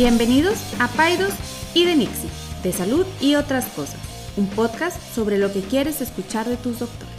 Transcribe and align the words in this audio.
Bienvenidos 0.00 0.62
a 0.78 0.86
Paidos 0.86 1.34
y 1.74 1.84
de 1.84 1.96
Nixie, 1.96 2.30
de 2.62 2.70
salud 2.70 3.04
y 3.20 3.34
otras 3.34 3.66
cosas, 3.70 3.98
un 4.36 4.46
podcast 4.46 4.96
sobre 5.12 5.38
lo 5.38 5.52
que 5.52 5.60
quieres 5.60 6.00
escuchar 6.00 6.46
de 6.46 6.56
tus 6.56 6.78
doctores. 6.78 7.12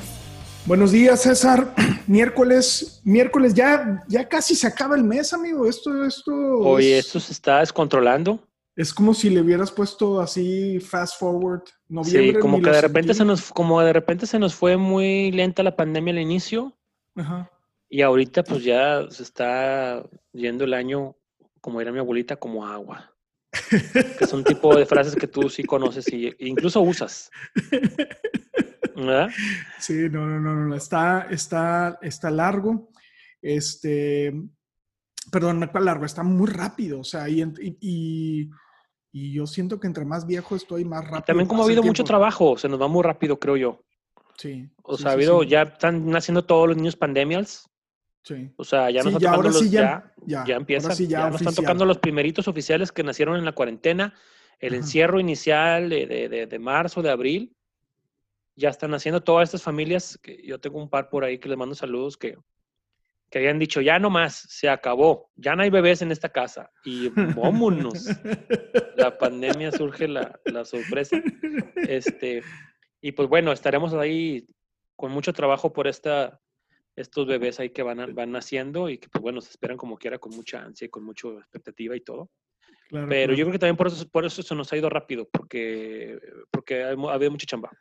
Buenos 0.65 0.93
días, 0.93 1.23
César. 1.23 1.75
Miércoles, 2.07 3.01
miércoles, 3.03 3.53
ya, 3.53 4.01
ya 4.07 4.29
casi 4.29 4.55
se 4.55 4.65
acaba 4.65 4.95
el 4.95 5.03
mes, 5.03 5.33
amigo. 5.33 5.67
Esto, 5.67 6.05
esto. 6.05 6.31
Oye, 6.31 6.97
esto 6.97 7.19
se 7.19 7.33
está 7.33 7.59
descontrolando. 7.59 8.39
Es 8.77 8.93
como 8.93 9.13
si 9.13 9.29
le 9.29 9.41
hubieras 9.41 9.73
puesto 9.73 10.21
así 10.21 10.79
fast 10.79 11.19
forward. 11.19 11.63
Noviembre, 11.89 12.31
sí, 12.35 12.39
como 12.39 12.61
que 12.61 12.69
de 12.69 12.79
repente 12.79 13.13
sentí. 13.13 13.17
se 13.17 13.25
nos, 13.25 13.51
como 13.51 13.81
de 13.81 13.91
repente 13.91 14.25
se 14.25 14.39
nos 14.39 14.55
fue 14.55 14.77
muy 14.77 15.33
lenta 15.33 15.63
la 15.63 15.75
pandemia 15.75 16.13
al 16.13 16.19
inicio 16.19 16.71
Ajá. 17.17 17.51
y 17.89 18.03
ahorita 18.03 18.41
pues 18.45 18.63
ya 18.63 19.05
se 19.09 19.23
está 19.23 20.01
yendo 20.31 20.63
el 20.63 20.73
año, 20.73 21.17
como 21.61 21.81
era 21.81 21.91
mi 21.91 21.99
abuelita, 21.99 22.35
como 22.35 22.65
agua. 22.65 23.13
Que 23.69 24.23
es 24.25 24.33
un 24.33 24.43
tipo 24.43 24.75
de 24.75 24.85
frases 24.85 25.15
que 25.15 25.27
tú 25.27 25.49
sí 25.49 25.63
conoces 25.63 26.11
y 26.13 26.27
e 26.27 26.35
incluso 26.39 26.81
usas. 26.81 27.31
¿Verdad? 28.95 29.29
Sí, 29.79 30.07
no, 30.09 30.25
no, 30.27 30.39
no, 30.39 30.67
no. 30.67 30.75
Está, 30.75 31.27
está, 31.31 31.97
está 32.01 32.29
largo. 32.29 32.89
Este, 33.41 34.33
perdón, 35.31 35.59
no 35.59 35.65
está 35.65 35.79
largo, 35.79 36.05
está 36.05 36.23
muy 36.23 36.47
rápido. 36.47 36.99
O 36.99 37.03
sea, 37.03 37.29
y, 37.29 37.41
y, 37.41 38.49
y- 39.11 39.31
yo 39.33 39.47
siento 39.47 39.79
que 39.79 39.87
entre 39.87 40.05
más 40.05 40.27
viejo 40.27 40.55
estoy, 40.55 40.85
más 40.85 41.03
rápido. 41.03 41.23
También 41.23 41.47
como 41.47 41.63
ha 41.63 41.65
habido 41.65 41.81
mucho 41.81 42.03
trabajo, 42.03 42.57
se 42.57 42.69
nos 42.69 42.79
va 42.79 42.87
muy 42.87 43.01
rápido, 43.03 43.39
creo 43.39 43.57
yo. 43.57 43.83
Sí. 44.37 44.69
O 44.83 44.95
sí, 44.95 45.03
sea, 45.03 45.11
ha 45.11 45.15
habido, 45.15 45.41
sí. 45.41 45.49
ya 45.49 45.63
están 45.63 46.07
naciendo 46.07 46.45
todos 46.45 46.67
los 46.67 46.77
niños 46.77 46.95
pandemials. 46.95 47.68
Sí. 48.23 48.51
O 48.57 48.63
sea, 48.63 48.89
ya 48.91 49.01
Sí, 49.01 49.07
nos 49.07 49.15
están 49.15 49.21
ya, 49.21 49.29
ahora 49.29 49.49
tocando 49.49 49.59
sí 49.59 49.65
los, 49.65 49.71
ya- 49.71 50.13
ya, 50.25 50.43
ya, 50.45 50.55
empiezan, 50.55 50.95
sí 50.95 51.07
ya 51.07 51.27
están 51.29 51.55
tocando 51.55 51.85
los 51.85 51.97
primeritos 51.99 52.47
oficiales 52.47 52.91
que 52.91 53.03
nacieron 53.03 53.37
en 53.37 53.45
la 53.45 53.53
cuarentena, 53.53 54.13
el 54.59 54.73
Ajá. 54.73 54.77
encierro 54.77 55.19
inicial 55.19 55.89
de, 55.89 56.05
de, 56.05 56.29
de- 56.29 56.45
de 56.47 56.59
marzo, 56.59 57.01
de 57.01 57.09
abril, 57.09 57.55
ya 58.55 58.69
están 58.69 58.93
haciendo 58.93 59.21
todas 59.23 59.47
estas 59.49 59.63
familias, 59.63 60.19
que 60.21 60.41
yo 60.45 60.59
tengo 60.59 60.79
un 60.79 60.89
par 60.89 61.09
por 61.09 61.23
ahí 61.23 61.37
que 61.39 61.47
les 61.47 61.57
mando 61.57 61.75
saludos, 61.75 62.17
que, 62.17 62.37
que 63.29 63.37
habían 63.39 63.57
dicho, 63.57 63.79
ya 63.79 63.99
no 63.99 64.09
más, 64.09 64.35
se 64.49 64.67
acabó, 64.69 65.31
ya 65.37 65.55
no 65.55 65.63
hay 65.63 65.69
bebés 65.69 66.01
en 66.01 66.11
esta 66.11 66.27
casa, 66.29 66.69
y 66.83 67.07
vámonos, 67.09 68.05
la 68.97 69.17
pandemia 69.17 69.71
surge 69.71 70.09
la, 70.09 70.37
la 70.45 70.65
sorpresa, 70.65 71.21
este, 71.87 72.43
y 72.99 73.13
pues 73.13 73.29
bueno, 73.29 73.53
estaremos 73.53 73.93
ahí 73.93 74.45
con 74.97 75.11
mucho 75.11 75.31
trabajo 75.31 75.71
por 75.71 75.87
esta, 75.87 76.41
estos 77.01 77.27
bebés 77.27 77.59
ahí 77.59 77.69
que 77.69 77.83
van, 77.83 78.13
van 78.13 78.31
naciendo 78.31 78.89
y 78.89 78.97
que 78.97 79.09
pues 79.09 79.21
bueno, 79.21 79.41
se 79.41 79.51
esperan 79.51 79.77
como 79.77 79.97
quiera 79.97 80.19
con 80.19 80.35
mucha 80.35 80.61
ansia 80.61 80.85
y 80.85 80.89
con 80.89 81.03
mucha 81.03 81.29
expectativa 81.29 81.95
y 81.95 82.01
todo. 82.01 82.29
Claro, 82.89 83.07
Pero 83.07 83.27
claro. 83.27 83.33
yo 83.33 83.45
creo 83.45 83.51
que 83.53 83.59
también 83.59 83.77
por 83.77 83.87
eso, 83.87 84.09
por 84.09 84.25
eso 84.25 84.43
se 84.43 84.55
nos 84.55 84.71
ha 84.73 84.77
ido 84.77 84.89
rápido, 84.89 85.29
porque, 85.31 86.19
porque 86.51 86.83
ha 86.83 86.89
ha 86.89 87.13
habido 87.13 87.31
mucha 87.31 87.45
chamba. 87.45 87.71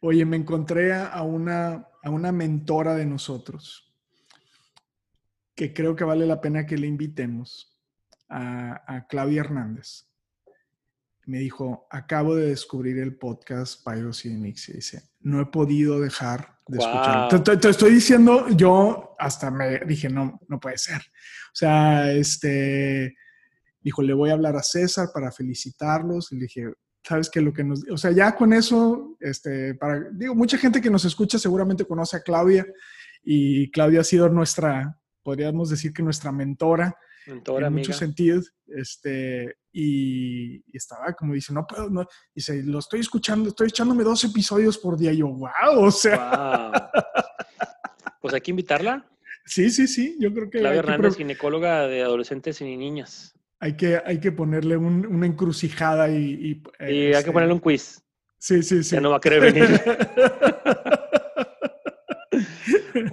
Oye, 0.00 0.24
me 0.24 0.36
encontré 0.36 0.92
a 0.92 1.06
a 1.08 1.22
una, 1.22 1.88
a 2.02 2.10
una 2.10 2.32
mentora 2.32 2.94
de 2.94 3.06
nosotros 3.06 3.94
que 5.54 5.72
creo 5.72 5.96
que 5.96 6.04
vale 6.04 6.26
la 6.26 6.40
pena 6.40 6.66
que 6.66 6.76
le 6.76 6.86
invitemos, 6.86 7.76
a, 8.28 8.94
a 8.94 9.06
Claudia 9.06 9.40
Hernández. 9.40 10.08
Me 11.24 11.38
dijo, 11.38 11.86
acabo 11.90 12.36
de 12.36 12.48
descubrir 12.48 12.98
el 12.98 13.16
podcast 13.16 13.84
Pyros 13.84 14.24
y 14.26 14.30
Mix. 14.30 14.68
Y 14.68 14.74
dice, 14.74 15.10
no 15.20 15.40
he 15.40 15.46
podido 15.46 16.00
dejar 16.00 16.55
de 16.66 17.56
te 17.58 17.68
estoy 17.68 17.94
diciendo, 17.94 18.48
yo 18.48 19.14
hasta 19.18 19.50
me 19.50 19.80
dije, 19.80 20.08
no, 20.08 20.40
no 20.48 20.58
puede 20.58 20.78
ser. 20.78 21.00
O 21.00 21.54
sea, 21.54 22.12
este, 22.12 23.14
dijo, 23.80 24.02
le 24.02 24.14
voy 24.14 24.30
a 24.30 24.34
hablar 24.34 24.56
a 24.56 24.62
César 24.62 25.08
para 25.14 25.30
felicitarlos. 25.30 26.32
Y 26.32 26.36
le 26.36 26.42
dije, 26.42 26.72
sabes 27.02 27.30
que 27.30 27.40
lo 27.40 27.52
que 27.52 27.64
nos, 27.64 27.84
o 27.90 27.96
sea, 27.96 28.10
ya 28.10 28.34
con 28.34 28.52
eso, 28.52 29.16
este, 29.20 29.74
para, 29.74 30.10
digo, 30.12 30.34
mucha 30.34 30.58
gente 30.58 30.80
que 30.80 30.90
nos 30.90 31.04
escucha 31.04 31.38
seguramente 31.38 31.84
conoce 31.84 32.16
a 32.16 32.22
Claudia 32.22 32.66
y 33.22 33.70
Claudia 33.70 34.00
ha 34.00 34.04
sido 34.04 34.28
nuestra, 34.28 34.98
podríamos 35.22 35.70
decir 35.70 35.92
que 35.92 36.02
nuestra 36.02 36.32
mentora 36.32 36.96
En 37.26 37.42
amiga. 37.64 37.70
muchos 37.70 37.96
sentidos, 37.96 38.52
este, 38.68 39.56
y, 39.72 40.56
y 40.56 40.76
estaba 40.76 41.12
como 41.14 41.34
dice, 41.34 41.52
no 41.52 41.66
puedo, 41.66 41.90
no, 41.90 42.06
dice, 42.34 42.62
lo 42.62 42.78
estoy 42.78 43.00
escuchando, 43.00 43.48
estoy 43.48 43.68
echándome 43.68 44.04
dos 44.04 44.22
episodios 44.24 44.78
por 44.78 44.96
día, 44.96 45.12
y 45.12 45.18
yo, 45.18 45.28
wow, 45.28 45.50
o 45.84 45.90
sea. 45.90 46.90
Pues 48.20 48.34
hay 48.34 48.40
que 48.40 48.50
invitarla. 48.50 49.06
sí, 49.44 49.70
sí, 49.70 49.86
sí, 49.86 50.16
yo 50.18 50.32
creo 50.32 50.50
que, 50.50 50.58
Claudia 50.58 50.82
que, 50.82 50.88
Hernández, 50.88 51.16
ginecóloga 51.16 51.86
de 51.86 52.02
adolescentes 52.02 52.60
y 52.60 52.76
niñas. 52.76 53.34
hay 53.60 53.76
que, 53.76 54.02
hay 54.04 54.18
que 54.18 54.32
ponerle 54.32 54.76
un- 54.76 55.06
una 55.06 55.26
encrucijada 55.26 56.10
y... 56.10 56.16
Y, 56.16 56.62
Y 56.80 56.84
hay 56.84 57.10
que 57.12 57.18
este, 57.18 57.30
ponerle 57.32 57.54
un 57.54 57.60
quiz. 57.60 58.02
Sí, 58.38 58.62
sí, 58.64 58.82
sí. 58.82 58.96
Ya 58.96 59.00
no 59.00 59.10
va 59.10 59.18
a 59.18 59.20
querer 59.20 59.40
venir. 59.52 59.80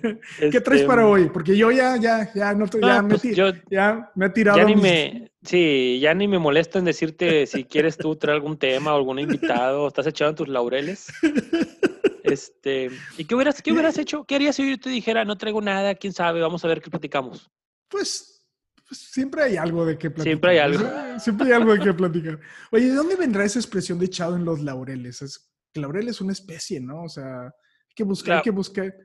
¿Qué 0.51 0.61
traes 0.61 0.81
Este, 0.81 0.85
para 0.85 1.07
hoy? 1.07 1.29
Porque 1.29 1.55
yo 1.55 1.71
ya, 1.71 1.97
ya, 1.97 2.31
ya, 2.33 2.53
no, 2.53 2.65
estoy- 2.65 2.81
no, 2.81 2.87
ya, 2.87 3.01
me, 3.01 3.09
pues 3.17 3.35
yo 3.35 3.51
ya 3.71 4.11
me 4.15 4.25
he 4.25 4.29
tirado. 4.29 4.57
ya 4.59 4.65
ni 4.65 4.75
mis- 4.75 4.81
me, 4.83 5.31
sí, 5.43 5.99
ya 6.01 6.13
ni 6.13 6.27
me 6.27 6.39
molesta 6.39 6.79
en 6.79 6.85
decirte 6.85 7.45
si 7.47 7.63
quieres 7.63 7.97
tú 7.97 8.15
traer 8.15 8.35
algún 8.35 8.57
tema 8.57 8.93
o 8.93 8.97
algún 8.97 9.19
invitado, 9.19 9.87
estás 9.87 10.07
echado 10.07 10.29
en 10.31 10.35
tus 10.35 10.47
laureles. 10.47 11.07
Este, 12.23 12.89
¿y 13.17 13.25
qué 13.25 13.35
hubieras, 13.35 13.61
qué 13.61 13.73
hubieras 13.73 13.97
hecho? 13.97 14.23
¿Qué 14.23 14.35
harías 14.35 14.55
si 14.55 14.69
yo 14.69 14.79
te 14.79 14.89
dijera, 14.89 15.25
no 15.25 15.37
traigo 15.37 15.59
nada, 15.59 15.93
quién 15.95 16.13
sabe, 16.13 16.39
vamos 16.39 16.63
a 16.63 16.69
ver 16.69 16.81
qué 16.81 16.89
platicamos? 16.89 17.51
Pues, 17.89 18.47
pues 18.87 19.01
siempre 19.11 19.43
hay 19.43 19.57
algo 19.57 19.85
de 19.85 19.97
qué 19.97 20.09
platicar. 20.09 20.23
Siempre 20.23 20.51
hay 20.51 20.57
algo. 20.59 20.89
Siempre 21.19 21.47
hay 21.47 21.51
algo 21.53 21.73
de 21.73 21.79
qué 21.81 21.93
platicar. 21.93 22.39
Oye, 22.71 22.85
¿de 22.85 22.95
dónde 22.95 23.17
vendrá 23.17 23.43
esa 23.43 23.59
expresión 23.59 23.99
de 23.99 24.05
echado 24.05 24.37
en 24.37 24.45
los 24.45 24.61
laureles? 24.61 25.21
Es, 25.21 25.51
que 25.73 25.81
laurel 25.81 26.07
es 26.07 26.21
una 26.21 26.31
especie, 26.31 26.79
¿no? 26.79 27.03
O 27.03 27.09
sea, 27.09 27.43
hay 27.43 27.93
que 27.93 28.03
buscar, 28.05 28.37
hay 28.37 28.41
que 28.41 28.51
buscar. 28.51 28.95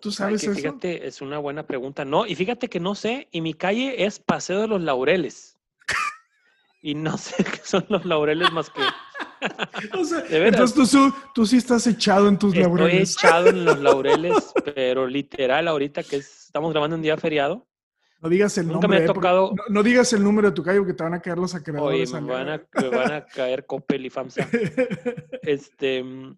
¿Tú 0.00 0.10
Ay, 0.10 0.14
sabes 0.14 0.40
que 0.42 0.46
eso? 0.50 0.54
fíjate, 0.54 1.06
es 1.06 1.20
una 1.20 1.38
buena 1.38 1.66
pregunta. 1.66 2.04
No, 2.04 2.26
y 2.26 2.34
fíjate 2.34 2.68
que 2.68 2.80
no 2.80 2.94
sé, 2.94 3.28
y 3.32 3.40
mi 3.40 3.54
calle 3.54 4.04
es 4.04 4.18
Paseo 4.20 4.60
de 4.60 4.68
los 4.68 4.80
Laureles. 4.82 5.56
Y 6.80 6.94
no 6.94 7.18
sé 7.18 7.42
qué 7.44 7.60
son 7.64 7.84
los 7.88 8.04
laureles 8.04 8.52
más 8.52 8.70
que 8.70 8.80
O 9.98 10.04
sea, 10.04 10.24
entonces 10.30 10.90
tú, 10.90 11.12
tú 11.34 11.44
sí 11.46 11.56
estás 11.56 11.86
echado 11.88 12.28
en 12.28 12.38
tus 12.38 12.54
estoy 12.54 12.62
laureles. 12.64 13.12
echado 13.16 13.48
en 13.48 13.64
los 13.64 13.78
laureles, 13.80 14.52
pero 14.74 15.06
literal 15.06 15.66
ahorita 15.68 16.02
que 16.04 16.16
es- 16.16 16.44
estamos 16.46 16.72
grabando 16.72 16.94
un 16.96 17.02
día 17.02 17.16
feriado. 17.16 17.66
No 18.20 18.28
digas 18.28 18.56
el 18.58 18.66
Nunca 18.66 18.88
me 18.88 18.96
nombre. 18.96 18.98
ha 18.98 19.10
eh, 19.10 19.14
tocado- 19.14 19.52
No, 19.56 19.62
no 19.68 19.82
digas 19.82 20.12
el 20.12 20.22
número 20.24 20.50
de 20.50 20.54
tu 20.54 20.62
calle 20.62 20.78
porque 20.78 20.94
te 20.94 21.02
van 21.04 21.14
a 21.14 21.20
caer 21.20 21.38
los 21.38 21.52
Oye, 21.54 21.60
acreedores. 21.60 22.12
me 22.12 22.20
van 22.20 22.48
a, 22.48 22.62
me 22.80 22.88
van 22.88 23.12
a 23.12 23.26
caer 23.26 23.64
Coppel 23.66 24.06
y 24.06 24.10
FAMSA. 24.10 24.48
Este, 25.42 26.02
mm, 26.02 26.36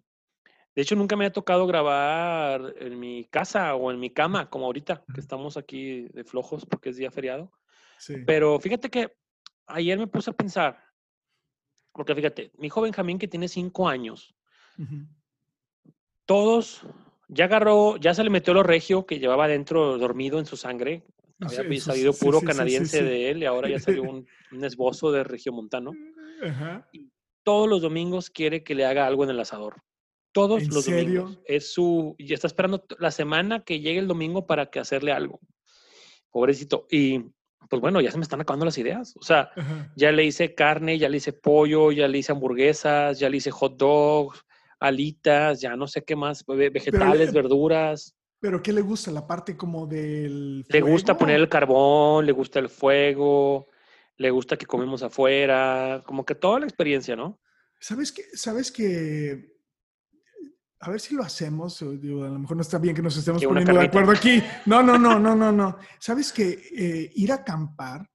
de 0.73 0.81
hecho, 0.81 0.95
nunca 0.95 1.17
me 1.17 1.25
ha 1.25 1.33
tocado 1.33 1.67
grabar 1.67 2.73
en 2.79 2.97
mi 2.97 3.25
casa 3.25 3.75
o 3.75 3.91
en 3.91 3.99
mi 3.99 4.09
cama, 4.09 4.49
como 4.49 4.65
ahorita, 4.65 5.03
que 5.13 5.19
estamos 5.19 5.57
aquí 5.57 6.07
de 6.13 6.23
flojos 6.23 6.65
porque 6.65 6.89
es 6.89 6.97
día 6.97 7.11
feriado. 7.11 7.51
Sí. 7.97 8.15
Pero 8.25 8.57
fíjate 8.59 8.89
que 8.89 9.13
ayer 9.67 9.99
me 9.99 10.07
puse 10.07 10.29
a 10.29 10.33
pensar, 10.33 10.81
porque 11.91 12.15
fíjate, 12.15 12.51
mi 12.57 12.67
hijo 12.67 12.81
Benjamín 12.81 13.19
que 13.19 13.27
tiene 13.27 13.49
cinco 13.49 13.89
años, 13.89 14.33
todos, 16.25 16.83
ya 17.27 17.45
agarró, 17.45 17.97
ya 17.97 18.13
se 18.13 18.23
le 18.23 18.29
metió 18.29 18.53
lo 18.53 18.63
regio 18.63 19.05
que 19.05 19.19
llevaba 19.19 19.49
dentro 19.49 19.97
dormido 19.97 20.39
en 20.39 20.45
su 20.45 20.55
sangre. 20.55 21.03
Había 21.41 21.81
salido 21.81 22.13
sí, 22.13 22.19
sí, 22.19 22.25
puro 22.25 22.41
canadiense 22.41 23.03
de 23.03 23.31
él 23.31 23.43
y 23.43 23.45
ahora 23.45 23.67
ya 23.67 23.79
salió 23.79 24.03
un, 24.03 24.25
un 24.51 24.63
esbozo 24.63 25.11
de 25.11 25.23
regiomontano. 25.23 25.91
Ajá. 26.43 26.87
Todos 27.43 27.67
los 27.67 27.81
domingos 27.81 28.29
quiere 28.29 28.63
que 28.63 28.75
le 28.75 28.85
haga 28.85 29.05
algo 29.05 29.23
en 29.23 29.31
el 29.31 29.39
asador. 29.39 29.83
Todos 30.31 30.63
¿En 30.63 30.69
los 30.73 30.85
serio? 30.85 31.21
domingos. 31.23 31.39
Es 31.45 31.73
su, 31.73 32.15
y 32.17 32.33
está 32.33 32.47
esperando 32.47 32.85
la 32.99 33.11
semana 33.11 33.63
que 33.63 33.79
llegue 33.79 33.99
el 33.99 34.07
domingo 34.07 34.45
para 34.47 34.67
que 34.69 34.79
hacerle 34.79 35.11
algo. 35.11 35.39
Pobrecito. 36.29 36.87
Y 36.89 37.19
pues 37.69 37.81
bueno, 37.81 38.01
ya 38.01 38.11
se 38.11 38.17
me 38.17 38.23
están 38.23 38.41
acabando 38.41 38.65
las 38.65 38.77
ideas. 38.77 39.13
O 39.17 39.23
sea, 39.23 39.51
Ajá. 39.55 39.91
ya 39.95 40.11
le 40.11 40.25
hice 40.25 40.53
carne, 40.55 40.97
ya 40.97 41.09
le 41.09 41.17
hice 41.17 41.33
pollo, 41.33 41.91
ya 41.91 42.07
le 42.07 42.17
hice 42.17 42.31
hamburguesas, 42.31 43.19
ya 43.19 43.29
le 43.29 43.37
hice 43.37 43.51
hot 43.51 43.77
dogs, 43.77 44.43
alitas, 44.79 45.61
ya 45.61 45.75
no 45.75 45.87
sé 45.87 46.03
qué 46.03 46.15
más, 46.15 46.45
ve- 46.45 46.69
vegetales, 46.69 47.33
verduras. 47.33 48.15
Pero 48.39 48.63
¿qué 48.63 48.73
le 48.73 48.81
gusta? 48.81 49.11
La 49.11 49.27
parte 49.27 49.55
como 49.55 49.85
del. 49.85 50.65
Le 50.67 50.81
gusta 50.81 51.17
poner 51.17 51.39
el 51.39 51.49
carbón, 51.49 52.25
le 52.25 52.31
gusta 52.31 52.59
el 52.59 52.69
fuego, 52.69 53.67
le 54.17 54.31
gusta 54.31 54.57
que 54.57 54.65
comemos 54.65 55.03
afuera, 55.03 56.01
como 56.05 56.25
que 56.25 56.35
toda 56.35 56.59
la 56.59 56.65
experiencia, 56.65 57.15
¿no? 57.15 57.39
¿Sabes 57.79 58.11
que 58.11 58.23
¿Sabes 58.33 58.71
que 58.71 59.53
A 60.83 60.89
ver 60.89 60.99
si 60.99 61.13
lo 61.15 61.23
hacemos. 61.23 61.79
digo, 62.01 62.23
a 62.23 62.29
lo 62.29 62.39
mejor 62.39 62.57
no 62.57 62.61
está 62.61 62.79
bien 62.79 62.95
que 62.95 63.01
nos 63.03 63.15
estemos 63.15 63.43
poniendo 63.43 63.73
de 63.73 63.85
acuerdo 63.85 64.11
aquí. 64.11 64.41
No, 64.65 64.81
no, 64.81 64.97
no, 64.97 65.19
no, 65.19 65.35
no, 65.35 65.51
no. 65.51 65.77
¿Sabes 65.99 66.33
que 66.33 66.59
eh, 66.75 67.11
ir 67.15 67.31
a 67.31 67.35
acampar 67.35 68.09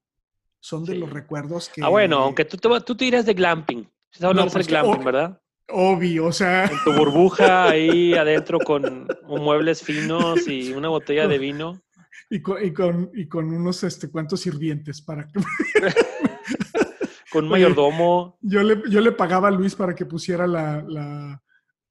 son 0.59 0.83
de 0.83 0.93
Sí. 0.93 0.99
los 0.99 1.09
recuerdos 1.09 1.69
que. 1.73 1.81
Ah, 1.81 1.87
bueno, 1.87 2.17
aunque 2.17 2.43
tú 2.43 2.57
te, 2.57 2.69
tú 2.81 2.95
te 2.95 3.05
irías 3.05 3.25
de 3.25 3.33
glamping. 3.33 3.89
¿Sabes 4.11 4.21
No, 4.21 4.33
lo 4.33 4.41
que 4.43 4.47
es 4.49 4.53
el 4.55 4.59
pues 4.59 4.67
glamping, 4.67 5.05
verdad? 5.05 5.41
Obvio, 5.69 6.25
o 6.25 6.31
sea. 6.33 6.65
En 6.65 6.77
tu 6.83 6.91
burbuja 6.93 7.69
ahí 7.69 8.13
adentro 8.15 8.59
con 8.59 9.07
muebles 9.27 9.81
finos 9.81 10.45
y 10.47 10.73
una 10.73 10.89
botella 10.89 11.25
de 11.27 11.37
vino. 11.37 11.81
Y 12.29 12.41
con, 12.41 12.61
y 12.65 12.73
con, 12.73 13.09
y 13.13 13.27
con 13.29 13.45
unos 13.53 13.81
este, 13.85 14.11
cuantos 14.11 14.41
sirvientes 14.41 15.01
para 15.01 15.25
que. 15.25 15.39
con 17.31 17.45
un 17.45 17.49
mayordomo. 17.51 18.37
Yo 18.41 18.61
le, 18.63 18.81
yo 18.89 18.99
le 18.99 19.13
pagaba 19.13 19.47
a 19.47 19.51
Luis 19.51 19.75
para 19.75 19.95
que 19.95 20.05
pusiera 20.05 20.45
la, 20.47 20.83
la, 20.85 21.41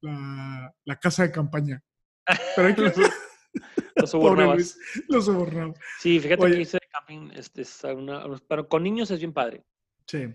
la, 0.07 0.75
la 0.85 0.99
casa 0.99 1.23
de 1.23 1.31
campaña. 1.31 1.83
Pero 2.55 2.67
hay 2.67 2.75
que... 2.75 2.81
Lo 2.91 2.91
Pobre 3.95 4.07
sobornabas. 4.07 4.55
Luis, 4.55 4.79
lo 5.07 5.21
sobornaba. 5.21 5.73
Sí, 5.99 6.19
fíjate 6.19 6.43
Oye. 6.43 6.55
que 6.55 6.61
hice 6.61 6.77
de 6.79 6.87
camping, 6.91 7.31
este, 7.35 7.63
es 7.63 7.83
una- 7.83 8.23
pero 8.47 8.67
con 8.67 8.83
niños 8.83 9.09
es 9.09 9.19
bien 9.19 9.33
padre. 9.33 9.63
Sí. 10.05 10.27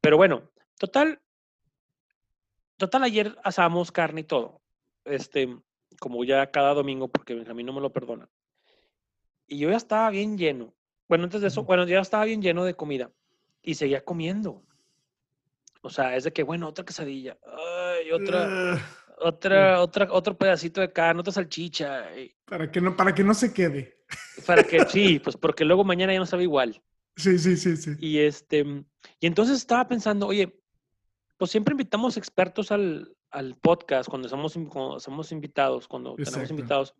Pero 0.00 0.16
bueno, 0.16 0.50
total, 0.78 1.20
total 2.78 3.02
ayer 3.04 3.36
asamos 3.44 3.92
carne 3.92 4.22
y 4.22 4.24
todo. 4.24 4.62
Este, 5.04 5.54
como 6.00 6.24
ya 6.24 6.50
cada 6.50 6.72
domingo, 6.74 7.08
porque 7.08 7.34
Benjamín 7.34 7.66
no 7.66 7.72
me 7.74 7.80
lo 7.82 7.92
perdona. 7.92 8.28
Y 9.46 9.58
yo 9.58 9.70
ya 9.70 9.76
estaba 9.76 10.08
bien 10.10 10.38
lleno. 10.38 10.74
Bueno, 11.08 11.24
antes 11.24 11.42
de 11.42 11.48
eso, 11.48 11.60
Ujú. 11.60 11.66
bueno, 11.66 11.86
ya 11.86 12.00
estaba 12.00 12.24
bien 12.24 12.40
lleno 12.40 12.64
de 12.64 12.74
comida. 12.74 13.10
Y 13.62 13.74
seguía 13.74 14.02
comiendo. 14.04 14.64
O 15.82 15.90
sea, 15.90 16.16
es 16.16 16.24
de 16.24 16.32
que, 16.32 16.42
bueno, 16.42 16.68
otra 16.68 16.84
quesadilla. 16.86 17.36
Ay, 17.46 18.10
otra, 18.10 18.46
Ugh, 18.74 18.80
otra, 19.18 19.80
otra, 19.80 20.08
otro 20.10 20.36
pedacito 20.36 20.80
de 20.80 20.92
carne, 20.92 21.20
otra 21.20 21.32
salchicha. 21.32 22.16
y- 22.18 22.34
para, 22.44 22.70
que 22.70 22.80
no, 22.80 22.96
para 22.96 23.14
que 23.14 23.24
no 23.24 23.34
se 23.34 23.52
quede. 23.52 24.04
Para 24.46 24.64
que, 24.64 24.80
sí, 24.88 25.18
pues 25.18 25.36
porque 25.36 25.64
luego 25.64 25.84
mañana 25.84 26.12
ya 26.12 26.18
no 26.18 26.26
sabe 26.26 26.44
igual. 26.44 26.82
Sí, 27.16 27.38
sí, 27.38 27.56
sí, 27.56 27.76
sí. 27.76 27.92
Y 27.98 28.18
este, 28.18 28.64
y 29.20 29.26
entonces 29.26 29.58
estaba 29.58 29.86
pensando, 29.86 30.26
oye, 30.26 30.60
pues 31.36 31.50
siempre 31.50 31.72
invitamos 31.72 32.16
expertos 32.16 32.72
al, 32.72 33.16
al 33.30 33.56
podcast 33.56 34.08
cuando 34.08 34.28
somos, 34.28 34.54
cuando 34.68 35.00
somos 35.00 35.30
invitados, 35.32 35.86
cuando 35.88 36.14
tenemos 36.14 36.34
Exacto. 36.34 36.52
invitados, 36.54 36.94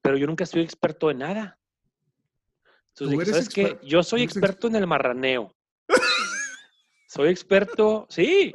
pero 0.00 0.16
yo 0.16 0.26
nunca 0.26 0.46
soy 0.46 0.62
experto 0.62 1.10
en 1.10 1.18
nada. 1.18 1.58
Tú 2.94 3.04
Entonces, 3.04 3.18
dije, 3.18 3.30
¿sabes 3.30 3.48
qué? 3.80 3.86
Yo 3.86 4.02
soy 4.02 4.22
experto 4.22 4.66
en 4.66 4.76
el 4.76 4.86
marraneo. 4.86 5.54
soy 7.08 7.30
experto, 7.30 8.06
sí, 8.10 8.52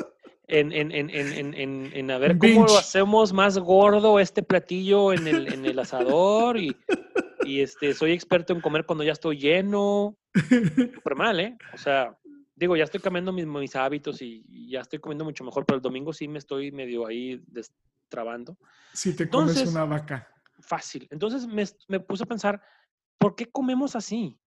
en, 0.48 0.72
en, 0.72 0.92
en, 0.92 1.10
en, 1.10 1.34
en, 1.34 1.54
en, 1.54 1.92
en 1.94 2.12
a 2.12 2.18
ver 2.18 2.38
cómo 2.38 2.66
lo 2.66 2.78
hacemos 2.78 3.34
más 3.34 3.58
gordo 3.60 4.20
este 4.20 4.44
platillo 4.44 5.12
en 5.12 5.28
el, 5.28 5.54
en 5.54 5.66
el 5.66 5.78
asador 5.78 6.58
y, 6.58 6.76
y 7.46 7.62
este, 7.62 7.94
soy 7.94 8.14
experto 8.14 8.54
en 8.54 8.62
comer 8.62 8.86
cuando 8.86 9.04
ya 9.04 9.12
estoy 9.12 9.38
lleno 9.38 10.18
súper 10.34 11.16
mal, 11.16 11.40
¿eh? 11.40 11.58
O 11.74 11.78
sea, 11.78 12.18
digo, 12.56 12.78
ya 12.78 12.86
estoy 12.86 13.02
cambiando 13.02 13.34
mis, 13.34 13.46
mis 13.46 13.76
hábitos 13.76 14.22
y, 14.22 14.46
y 14.48 14.72
ya 14.72 14.82
estoy 14.82 15.00
comiendo 15.00 15.26
mucho 15.26 15.44
mejor, 15.44 15.66
pero 15.66 15.78
el 15.78 15.82
domingo 15.82 16.14
sí 16.14 16.28
me 16.28 16.40
estoy 16.40 16.72
medio 16.72 17.06
ahí 17.06 17.42
destrabando. 17.48 18.58
Si 18.94 19.16
te 19.16 19.30
comes 19.30 19.66
una 19.68 19.86
vaca. 19.86 20.28
Fácil. 20.60 21.08
Entonces 21.12 21.46
me, 21.46 21.64
me 21.88 22.00
puse 22.00 22.24
a 22.24 22.28
pensar, 22.28 22.62
¿por 23.18 23.36
qué 23.36 23.52
comemos 23.52 23.96
así? 23.96 24.40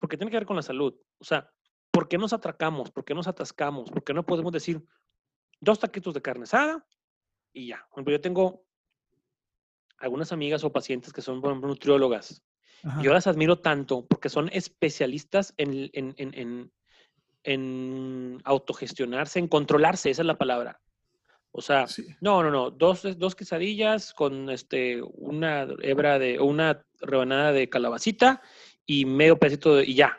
Porque 0.00 0.16
tiene 0.16 0.30
que 0.30 0.38
ver 0.38 0.46
con 0.46 0.56
la 0.56 0.62
salud. 0.62 0.94
O 1.18 1.24
sea, 1.24 1.50
¿por 1.90 2.08
qué 2.08 2.18
nos 2.18 2.32
atracamos? 2.32 2.90
¿Por 2.90 3.04
qué 3.04 3.14
nos 3.14 3.28
atascamos? 3.28 3.90
¿Por 3.90 4.02
qué 4.02 4.12
no 4.12 4.26
podemos 4.26 4.52
decir 4.52 4.84
dos 5.60 5.78
taquitos 5.78 6.14
de 6.14 6.22
carne 6.22 6.44
asada 6.44 6.84
y 7.52 7.68
ya? 7.68 7.78
Por 7.90 7.98
ejemplo, 7.98 8.12
yo 8.12 8.20
tengo 8.20 8.64
algunas 9.98 10.32
amigas 10.32 10.64
o 10.64 10.72
pacientes 10.72 11.12
que 11.12 11.22
son, 11.22 11.40
por 11.40 11.50
ejemplo, 11.50 11.68
nutriólogas. 11.68 12.42
Ajá. 12.82 13.02
Yo 13.02 13.12
las 13.12 13.26
admiro 13.26 13.58
tanto 13.58 14.06
porque 14.06 14.28
son 14.30 14.48
especialistas 14.52 15.52
en, 15.58 15.90
en, 15.92 16.14
en, 16.16 16.34
en, 16.34 16.72
en 17.44 18.40
autogestionarse, 18.44 19.38
en 19.38 19.48
controlarse, 19.48 20.10
esa 20.10 20.22
es 20.22 20.26
la 20.26 20.38
palabra. 20.38 20.80
O 21.52 21.60
sea, 21.60 21.86
Sí. 21.88 22.06
no, 22.20 22.42
no, 22.42 22.50
no, 22.50 22.70
dos, 22.70 23.02
dos 23.18 23.34
quesadillas 23.34 24.14
con 24.14 24.48
este, 24.50 25.02
una 25.02 25.66
hebra 25.82 26.18
de, 26.18 26.38
una 26.38 26.84
rebanada 27.00 27.52
de 27.52 27.68
calabacita 27.68 28.40
y 28.86 29.04
medio 29.04 29.38
pedacito 29.38 29.76
de, 29.76 29.84
y 29.84 29.94
ya. 29.94 30.16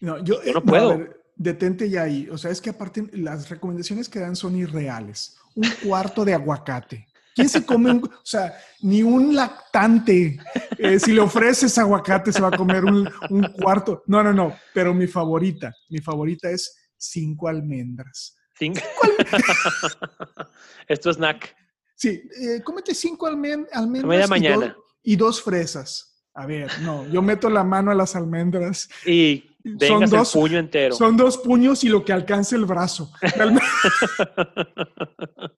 No, 0.00 0.22
yo, 0.22 0.42
Yo 0.44 0.52
no 0.52 0.58
eh, 0.58 0.62
a 0.62 0.66
puedo. 0.66 1.23
Detente 1.36 1.88
ya 1.90 2.02
ahí. 2.02 2.28
O 2.30 2.38
sea, 2.38 2.50
es 2.50 2.60
que 2.60 2.70
aparte 2.70 3.04
las 3.12 3.48
recomendaciones 3.48 4.08
que 4.08 4.20
dan 4.20 4.36
son 4.36 4.56
irreales. 4.56 5.36
Un 5.54 5.68
cuarto 5.84 6.24
de 6.24 6.34
aguacate. 6.34 7.06
¿Quién 7.34 7.48
se 7.48 7.66
come 7.66 7.90
un, 7.90 8.04
o 8.04 8.20
sea, 8.24 8.56
ni 8.80 9.02
un 9.02 9.34
lactante, 9.34 10.38
eh, 10.78 11.00
si 11.00 11.12
le 11.12 11.20
ofreces 11.20 11.76
aguacate, 11.78 12.32
se 12.32 12.40
va 12.40 12.46
a 12.46 12.56
comer 12.56 12.84
un, 12.84 13.10
un 13.30 13.42
cuarto? 13.60 14.04
No, 14.06 14.22
no, 14.22 14.32
no, 14.32 14.54
pero 14.72 14.94
mi 14.94 15.08
favorita, 15.08 15.72
mi 15.88 15.98
favorita 15.98 16.48
es 16.48 16.76
cinco 16.96 17.48
almendras. 17.48 18.36
Cinco. 18.56 18.80
Esto 20.88 21.10
es 21.10 21.16
snack. 21.16 21.56
Sí, 21.96 22.22
eh, 22.40 22.62
cómete 22.62 22.94
cinco 22.94 23.26
almen- 23.26 23.66
almendras 23.72 24.26
y, 24.26 24.30
mañana. 24.30 24.66
dos, 24.68 24.76
y 25.02 25.16
dos 25.16 25.42
fresas. 25.42 26.24
A 26.34 26.46
ver, 26.46 26.70
no, 26.82 27.06
yo 27.08 27.22
meto 27.22 27.48
la 27.48 27.64
mano 27.64 27.90
a 27.90 27.94
las 27.94 28.16
almendras. 28.16 28.88
Y 29.06 29.53
Son 29.88 30.04
dos- 30.10 30.34
el 30.34 30.40
puño 30.42 30.58
entero. 30.58 30.94
Son 30.94 31.16
dos 31.16 31.38
puños 31.38 31.82
y 31.84 31.88
lo 31.88 32.04
que 32.04 32.12
alcance 32.12 32.54
el 32.56 32.66
brazo. 32.66 33.10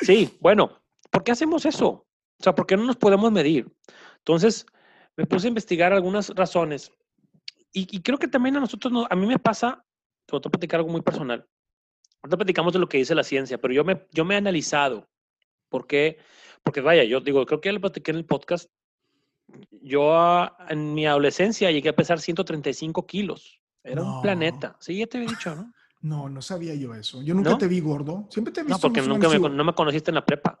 Sí, 0.00 0.36
bueno, 0.40 0.80
¿por 1.10 1.22
qué 1.24 1.32
hacemos 1.32 1.66
eso? 1.66 1.86
O 1.88 2.06
sea, 2.42 2.54
¿por 2.54 2.66
qué 2.66 2.76
no 2.76 2.84
nos 2.84 2.96
podemos 2.96 3.30
medir? 3.30 3.70
Entonces, 4.18 4.64
me 5.16 5.26
puse 5.26 5.46
a 5.46 5.48
investigar 5.48 5.92
algunas 5.92 6.30
razones. 6.30 6.90
Y, 7.72 7.86
y 7.94 8.00
creo 8.00 8.18
que 8.18 8.28
también 8.28 8.56
a 8.56 8.60
nosotros, 8.60 8.90
no- 8.92 9.06
a 9.10 9.14
mí 9.14 9.26
me 9.26 9.38
pasa, 9.38 9.84
te 10.26 10.32
voy 10.32 10.40
a 10.44 10.50
platicar 10.50 10.80
algo 10.80 10.90
muy 10.90 11.02
personal. 11.02 11.46
Ahorita 12.22 12.36
platicamos 12.38 12.72
de 12.72 12.78
lo 12.78 12.88
que 12.88 12.98
dice 12.98 13.14
la 13.14 13.24
ciencia, 13.24 13.58
pero 13.58 13.74
yo 13.74 13.84
me, 13.84 14.06
yo 14.12 14.24
me 14.24 14.34
he 14.34 14.38
analizado. 14.38 15.08
¿Por 15.68 15.86
qué? 15.86 16.18
Porque 16.62 16.80
vaya, 16.80 17.04
yo 17.04 17.20
digo, 17.20 17.44
creo 17.46 17.60
que 17.60 17.68
ya 17.68 17.72
lo 17.74 17.80
platiqué 17.80 18.10
en 18.10 18.16
el 18.18 18.24
podcast. 18.24 18.70
Yo 19.82 20.48
en 20.68 20.94
mi 20.94 21.06
adolescencia 21.06 21.70
llegué 21.70 21.88
a 21.90 21.96
pesar 21.96 22.20
135 22.20 23.06
kilos. 23.06 23.60
Era 23.82 24.02
No. 24.02 24.16
un 24.16 24.22
planeta. 24.22 24.76
Sí, 24.80 24.96
ya 24.98 25.06
te 25.06 25.18
había 25.18 25.30
dicho, 25.30 25.54
¿no? 25.54 25.72
No, 26.02 26.28
no 26.28 26.40
sabía 26.42 26.74
yo 26.74 26.94
eso. 26.94 27.22
Yo 27.22 27.34
nunca 27.34 27.50
¿No? 27.50 27.58
te 27.58 27.68
vi 27.68 27.80
gordo. 27.80 28.26
Siempre 28.30 28.52
te 28.52 28.60
he 28.60 28.64
visto. 28.64 28.76
No, 28.76 28.80
porque 28.80 29.02
nunca 29.02 29.28
me, 29.28 29.38
no 29.38 29.64
me 29.64 29.74
conociste 29.74 30.10
en 30.10 30.14
la 30.16 30.24
prepa. 30.24 30.58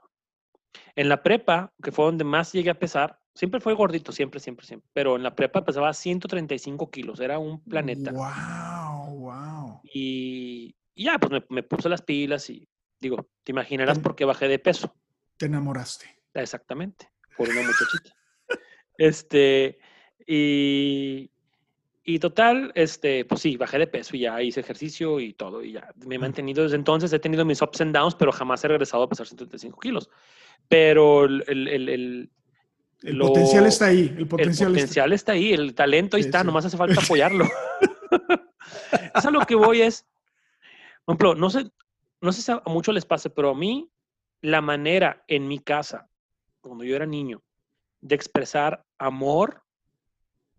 En 0.94 1.08
la 1.08 1.22
prepa, 1.22 1.72
que 1.82 1.92
fue 1.92 2.04
donde 2.04 2.24
más 2.24 2.52
llegué 2.52 2.70
a 2.70 2.78
pesar, 2.78 3.18
siempre 3.34 3.60
fue 3.60 3.74
gordito, 3.74 4.12
siempre, 4.12 4.40
siempre, 4.40 4.66
siempre. 4.66 4.88
Pero 4.92 5.16
en 5.16 5.22
la 5.22 5.34
prepa 5.34 5.64
pesaba 5.64 5.92
135 5.94 6.90
kilos, 6.90 7.20
era 7.20 7.38
un 7.38 7.62
planeta. 7.64 8.12
Wow, 8.12 9.16
wow. 9.18 9.80
Y, 9.84 10.74
y 10.94 11.04
ya, 11.04 11.18
pues 11.18 11.30
me, 11.32 11.44
me 11.48 11.62
puse 11.62 11.88
las 11.88 12.02
pilas 12.02 12.50
y 12.50 12.68
digo, 13.00 13.28
te 13.44 13.52
imaginarás 13.52 13.98
por 13.98 14.14
qué 14.14 14.24
bajé 14.24 14.46
de 14.48 14.58
peso. 14.58 14.94
Te 15.38 15.46
enamoraste. 15.46 16.06
Exactamente, 16.34 17.10
por 17.36 17.48
una 17.48 17.62
muchachita. 17.62 18.14
Este, 19.00 19.78
y, 20.26 21.30
y 22.04 22.18
total, 22.18 22.70
este, 22.74 23.24
pues 23.24 23.40
sí, 23.40 23.56
bajé 23.56 23.78
de 23.78 23.86
peso 23.86 24.14
y 24.14 24.20
ya 24.20 24.42
hice 24.42 24.60
ejercicio 24.60 25.18
y 25.20 25.32
todo, 25.32 25.64
y 25.64 25.72
ya 25.72 25.92
me 26.06 26.16
he 26.16 26.18
mantenido 26.18 26.62
desde 26.62 26.76
entonces, 26.76 27.10
he 27.12 27.18
tenido 27.18 27.44
mis 27.46 27.62
ups 27.62 27.80
and 27.80 27.94
downs, 27.94 28.14
pero 28.14 28.30
jamás 28.30 28.62
he 28.64 28.68
regresado 28.68 29.04
a 29.04 29.08
pesar 29.08 29.26
135 29.26 29.80
kilos. 29.80 30.10
Pero 30.68 31.24
el, 31.24 31.42
el, 31.48 31.68
el, 31.68 31.88
el- 31.88 32.30
El 33.02 33.16
Lo- 33.16 33.28
potencial 33.28 33.64
está 33.66 33.86
ahí. 33.86 34.00
El 34.14 34.18
el 34.18 34.28
potencial, 34.28 34.72
potencial, 34.72 35.12
está 35.14 35.32
ahí, 35.32 35.52
el 35.54 35.74
talento 35.74 36.16
ahí 36.18 36.22
Sí, 36.22 36.28
está, 36.28 36.40
sí. 36.40 36.46
nomás 36.46 36.66
hace 36.66 36.76
falta 36.76 37.00
apoyarlo. 37.04 37.46
es 39.14 39.24
a 39.24 39.30
lo 39.30 39.40
que 39.46 39.54
voy 39.54 39.80
es, 39.80 40.06
por 41.06 41.14
ejemplo, 41.14 41.34
no 41.34 41.48
sé, 41.48 41.70
no 42.20 42.32
sé 42.32 42.42
si 42.42 42.52
a 42.52 42.60
muchos 42.66 42.94
les 42.94 43.06
pase, 43.06 43.30
pero 43.30 43.50
a 43.50 43.54
mí 43.54 43.90
la 44.42 44.60
manera 44.60 45.24
en 45.28 45.48
mi 45.48 45.58
casa, 45.60 46.08
cuando 46.60 46.84
yo 46.84 46.94
era 46.94 47.06
niño, 47.06 47.42
de 48.02 48.14
expresar 48.14 48.84
amor 49.00 49.64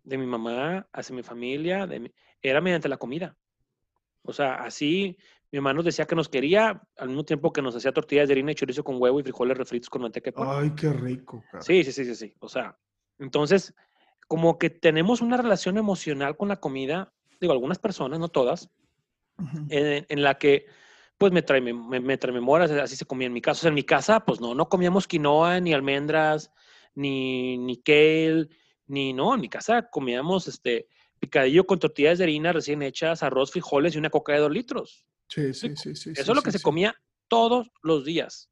de 0.04 0.18
mi 0.18 0.26
mamá 0.26 0.86
hacia 0.92 1.14
mi 1.14 1.22
familia, 1.22 1.86
de 1.86 2.00
mi- 2.00 2.12
era 2.42 2.60
mediante 2.60 2.88
la 2.88 2.96
comida. 2.96 3.36
O 4.22 4.32
sea, 4.32 4.54
así 4.56 5.16
mi 5.50 5.58
mamá 5.60 5.72
nos 5.74 5.84
decía 5.84 6.06
que 6.06 6.14
nos 6.14 6.28
quería, 6.28 6.82
al 6.96 7.08
mismo 7.08 7.24
tiempo 7.24 7.52
que 7.52 7.62
nos 7.62 7.74
hacía 7.76 7.92
tortillas 7.92 8.26
de 8.28 8.34
harina 8.34 8.52
y 8.52 8.54
chorizo 8.54 8.82
con 8.84 9.00
huevo 9.00 9.20
y 9.20 9.22
frijoles 9.22 9.56
refritos 9.56 9.88
con 9.90 10.02
manteca 10.02 10.26
de 10.26 10.32
puerco. 10.32 10.52
Ay, 10.52 10.72
qué 10.74 10.92
rico. 10.92 11.44
cara. 11.50 11.62
Sí, 11.62 11.84
sí, 11.84 11.92
sí, 11.92 12.04
sí, 12.04 12.14
sí. 12.14 12.34
O 12.40 12.48
sea, 12.48 12.78
entonces, 13.18 13.74
como 14.26 14.58
que 14.58 14.70
tenemos 14.70 15.20
una 15.20 15.36
relación 15.36 15.76
emocional 15.78 16.36
con 16.36 16.48
la 16.48 16.56
comida, 16.60 17.12
digo, 17.40 17.52
algunas 17.52 17.78
personas, 17.78 18.18
no 18.18 18.28
todas, 18.28 18.70
en, 19.68 20.06
en 20.08 20.22
la 20.22 20.38
que, 20.38 20.66
pues, 21.18 21.32
me 21.32 21.42
trae, 21.42 21.60
me, 21.60 21.72
me 22.00 22.16
trae 22.16 22.32
memorias, 22.32 22.70
así 22.70 22.96
se 22.96 23.04
comía 23.04 23.26
en 23.26 23.32
mi 23.32 23.40
casa. 23.40 23.58
O 23.60 23.62
sea, 23.62 23.68
en 23.68 23.74
mi 23.74 23.84
casa, 23.84 24.20
pues, 24.20 24.40
no, 24.40 24.54
no 24.54 24.68
comíamos 24.68 25.06
quinoa, 25.06 25.60
ni 25.60 25.72
almendras, 25.74 26.50
ni, 26.94 27.58
ni 27.58 27.80
kale, 27.82 28.48
ni, 28.86 29.12
no, 29.12 29.34
en 29.34 29.40
mi 29.40 29.48
casa 29.48 29.88
comíamos, 29.90 30.48
este, 30.48 30.88
picadillo 31.18 31.64
con 31.66 31.78
tortillas 31.78 32.18
de 32.18 32.24
harina 32.24 32.52
recién 32.52 32.82
hechas, 32.82 33.22
arroz, 33.22 33.50
frijoles 33.52 33.94
y 33.94 33.98
una 33.98 34.10
coca 34.10 34.32
de 34.32 34.40
dos 34.40 34.50
litros. 34.50 35.06
Sí, 35.28 35.54
sí, 35.54 35.74
sí, 35.76 35.94
sí. 35.94 36.10
Eso 36.10 36.22
sí, 36.24 36.30
es 36.30 36.34
lo 36.34 36.40
sí, 36.40 36.44
que 36.44 36.52
se 36.52 36.62
comía 36.62 36.94
todos 37.28 37.70
los 37.82 38.04
días. 38.04 38.50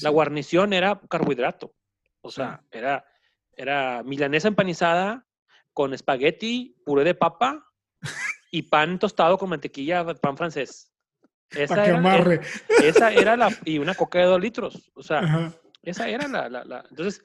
La 0.00 0.10
guarnición 0.10 0.72
era 0.72 1.00
carbohidrato. 1.08 1.74
O 2.22 2.30
sea, 2.30 2.62
era, 2.72 3.04
era 3.52 4.02
milanesa 4.02 4.48
empanizada 4.48 5.26
con 5.72 5.92
espagueti, 5.94 6.74
puré 6.84 7.04
de 7.04 7.14
papa 7.14 7.70
y 8.50 8.62
pan 8.62 8.98
tostado 8.98 9.38
con 9.38 9.50
mantequilla, 9.50 10.04
pan 10.14 10.36
francés. 10.36 10.90
Esa 11.50 11.82
que 11.82 11.90
era, 11.90 11.98
amarre. 11.98 12.40
e- 12.80 12.88
esa 12.88 13.12
era 13.12 13.36
la, 13.36 13.56
y 13.64 13.78
una 13.78 13.94
coca 13.94 14.18
de 14.18 14.24
dos 14.24 14.40
litros. 14.40 14.90
O 14.94 15.02
sea, 15.02 15.20
Ajá. 15.20 15.54
esa 15.82 16.08
era 16.08 16.26
la, 16.26 16.48
la, 16.48 16.64
la- 16.64 16.84
Entonces, 16.90 17.22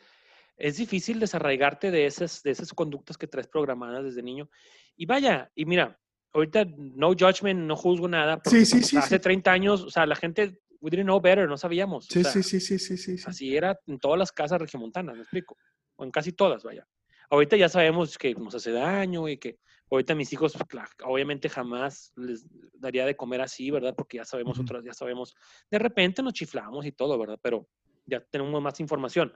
es 0.62 0.77
difícil 0.77 1.20
desarraigarte 1.20 1.89
de 1.89 2.06
esas, 2.06 2.44
de 2.44 2.51
esas 2.51 2.72
conductas 2.74 3.18
que 3.18 3.27
traes 3.27 3.48
programadas 3.48 4.03
desde 4.03 4.22
niño. 4.22 4.50
Y 4.96 5.08
vaya, 5.08 5.51
y 5.56 5.65
mira, 5.65 6.00
ahorita 6.34 6.65
no 6.77 7.10
judgment, 7.10 7.62
no 7.62 7.75
juzgo 7.75 8.08
nada. 8.08 8.39
Sí, 8.46 8.63
sí, 8.65 8.84
sí, 8.84 8.98
Hace 8.98 9.18
sí. 9.18 9.22
30 9.22 9.51
años, 9.51 9.82
o 9.82 9.89
sea, 9.89 10.06
la 10.06 10.15
gente, 10.15 10.60
we 10.80 10.91
didn't 10.91 11.06
know 11.06 11.20
better, 11.20 11.48
no 11.50 11.58
sabíamos. 11.58 12.10
o 12.10 12.13
Sí, 12.13 12.24
sea, 12.24 12.32
sí, 12.32 12.44
sí, 12.44 12.60
sí, 12.60 12.77
sí, 12.77 12.98
sí, 12.98 13.18
sí. 13.18 13.24
Así 13.27 13.56
era 13.56 13.80
en 13.88 14.00
todas 14.00 14.20
las 14.20 14.32
casas 14.32 14.62
regiomontanas, 14.62 15.15
me 15.15 15.22
explico. 15.24 15.58
O 15.96 16.03
en 16.03 16.12
casi 16.12 16.32
todas, 16.32 16.63
vaya. 16.63 16.88
Ahorita 17.32 17.56
ya 17.58 17.70
sabemos 17.70 18.18
que 18.18 18.36
nos 18.36 18.53
hace 18.53 18.72
daño 18.72 19.27
y 19.30 19.38
que 19.38 19.58
ahorita 19.89 20.13
mis 20.13 20.32
hijos, 20.34 20.53
pues, 20.70 20.84
obviamente 21.06 21.50
jamás 21.50 22.12
les 22.18 22.46
daría 22.74 23.06
de 23.06 23.15
comer 23.15 23.41
así, 23.41 23.72
¿verdad? 23.72 23.96
Porque 23.98 24.18
ya 24.18 24.25
sabemos 24.25 24.58
Ujú. 24.60 24.63
otras, 24.63 24.84
ya 24.84 24.94
sabemos. 24.94 25.34
De 25.72 25.80
repente 25.80 26.22
nos 26.22 26.34
chiflamos 26.34 26.86
y 26.86 26.91
todo, 26.91 27.18
¿verdad? 27.18 27.39
Pero 27.41 27.68
ya 28.06 28.20
tenemos 28.30 28.62
más 28.62 28.80
información. 28.80 29.34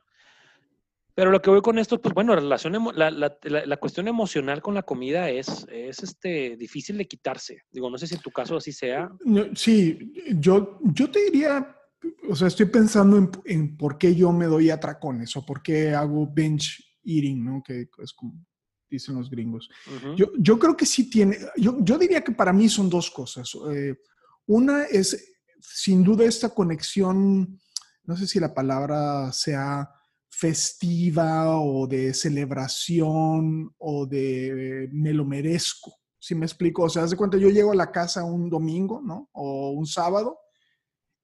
Pero 1.16 1.32
lo 1.32 1.42
que 1.42 1.50
voy 1.50 1.62
con 1.62 1.80
esto, 1.80 2.02
pues 2.02 2.14
bueno, 2.14 2.36
la, 2.36 2.42
relación 2.42 2.74
la, 2.94 3.10
la- 3.10 3.38
la- 3.44 3.66
la 3.66 3.78
cuestión 3.78 4.08
emocional 4.10 4.62
con 4.62 4.74
la 4.76 4.84
comida 4.84 5.30
es, 5.30 5.66
es 5.72 6.04
este, 6.04 6.58
difícil 6.58 6.98
de 6.98 7.08
quitarse. 7.08 7.62
Digo, 7.72 7.90
no 7.90 7.98
sé 7.98 8.06
si 8.08 8.16
en 8.16 8.22
tu 8.22 8.32
caso 8.32 8.58
así 8.58 8.74
sea. 8.74 9.10
Sí, 9.56 10.14
yo, 10.38 10.78
yo 10.84 11.10
te 11.10 11.24
diría, 11.24 11.74
o 12.30 12.36
sea, 12.36 12.50
estoy 12.50 12.66
pensando 12.66 13.18
en, 13.18 13.32
en 13.46 13.78
por 13.78 13.98
qué 13.98 14.14
yo 14.14 14.32
me 14.34 14.46
doy 14.46 14.70
atracones 14.70 15.36
o 15.38 15.46
por 15.46 15.64
qué 15.64 15.96
hago 15.96 16.28
binge 16.28 16.84
eating, 17.06 17.46
¿no? 17.46 17.64
Que 17.66 17.88
es 18.04 18.14
como 18.14 18.34
dicen 18.90 19.16
los 19.16 19.30
gringos. 19.30 19.70
Yo, 20.16 20.28
yo 20.38 20.60
creo 20.60 20.76
que 20.78 20.86
sí 20.86 21.10
tiene, 21.10 21.38
yo, 21.58 21.78
yo 21.82 21.98
diría 21.98 22.22
que 22.24 22.32
para 22.34 22.52
mí 22.54 22.68
son 22.70 22.90
dos 22.90 23.10
cosas. 23.10 23.52
Eh, 23.74 23.96
una 24.48 24.84
es 24.84 25.34
sin 25.60 26.04
duda 26.04 26.26
esta 26.26 26.50
conexión, 26.50 27.60
no 28.04 28.16
sé 28.18 28.28
si 28.28 28.40
la 28.40 28.54
palabra 28.54 29.32
sea 29.32 29.90
festiva 30.38 31.58
o 31.60 31.88
de 31.88 32.14
celebración 32.14 33.74
o 33.78 34.06
de 34.06 34.90
me 34.92 35.14
lo 35.14 35.26
merezco. 35.26 35.94
Si 36.20 36.36
me 36.36 36.46
explico, 36.46 36.84
o 36.84 36.90
sea, 36.90 37.04
haz 37.04 37.12
de 37.12 37.18
cuenta, 37.18 37.38
yo 37.38 37.50
llego 37.50 37.72
a 37.72 37.76
la 37.76 37.92
casa 37.92 38.24
un 38.26 38.50
domingo, 38.50 39.02
¿no? 39.02 39.30
O 39.32 39.72
un 39.72 39.86
sábado 39.86 40.40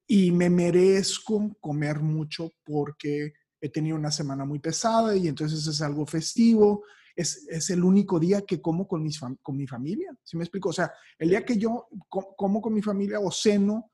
y 0.08 0.32
me 0.32 0.50
merezco 0.50 1.56
comer 1.60 2.00
mucho 2.00 2.52
porque 2.64 3.34
he 3.60 3.70
tenido 3.70 3.96
una 3.98 4.12
semana 4.12 4.46
muy 4.46 4.60
pesada 4.60 5.16
y 5.16 5.28
entonces 5.28 5.66
es 5.68 5.82
algo 5.82 6.06
festivo. 6.06 6.84
Es, 7.16 7.46
es 7.50 7.70
el 7.70 7.84
único 7.84 8.20
día 8.20 8.42
que 8.42 8.62
como 8.62 8.88
con, 8.88 9.04
mis 9.04 9.20
con 9.42 9.58
mi 9.58 9.68
familia. 9.68 10.16
¿Sí 10.24 10.38
me 10.38 10.44
explico? 10.44 10.70
O 10.70 10.74
sea, 10.74 10.92
el 11.20 11.30
día 11.30 11.46
que 11.46 11.58
yo 11.58 11.88
co- 12.08 12.34
como 12.38 12.62
con 12.62 12.74
mi 12.74 12.82
familia 12.82 13.20
o 13.20 13.30
ceno, 13.32 13.91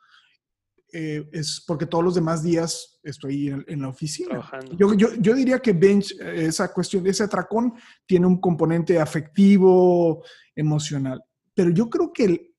eh, 0.94 1.28
es 1.34 1.64
porque 1.68 1.86
todos 1.86 2.04
los 2.04 2.16
demás 2.16 2.44
días 2.44 3.00
estoy 3.04 3.50
en, 3.50 3.66
en 3.68 3.82
la 3.82 3.90
oficina. 3.90 4.50
Yo, 4.78 4.94
yo, 4.94 5.14
yo 5.16 5.34
diría 5.36 5.60
que 5.60 5.74
bench, 5.74 6.14
eh, 6.20 6.46
esa 6.46 6.72
cuestión, 6.74 7.06
ese 7.08 7.24
atracón 7.24 7.74
tiene 8.06 8.26
un 8.28 8.40
componente 8.40 9.00
afectivo, 9.00 10.24
emocional. 10.56 11.22
Pero 11.54 11.70
yo 11.72 11.90
creo 11.90 12.14
que, 12.14 12.24
el- 12.26 12.56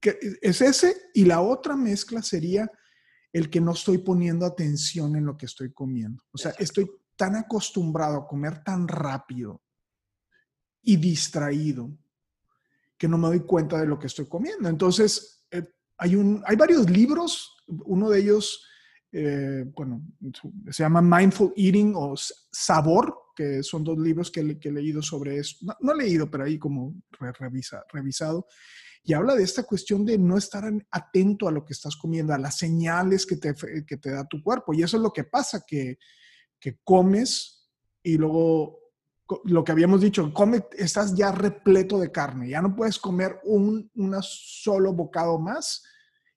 que 0.00 0.18
es 0.40 0.60
ese 0.60 0.96
y 1.14 1.24
la 1.24 1.40
otra 1.40 1.76
mezcla 1.76 2.22
sería 2.22 2.70
el 3.32 3.50
que 3.50 3.60
no 3.60 3.72
estoy 3.72 3.98
poniendo 3.98 4.46
atención 4.46 5.14
en 5.16 5.26
lo 5.26 5.36
que 5.36 5.46
estoy 5.46 5.72
comiendo. 5.72 6.22
O 6.32 6.38
sea, 6.38 6.52
Exacto. 6.52 6.64
estoy 6.64 6.90
tan 7.16 7.36
acostumbrado 7.36 8.16
a 8.16 8.26
comer 8.26 8.62
tan 8.64 8.88
rápido 8.88 9.60
y 10.82 10.96
distraído 10.96 11.90
que 12.96 13.08
no 13.08 13.18
me 13.18 13.28
doy 13.28 13.40
cuenta 13.40 13.78
de 13.78 13.86
lo 13.86 13.98
que 13.98 14.06
estoy 14.06 14.26
comiendo. 14.26 14.68
Entonces, 14.68 15.37
hay, 15.98 16.14
un, 16.14 16.42
hay 16.46 16.56
varios 16.56 16.88
libros, 16.88 17.56
uno 17.66 18.08
de 18.10 18.20
ellos, 18.20 18.64
eh, 19.12 19.64
bueno, 19.76 20.02
se 20.70 20.82
llama 20.82 21.02
Mindful 21.02 21.52
Eating 21.56 21.92
o 21.96 22.14
Sabor, 22.16 23.14
que 23.34 23.62
son 23.62 23.84
dos 23.84 23.98
libros 23.98 24.30
que, 24.30 24.58
que 24.58 24.68
he 24.68 24.72
leído 24.72 25.00
sobre 25.02 25.38
eso. 25.38 25.56
No, 25.62 25.74
no 25.80 25.92
he 25.92 25.96
leído, 26.04 26.30
pero 26.30 26.44
ahí 26.44 26.58
como 26.58 26.94
re- 27.18 27.32
revisa, 27.32 27.84
revisado. 27.92 28.46
Y 29.04 29.12
habla 29.14 29.34
de 29.36 29.44
esta 29.44 29.62
cuestión 29.62 30.04
de 30.04 30.18
no 30.18 30.36
estar 30.36 30.64
en- 30.64 30.86
atento 30.90 31.46
a 31.48 31.52
lo 31.52 31.64
que 31.64 31.72
estás 31.72 31.96
comiendo, 31.96 32.34
a 32.34 32.38
las 32.38 32.58
señales 32.58 33.24
que 33.26 33.36
te, 33.36 33.54
que 33.86 33.96
te 33.96 34.10
da 34.10 34.26
tu 34.26 34.42
cuerpo. 34.42 34.74
Y 34.74 34.82
eso 34.82 34.96
es 34.96 35.02
lo 35.02 35.12
que 35.12 35.24
pasa, 35.24 35.62
que, 35.66 35.98
que 36.60 36.78
comes 36.82 37.70
y 38.02 38.16
luego 38.18 38.77
lo 39.44 39.64
que 39.64 39.72
habíamos 39.72 40.00
dicho, 40.00 40.32
come, 40.32 40.64
estás 40.76 41.14
ya 41.14 41.32
repleto 41.32 41.98
de 41.98 42.10
carne, 42.10 42.48
ya 42.48 42.62
no 42.62 42.74
puedes 42.74 42.98
comer 42.98 43.38
un 43.44 43.90
una 43.94 44.20
solo 44.22 44.92
bocado 44.92 45.38
más 45.38 45.82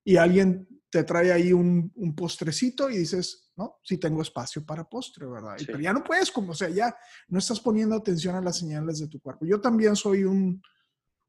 y 0.03 0.17
alguien 0.17 0.67
te 0.89 1.03
trae 1.05 1.31
ahí 1.31 1.53
un, 1.53 1.91
un 1.95 2.15
postrecito 2.15 2.89
y 2.89 2.97
dices, 2.97 3.51
no, 3.55 3.77
sí 3.81 3.97
tengo 3.97 4.21
espacio 4.21 4.65
para 4.65 4.83
postre, 4.83 5.25
¿verdad? 5.25 5.55
Sí. 5.57 5.65
Pero 5.65 5.79
ya 5.79 5.93
no 5.93 6.03
puedes, 6.03 6.29
como, 6.31 6.51
o 6.51 6.55
sea, 6.55 6.67
ya 6.69 6.93
no 7.29 7.39
estás 7.39 7.61
poniendo 7.61 7.95
atención 7.95 8.35
a 8.35 8.41
las 8.41 8.57
señales 8.57 8.99
de 8.99 9.07
tu 9.07 9.21
cuerpo. 9.21 9.45
Yo 9.45 9.61
también 9.61 9.95
soy 9.95 10.25
un, 10.25 10.61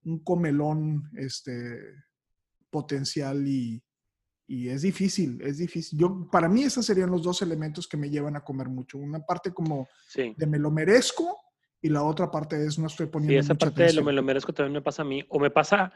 un 0.05 0.25
comelón 0.25 1.09
este, 1.17 1.79
potencial 2.71 3.47
y, 3.47 3.81
y 4.49 4.69
es 4.69 4.83
difícil, 4.83 5.41
es 5.43 5.59
difícil. 5.59 5.97
Yo, 5.97 6.29
para 6.29 6.49
mí, 6.49 6.65
esos 6.65 6.85
serían 6.85 7.11
los 7.13 7.23
dos 7.23 7.41
elementos 7.43 7.87
que 7.87 7.97
me 7.97 8.11
llevan 8.11 8.35
a 8.35 8.45
comer 8.45 8.69
mucho. 8.69 8.99
Una 8.99 9.21
parte 9.21 9.53
como 9.55 9.87
Sí. 10.09 10.35
de 10.37 10.47
me 10.47 10.59
lo 10.59 10.73
merezco 10.73 11.39
y 11.83 11.89
la 11.89 12.03
otra 12.05 12.31
parte 12.31 12.65
es 12.65 12.79
no 12.79 12.87
estoy 12.87 13.07
poniendo 13.07 13.39
esa 13.41 13.55
mucha 13.55 13.67
parte 13.67 13.83
de 13.83 13.87
lo 13.89 14.01
atención. 14.01 14.05
me 14.07 14.13
lo 14.13 14.23
merezco 14.23 14.53
también 14.53 14.73
me 14.75 14.81
pasa 14.83 15.03
a 15.03 15.05
mí. 15.05 15.25
O 15.29 15.39
me 15.41 15.51
pasa, 15.51 15.93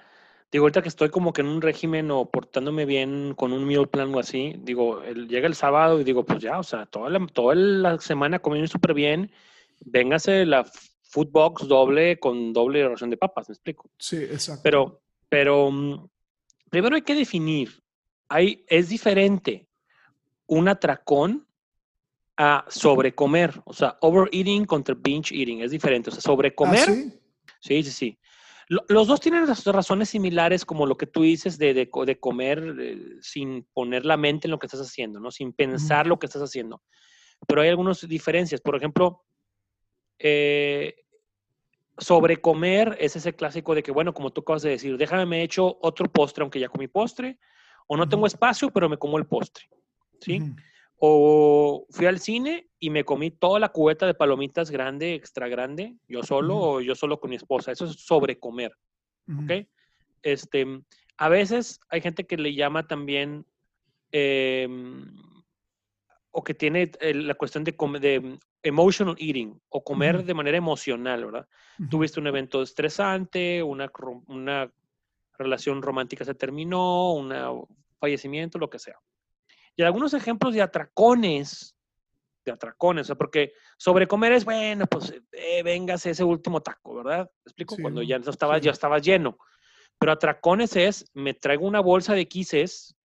digo, 0.50 0.64
ahorita 0.64 0.82
que 0.82 0.88
estoy 0.88 1.08
como 1.10 1.32
que 1.32 1.40
en 1.42 1.46
un 1.46 1.62
régimen 1.62 2.10
o 2.10 2.28
portándome 2.30 2.84
bien 2.84 3.34
con 3.36 3.52
un 3.52 3.64
meal 3.64 3.88
plan 3.88 4.12
o 4.14 4.18
así, 4.18 4.56
digo, 4.58 5.02
el- 5.02 5.28
llega 5.28 5.46
el 5.46 5.54
sábado 5.54 6.00
y 6.00 6.04
digo, 6.04 6.24
pues 6.26 6.42
ya, 6.42 6.58
o 6.58 6.62
sea, 6.64 6.86
toda 6.86 7.08
la, 7.08 7.24
toda 7.28 7.54
la 7.54 7.98
semana 8.00 8.40
comiendo 8.40 8.68
súper 8.68 8.94
bien, 8.94 9.30
véngase 9.84 10.44
la 10.44 10.64
food 11.04 11.28
box 11.30 11.68
doble 11.68 12.18
con 12.18 12.52
doble 12.52 12.86
ración 12.88 13.10
de 13.10 13.16
papas, 13.16 13.48
me 13.48 13.52
explico. 13.52 13.88
Sí, 13.98 14.16
exacto. 14.16 14.62
Pero, 14.64 15.00
pero 15.28 15.70
mm, 15.70 16.08
primero 16.68 16.96
hay 16.96 17.02
que 17.02 17.14
definir, 17.14 17.82
hay, 18.28 18.64
es 18.68 18.88
diferente 18.88 19.68
un 20.46 20.68
atracón 20.68 21.45
a 22.38 22.64
sobrecomer, 22.68 23.60
o 23.64 23.72
sea, 23.72 23.96
overeating 24.00 24.64
contra 24.66 24.94
binge 24.94 25.32
eating, 25.34 25.62
es 25.62 25.70
diferente, 25.70 26.10
o 26.10 26.12
sea, 26.12 26.18
¿Ah, 26.18 26.22
sobrecomer. 26.22 26.84
sí? 26.84 27.12
Sí, 27.60 27.82
sí, 27.82 27.90
sí. 27.90 28.18
Lo- 28.68 28.84
Los 28.88 29.06
dos 29.06 29.20
tienen 29.20 29.46
razones 29.46 30.08
similares, 30.10 30.64
como 30.64 30.86
lo 30.86 30.96
que 30.96 31.06
tú 31.06 31.22
dices 31.22 31.56
de, 31.56 31.72
de 31.72 31.88
de 32.06 32.20
comer 32.20 32.74
eh, 32.78 32.98
sin 33.22 33.66
poner 33.72 34.04
la 34.04 34.16
mente 34.16 34.48
en 34.48 34.50
lo 34.50 34.58
que 34.58 34.66
estás 34.66 34.80
haciendo, 34.80 35.20
¿no? 35.20 35.30
Sin 35.30 35.52
pensar 35.52 36.06
lo 36.06 36.18
que 36.18 36.26
estás 36.26 36.42
haciendo. 36.42 36.82
Pero 37.46 37.62
hay 37.62 37.68
algunas 37.68 38.06
diferencias. 38.08 38.60
Por 38.60 38.76
ejemplo, 38.76 39.24
eh, 40.18 40.94
sobrecomer 41.98 42.96
es 43.00 43.16
ese 43.16 43.34
clásico 43.34 43.74
de 43.74 43.82
que, 43.82 43.92
bueno, 43.92 44.12
como 44.12 44.30
tú 44.32 44.42
acabas 44.42 44.62
de 44.62 44.70
decir, 44.70 44.96
déjame 44.98 45.26
me 45.26 45.42
echo 45.42 45.78
otro 45.80 46.10
postre, 46.10 46.42
aunque 46.42 46.60
ya 46.60 46.68
comí 46.68 46.88
postre, 46.88 47.38
o 47.86 47.96
no 47.96 48.08
tengo 48.08 48.26
espacio, 48.26 48.70
pero 48.70 48.88
me 48.88 48.98
como 48.98 49.16
el 49.16 49.26
postre, 49.26 49.68
¿sí? 50.20 50.40
Ujú. 50.40 50.56
O 50.98 51.86
fui 51.90 52.06
al 52.06 52.20
cine 52.20 52.68
y 52.78 52.90
me 52.90 53.04
comí 53.04 53.30
toda 53.30 53.60
la 53.60 53.68
cubeta 53.68 54.06
de 54.06 54.14
palomitas 54.14 54.70
grande, 54.70 55.14
extra 55.14 55.48
grande, 55.48 55.96
yo 56.08 56.22
solo 56.22 56.58
o 56.58 56.80
yo 56.80 56.94
solo 56.94 57.20
con 57.20 57.30
mi 57.30 57.36
esposa. 57.36 57.72
Eso 57.72 57.84
es 57.84 57.92
sobrecomer, 58.04 58.72
Ujú. 59.28 59.44
¿ok? 59.44 59.66
Este, 60.22 60.66
a 61.18 61.28
veces 61.28 61.80
hay 61.88 62.00
gente 62.00 62.26
que 62.26 62.36
le 62.36 62.54
llama 62.54 62.86
también, 62.86 63.46
em, 64.10 65.12
o 66.30 66.42
que 66.42 66.54
tiene 66.54 66.90
eh, 67.00 67.14
la 67.14 67.34
cuestión 67.34 67.64
de, 67.64 67.72
de 68.00 68.38
emotional 68.62 69.16
eating, 69.18 69.60
o 69.68 69.84
comer 69.84 70.24
de 70.24 70.34
manera 70.34 70.56
emocional, 70.56 71.24
¿verdad? 71.26 71.48
Tuviste 71.90 72.20
un 72.20 72.26
evento 72.26 72.62
estresante, 72.62 73.62
una, 73.62 73.90
una 74.26 74.70
relación 75.38 75.82
romántica 75.82 76.24
se 76.24 76.34
terminó, 76.34 77.12
un 77.12 77.32
fallecimiento, 77.98 78.58
lo 78.58 78.70
que 78.70 78.78
sea. 78.78 78.98
Y 79.76 79.82
algunos 79.82 80.14
ejemplos 80.14 80.54
de 80.54 80.62
atracones, 80.62 81.76
de 82.44 82.52
atracones, 82.52 83.02
o 83.02 83.06
sea, 83.08 83.16
porque 83.16 83.52
sobrecomer 83.76 84.32
es, 84.32 84.44
bueno, 84.44 84.86
pues 84.86 85.12
eh, 85.32 85.62
véngase 85.62 86.10
ese 86.10 86.24
último 86.24 86.62
taco, 86.62 86.94
¿verdad? 86.94 87.30
¿Me 87.44 87.50
explico? 87.50 87.76
Sí, 87.76 87.82
Cuando 87.82 88.02
ya 88.02 88.18
no 88.18 88.30
estaba, 88.30 88.56
sí. 88.58 88.64
ya 88.64 88.70
estaba 88.70 88.98
lleno. 88.98 89.38
Pero 89.98 90.12
atracones 90.12 90.76
es, 90.76 91.10
me 91.14 91.34
traigo 91.34 91.66
una 91.66 91.80
bolsa 91.80 92.14
de 92.14 92.26
quises, 92.26 92.96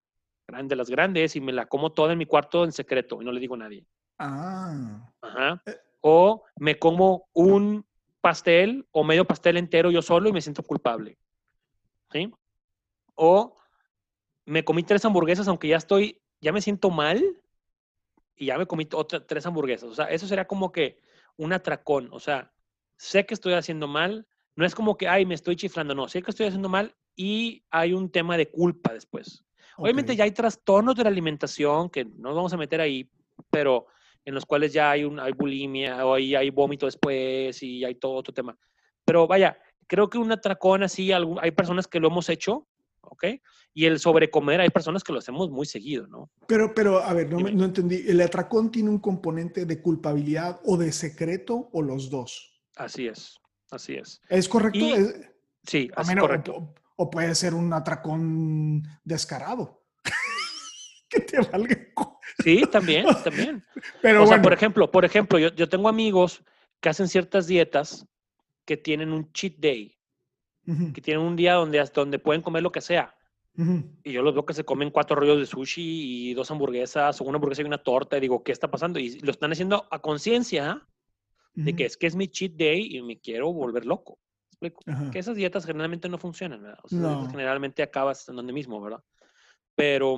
grande, 0.48 0.76
las 0.76 0.90
grandes, 0.90 1.36
y 1.36 1.42
me 1.42 1.52
la 1.52 1.66
como 1.66 1.92
toda 1.92 2.14
en 2.14 2.20
mi 2.20 2.26
cuarto 2.26 2.64
en 2.64 2.72
secreto 2.72 3.22
y 3.22 3.26
no 3.26 3.32
le 3.32 3.40
digo 3.40 3.56
a 3.56 3.60
nadie. 3.60 3.86
Ah, 4.20 5.12
Ajá. 5.22 5.62
Eh. 5.66 5.78
O 6.02 6.44
me 6.58 6.80
como 6.80 7.28
un 7.34 7.86
pastel 8.22 8.88
o 8.92 9.04
medio 9.04 9.26
pastel 9.26 9.58
entero 9.58 9.92
yo 9.92 10.02
solo 10.02 10.30
y 10.30 10.34
me 10.34 10.42
siento 10.42 10.64
culpable. 10.64 11.18
¿Sí? 12.12 12.32
O 13.16 13.56
me 14.46 14.64
comí 14.64 14.84
tres 14.84 15.04
hamburguesas 15.06 15.48
aunque 15.48 15.68
ya 15.70 15.78
estoy, 15.78 16.21
ya 16.42 16.52
me 16.52 16.62
siento 16.62 16.90
mal 16.90 17.24
y 18.36 18.48
ya 18.48 18.58
me 18.58 18.66
comí 18.66 18.88
otra, 18.94 19.26
tres 19.26 19.46
hamburguesas. 19.46 19.90
O 19.90 19.96
sea, 19.96 20.06
eso 20.06 20.28
sería 20.28 20.48
como 20.48 20.72
que 20.72 21.00
un 21.38 21.54
atracón. 21.54 22.10
O 22.12 22.20
sea, 22.20 22.52
sé 22.98 23.26
que 23.26 23.34
estoy 23.34 23.54
haciendo 23.54 23.88
mal. 23.88 24.28
No 24.56 24.66
es 24.66 24.76
como 24.76 24.98
que, 24.98 25.08
ay, 25.08 25.26
me 25.26 25.36
estoy 25.36 25.56
chiflando. 25.56 25.96
No, 25.96 26.10
sé 26.10 26.22
que 26.22 26.32
estoy 26.32 26.48
haciendo 26.48 26.68
mal 26.68 26.96
y 27.16 27.64
hay 27.70 27.94
un 27.94 28.12
tema 28.12 28.36
de 28.38 28.50
culpa 28.50 28.94
después. 28.94 29.44
Obviamente 29.78 30.14
ok. 30.14 30.18
ya 30.18 30.24
hay 30.26 30.32
trastornos 30.32 30.96
de 30.96 31.04
la 31.04 31.10
alimentación 31.10 31.90
que 31.90 32.06
no 32.06 32.30
nos 32.30 32.36
vamos 32.36 32.54
a 32.54 32.58
meter 32.58 32.82
ahí, 32.82 33.10
pero 33.50 33.88
en 34.26 34.34
los 34.36 34.46
cuales 34.46 34.74
ya 34.74 34.92
hay, 34.92 35.04
un, 35.04 35.20
hay 35.20 35.32
bulimia 35.32 36.06
o 36.06 36.16
hay, 36.16 36.36
hay 36.36 36.50
vómito 36.50 36.86
después 36.86 37.62
y 37.64 37.84
hay 37.86 37.96
todo 37.96 38.14
otro 38.14 38.34
tema. 38.34 38.58
Pero 39.06 39.28
vaya, 39.28 39.58
creo 39.88 40.10
que 40.10 40.18
un 40.18 40.32
atracón 40.32 40.84
así, 40.84 41.12
hay 41.12 41.52
personas 41.52 41.88
que 41.88 42.00
lo 42.00 42.08
hemos 42.08 42.30
hecho, 42.30 42.68
¿ok? 43.04 43.26
Y 43.74 43.86
el 43.86 44.00
sobrecomer, 44.00 44.62
hay 44.62 44.70
personas 44.70 45.04
que 45.04 45.14
lo 45.14 45.20
hacemos 45.20 45.50
muy 45.50 45.66
seguido, 45.66 46.08
¿no? 46.08 46.30
Pero, 46.48 46.74
pero, 46.74 47.00
a 47.00 47.14
ver, 47.14 47.30
no, 47.30 47.40
me- 47.40 47.52
no 47.52 47.66
entendí. 47.66 48.04
¿El 48.08 48.22
atracón 48.22 48.72
tiene 48.72 48.90
un 48.90 49.00
componente 49.00 49.66
de 49.66 49.82
culpabilidad 49.82 50.60
o 50.66 50.78
de 50.78 50.92
secreto 50.92 51.70
o 51.72 51.82
los 51.82 52.10
dos? 52.10 52.62
Así 52.76 53.08
es, 53.08 53.38
así 53.72 53.94
es. 53.96 54.22
¿Es 54.30 54.48
correcto? 54.50 54.80
Y- 54.80 54.92
Es- 54.92 55.16
Sí, 55.64 55.92
a 55.96 56.02
así 56.02 56.10
menos- 56.10 56.24
correcto. 56.28 56.54
O, 56.56 56.76
o 56.96 57.10
puede 57.12 57.36
ser 57.36 57.54
un 57.54 57.72
atracón 57.72 58.82
descarado. 59.04 59.84
que 61.10 61.20
te 61.20 61.40
valga. 61.40 61.78
Sí, 62.44 62.64
también, 62.72 63.06
también. 63.24 63.64
Pero 64.02 64.24
o 64.24 64.26
sea, 64.26 64.38
bueno, 64.38 64.44
por 64.44 64.54
ejemplo, 64.54 64.90
por 64.92 65.06
ejemplo, 65.06 65.38
yo, 65.38 65.50
yo 65.54 65.70
tengo 65.70 65.88
amigos 65.88 66.44
que 66.80 66.90
hacen 66.90 67.08
ciertas 67.08 67.46
dietas 67.46 68.08
que 68.66 68.76
tienen 68.78 69.12
un 69.12 69.32
cheat 69.34 69.56
day, 69.58 69.96
ujú, 70.68 70.94
que 70.94 71.02
tienen 71.02 71.24
un 71.26 71.36
día 71.36 71.54
donde, 71.56 71.84
donde 71.94 72.20
pueden 72.20 72.42
comer 72.42 72.64
lo 72.64 72.72
que 72.72 72.82
sea. 72.82 73.16
ujú, 73.58 73.84
Y 74.04 74.12
yo 74.14 74.22
los 74.24 74.34
veo 74.34 74.46
que 74.46 74.54
se 74.54 74.64
comen 74.64 74.90
cuatro 74.90 75.16
rollos 75.16 75.40
de 75.40 75.46
sushi 75.46 76.30
y 76.30 76.34
dos 76.34 76.50
hamburguesas, 76.52 77.22
o 77.22 77.24
una 77.24 77.36
hamburguesa 77.38 77.62
y 77.62 77.66
una 77.66 77.84
torta, 77.84 78.18
y 78.18 78.22
digo, 78.22 78.44
¿qué 78.44 78.52
está 78.52 78.70
pasando? 78.70 79.00
Y 79.00 79.20
lo 79.20 79.32
están 79.32 79.52
haciendo 79.52 79.88
a 79.92 80.00
conciencia 80.00 80.88
de 81.54 81.76
que 81.76 81.86
es 81.86 81.98
que 81.98 82.08
es 82.08 82.16
mi 82.16 82.28
cheat 82.28 82.54
day 82.54 82.96
y 82.98 83.02
me 83.02 83.20
quiero 83.20 83.54
volver 83.54 83.86
loco. 83.86 84.20
¿Me 84.60 84.70
explico? 84.70 84.84
Que 85.12 85.20
esas 85.20 85.36
dietas 85.36 85.66
generalmente 85.66 86.10
no 86.10 86.18
funcionan, 86.18 86.62
¿verdad? 86.62 86.80
O 86.84 86.88
sea, 86.90 87.00
No. 87.00 87.28
generalmente 87.30 87.84
acabas 87.84 88.28
en 88.30 88.36
donde 88.36 88.54
mismo, 88.54 88.82
¿verdad? 88.82 89.04
Pero, 89.76 90.18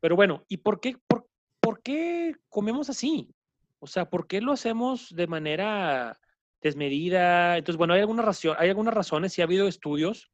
pero 0.00 0.16
bueno, 0.16 0.44
¿y 0.48 0.58
por 0.58 0.80
qué, 0.80 0.96
por, 1.06 1.28
por 1.60 1.82
qué 1.82 2.34
comemos 2.48 2.88
así? 2.90 3.34
O 3.80 3.86
sea, 3.86 4.08
¿por 4.08 4.26
qué 4.26 4.40
lo 4.40 4.52
hacemos 4.52 5.14
de 5.14 5.26
manera 5.26 6.18
desmedida? 6.60 7.56
Entonces, 7.56 7.76
bueno, 7.78 7.94
hay 7.94 8.00
algunas, 8.00 8.24
razón, 8.24 8.56
hay 8.58 8.68
algunas 8.68 8.94
razones, 8.94 9.36
y 9.38 9.40
ha 9.40 9.44
habido 9.44 9.68
estudios. 9.68 10.30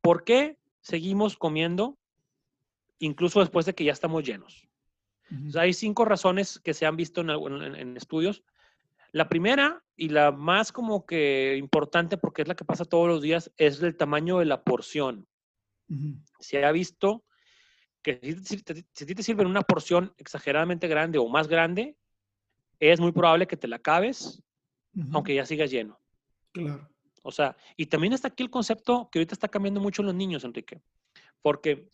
¿Por 0.00 0.24
qué 0.24 0.58
seguimos 0.80 1.36
comiendo 1.36 1.98
incluso 2.98 3.40
después 3.40 3.66
de 3.66 3.74
que 3.74 3.84
ya 3.84 3.92
estamos 3.92 4.24
llenos? 4.24 4.68
hay 5.56 5.72
cinco 5.72 6.04
razones 6.04 6.60
que 6.62 6.74
se 6.74 6.86
han 6.86 6.96
visto 6.96 7.20
en, 7.20 7.30
algún- 7.30 7.62
en- 7.62 7.74
en 7.76 7.96
estudios. 7.96 8.44
La 9.12 9.28
primera 9.28 9.82
y 9.96 10.08
la 10.08 10.32
más 10.32 10.72
como 10.72 11.06
que 11.06 11.56
importante, 11.56 12.16
porque 12.18 12.42
es 12.42 12.48
la 12.48 12.54
que 12.56 12.64
pasa 12.64 12.84
todos 12.84 13.08
los 13.08 13.22
días, 13.22 13.50
es 13.56 13.82
el 13.82 13.96
tamaño 13.96 14.38
de 14.38 14.44
la 14.46 14.62
porción. 14.62 15.26
Se 16.40 16.64
ha 16.64 16.72
visto 16.72 17.24
que 18.02 18.36
si, 18.44 18.62
te- 18.62 18.84
si 18.92 19.14
te 19.14 19.22
sirven 19.22 19.46
una 19.46 19.62
porción 19.62 20.12
exageradamente 20.18 20.88
grande 20.88 21.18
o 21.18 21.28
más 21.28 21.48
grande, 21.48 21.96
es 22.80 23.00
muy 23.00 23.12
probable 23.12 23.46
que 23.46 23.56
te 23.56 23.68
la 23.68 23.76
acabes, 23.76 24.42
aunque 25.12 25.34
ya 25.34 25.44
sigas 25.46 25.70
lleno. 25.70 25.98
Claro. 26.52 26.88
O 27.22 27.32
sea, 27.32 27.56
y 27.76 27.86
también 27.86 28.12
está 28.12 28.28
aquí 28.28 28.42
el 28.42 28.50
concepto 28.50 29.08
que 29.10 29.18
ahorita 29.18 29.34
está 29.34 29.48
cambiando 29.48 29.80
mucho 29.80 30.02
en 30.02 30.06
los 30.06 30.14
niños, 30.14 30.44
Enrique, 30.44 30.82
porque 31.42 31.88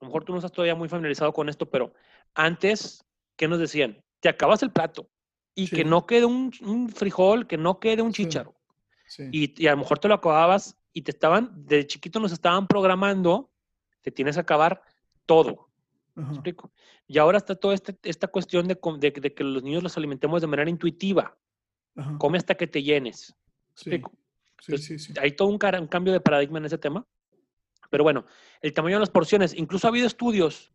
a 0.00 0.04
lo 0.04 0.06
mejor 0.06 0.24
tú 0.24 0.32
no 0.32 0.38
estás 0.38 0.52
todavía 0.52 0.74
muy 0.74 0.88
familiarizado 0.88 1.32
con 1.32 1.48
esto, 1.48 1.68
pero 1.68 1.92
antes, 2.34 3.04
¿qué 3.36 3.46
nos 3.48 3.58
decían? 3.58 4.02
Te 4.20 4.28
acabas 4.28 4.62
el 4.62 4.70
plato 4.72 5.08
y 5.54 5.66
Sí. 5.66 5.76
que 5.76 5.84
no 5.84 6.06
quede 6.06 6.24
un, 6.24 6.50
un 6.62 6.88
frijol, 6.88 7.46
que 7.46 7.58
no 7.58 7.78
quede 7.78 8.00
un 8.02 8.12
chícharo. 8.12 8.54
Sí. 9.06 9.28
Y, 9.30 9.62
y 9.62 9.66
a 9.66 9.72
lo 9.72 9.78
mejor 9.78 9.98
te 9.98 10.08
lo 10.08 10.14
acababas 10.14 10.78
y 10.94 11.02
te 11.02 11.10
estaban, 11.10 11.50
de 11.66 11.86
chiquito 11.86 12.18
nos 12.18 12.32
estaban 12.32 12.66
programando, 12.66 13.50
te 14.00 14.10
tienes 14.10 14.36
que 14.36 14.40
acabar 14.40 14.82
todo. 15.26 15.68
¿me 16.14 16.24
ajá? 16.24 16.42
Y 17.06 17.18
ahora 17.18 17.38
está 17.38 17.54
toda 17.54 17.74
este- 17.74 17.96
esta 18.04 18.26
cuestión 18.28 18.66
de- 18.68 18.78
de 19.00 19.34
que 19.34 19.44
los 19.44 19.62
niños 19.62 19.82
los 19.82 19.96
alimentemos 19.98 20.40
de 20.40 20.46
manera 20.46 20.70
intuitiva. 20.70 21.36
Ajá, 21.96 22.18
Come 22.18 22.38
hasta 22.38 22.54
que 22.54 22.66
te 22.66 22.82
llenes. 22.82 23.34
sí, 23.74 23.90
sí, 23.90 24.02
Entonces, 24.66 24.86
sí, 24.86 24.98
sí. 24.98 25.14
Hay 25.20 25.32
todo 25.32 25.48
un, 25.48 25.58
cambio 25.58 26.12
de 26.12 26.20
paradigma 26.20 26.58
en 26.58 26.66
ese 26.66 26.78
tema. 26.78 27.06
Pero 27.90 28.04
bueno, 28.04 28.26
el 28.60 28.72
tamaño 28.72 28.96
de 28.96 29.00
las 29.00 29.10
porciones. 29.10 29.54
Incluso 29.54 29.86
ha 29.86 29.90
habido 29.90 30.06
estudios. 30.06 30.72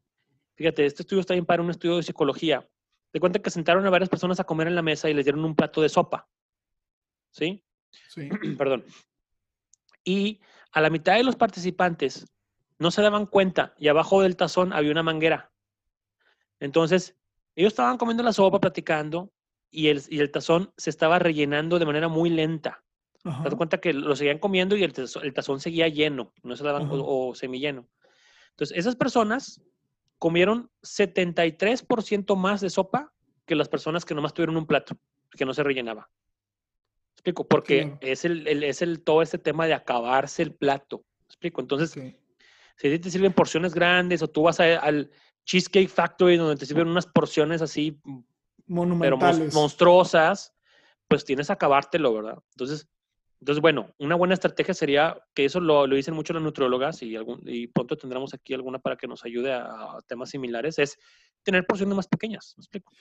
Fíjate, 0.56 0.86
este 0.86 1.04
estudio 1.04 1.22
está 1.22 1.34
bien 1.34 1.46
para 1.46 1.62
un 1.62 1.70
estudio 1.70 1.98
de 1.98 2.04
psicología. 2.04 2.68
De 3.14 3.20
cuenta 3.20 3.40
que 3.40 3.50
sentaron 3.50 3.86
a 3.86 3.90
varias 3.90 4.10
personas 4.10 4.40
a 4.40 4.44
comer 4.44 4.68
en 4.68 4.76
la 4.76 4.82
mesa 4.82 5.10
y 5.10 5.14
les 5.14 5.26
dieron 5.26 5.44
un 5.44 5.56
plato 5.56 5.82
de 5.82 5.90
sopa. 5.90 6.28
¿Sí? 7.32 7.64
Sí. 8.10 8.30
Perdón. 8.58 8.86
Y 10.04 10.42
a 10.72 10.82
la 10.82 10.90
mitad 10.90 11.16
de 11.16 11.24
los 11.24 11.36
participantes 11.36 12.28
no 12.80 12.92
se 12.92 13.02
daban 13.02 13.26
cuenta 13.26 13.74
y 13.78 13.88
abajo 13.88 14.22
del 14.22 14.36
tazón 14.36 14.74
había 14.74 14.92
una 14.92 15.04
manguera. 15.04 15.52
Entonces, 16.60 17.16
ellos 17.56 17.74
estaban 17.74 17.98
comiendo 17.98 18.24
la 18.24 18.34
sopa, 18.34 18.60
platicando, 18.60 19.32
y 19.72 19.88
el, 19.88 20.02
y 20.10 20.20
el 20.20 20.32
tazón 20.32 20.72
se 20.78 20.90
estaba 20.90 21.20
rellenando 21.20 21.80
de 21.80 21.86
manera 21.86 22.08
muy 22.08 22.30
lenta. 22.30 22.84
Te 23.24 23.50
das 23.50 23.56
cuenta 23.56 23.80
que 23.80 23.92
lo 23.94 24.16
seguían 24.16 24.40
comiendo 24.40 24.76
y 24.78 24.84
el 24.84 24.94
tazón, 24.94 25.26
el 25.26 25.34
tazón 25.34 25.60
seguía 25.60 25.88
lleno, 25.90 26.34
no 26.44 26.56
se 26.56 26.64
daban, 26.64 26.88
o, 26.90 27.28
o 27.30 27.36
semilleno. 27.36 27.88
Entonces, 28.52 28.78
esas 28.78 28.96
personas 28.96 29.62
comieron 30.18 30.70
73% 30.82 32.36
más 32.36 32.62
de 32.62 32.70
sopa 32.70 33.14
que 33.46 33.56
las 33.56 33.70
personas 33.70 34.06
que 34.06 34.16
nomás 34.16 34.34
tuvieron 34.34 34.58
un 34.58 34.66
plato, 34.66 34.98
que 35.32 35.46
no 35.46 35.54
se 35.54 35.64
rellenaba. 35.64 36.10
Explico, 37.14 37.48
porque 37.48 37.98
es, 38.02 38.26
el, 38.26 38.48
el- 38.48 38.64
es 38.64 38.82
el, 38.82 39.04
todo 39.04 39.22
este 39.22 39.38
tema 39.38 39.66
de 39.68 39.74
acabarse 39.74 40.42
el 40.44 40.54
plato. 40.54 41.04
Explico, 41.26 41.62
entonces, 41.62 41.92
sí. 41.92 42.16
si 42.78 43.00
te 43.00 43.10
sirven 43.10 43.34
porciones 43.34 43.74
grandes 43.74 44.22
o 44.22 44.28
tú 44.30 44.44
vas 44.44 44.60
a- 44.60 44.80
al 44.80 45.12
Cheesecake 45.46 45.90
Factory 45.90 46.38
donde 46.38 46.56
te 46.58 46.66
sirven 46.66 46.88
unas 46.88 47.06
porciones 47.08 47.62
así, 47.62 48.00
pero 49.00 49.18
monstruosas, 49.54 50.54
pues 51.08 51.24
tienes 51.26 51.48
que 51.48 51.54
acabártelo, 51.54 52.14
¿verdad? 52.14 52.38
Entonces, 52.52 52.88
entonces, 53.40 53.62
bueno, 53.62 53.94
una 54.00 54.16
buena 54.16 54.34
estrategia 54.34 54.74
sería, 54.74 55.16
que 55.36 55.46
eso 55.46 55.60
lo, 55.60 55.86
lo 55.86 55.96
dicen 55.96 56.16
mucho 56.16 56.34
las 56.34 56.42
nutriólogas 56.42 57.04
y, 57.04 57.16
algún, 57.16 57.40
y 57.46 57.68
pronto 57.68 57.96
tendremos 57.96 58.34
aquí 58.34 58.54
alguna 58.56 58.80
para 58.80 58.98
que 58.98 59.08
nos 59.08 59.24
ayude 59.26 59.54
a, 59.54 59.64
a 59.66 60.02
temas 60.08 60.32
similares, 60.32 60.80
es 60.80 60.98
tener 61.44 61.66
porciones 61.66 61.96
más 61.96 62.08
pequeñas. 62.08 62.56
¿Me 62.58 62.62
explico? 62.62 62.92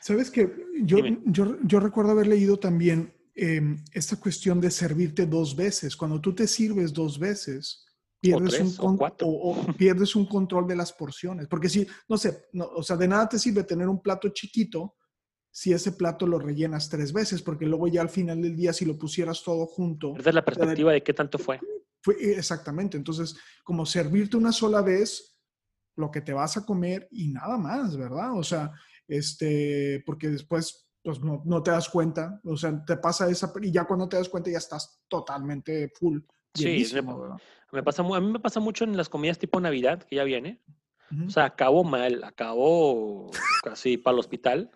Sabes 0.00 0.30
que 0.30 0.52
yo, 0.82 0.98
yo, 1.26 1.56
yo 1.62 1.80
recuerdo 1.80 2.10
haber 2.10 2.26
leído 2.26 2.58
también 2.58 3.14
em, 3.34 3.82
esta 3.92 4.16
cuestión 4.18 4.60
de 4.60 4.70
servirte 4.72 5.24
dos 5.24 5.54
veces. 5.54 5.96
Cuando 5.96 6.20
tú 6.20 6.34
te 6.34 6.46
sirves 6.48 6.92
dos 6.92 7.16
veces, 7.18 7.86
pierdes, 8.20 8.54
un, 8.60 8.66
tres, 8.66 8.78
o 8.80 8.82
con- 8.82 8.96
cuatro. 8.96 9.26
o- 9.28 9.52
o 9.52 9.72
pierdes 9.72 10.16
un 10.16 10.26
control 10.26 10.66
de 10.66 10.74
las 10.76 10.92
porciones. 10.92 11.46
Porque 11.46 11.68
si, 11.68 11.86
no 12.08 12.18
sé, 12.18 12.48
no, 12.52 12.64
o 12.66 12.82
sea, 12.82 12.96
de 12.96 13.06
nada 13.06 13.28
te 13.28 13.38
sirve 13.38 13.62
tener 13.62 13.88
un 13.88 14.02
plato 14.02 14.28
chiquito 14.30 14.95
si 15.56 15.72
ese 15.72 15.92
plato 15.92 16.26
lo 16.26 16.38
rellenas 16.38 16.90
tres 16.90 17.14
veces, 17.14 17.40
porque 17.40 17.64
luego 17.64 17.88
ya 17.88 18.02
al 18.02 18.10
final 18.10 18.42
del 18.42 18.54
día, 18.54 18.74
si 18.74 18.84
lo 18.84 18.98
pusieras 18.98 19.42
todo 19.42 19.64
junto, 19.64 20.12
Perder 20.12 20.34
la 20.34 20.44
perspectiva 20.44 20.92
de 20.92 21.02
qué 21.02 21.14
tanto 21.14 21.38
fue. 21.38 21.58
fue 22.02 22.14
eh, 22.16 22.34
exactamente. 22.36 22.98
Entonces, 22.98 23.34
como 23.64 23.86
servirte 23.86 24.36
una 24.36 24.52
sola 24.52 24.82
vez 24.82 25.40
lo 25.96 26.10
que 26.10 26.20
te 26.20 26.34
vas 26.34 26.58
a 26.58 26.66
comer 26.66 27.08
y 27.10 27.28
nada 27.28 27.56
más, 27.56 27.96
¿verdad? 27.96 28.36
O 28.36 28.42
sea, 28.42 28.70
este, 29.08 30.02
porque 30.04 30.28
después 30.28 30.90
pues 31.02 31.20
no, 31.20 31.40
no 31.46 31.62
te 31.62 31.70
das 31.70 31.88
cuenta, 31.88 32.38
o 32.44 32.58
sea, 32.58 32.84
te 32.84 32.98
pasa 32.98 33.26
esa, 33.30 33.50
y 33.62 33.72
ya 33.72 33.84
cuando 33.86 34.10
te 34.10 34.18
das 34.18 34.28
cuenta 34.28 34.50
ya 34.50 34.58
estás 34.58 35.00
totalmente 35.08 35.90
full. 35.98 36.18
Sí, 36.52 36.86
me-. 36.96 37.02
Me 37.72 37.82
pasa, 37.82 38.02
a 38.02 38.20
mí 38.20 38.30
me 38.30 38.40
pasa 38.40 38.60
mucho 38.60 38.84
en 38.84 38.94
las 38.94 39.08
comidas 39.08 39.38
tipo 39.38 39.58
Navidad, 39.58 40.02
que 40.02 40.16
ya 40.16 40.24
viene. 40.24 40.60
Ujú. 41.10 41.28
O 41.28 41.30
sea, 41.30 41.46
acabo 41.46 41.82
mal, 41.82 42.24
acabo 42.24 43.30
casi 43.64 43.96
para 43.96 44.16
el 44.16 44.20
hospital. 44.20 44.70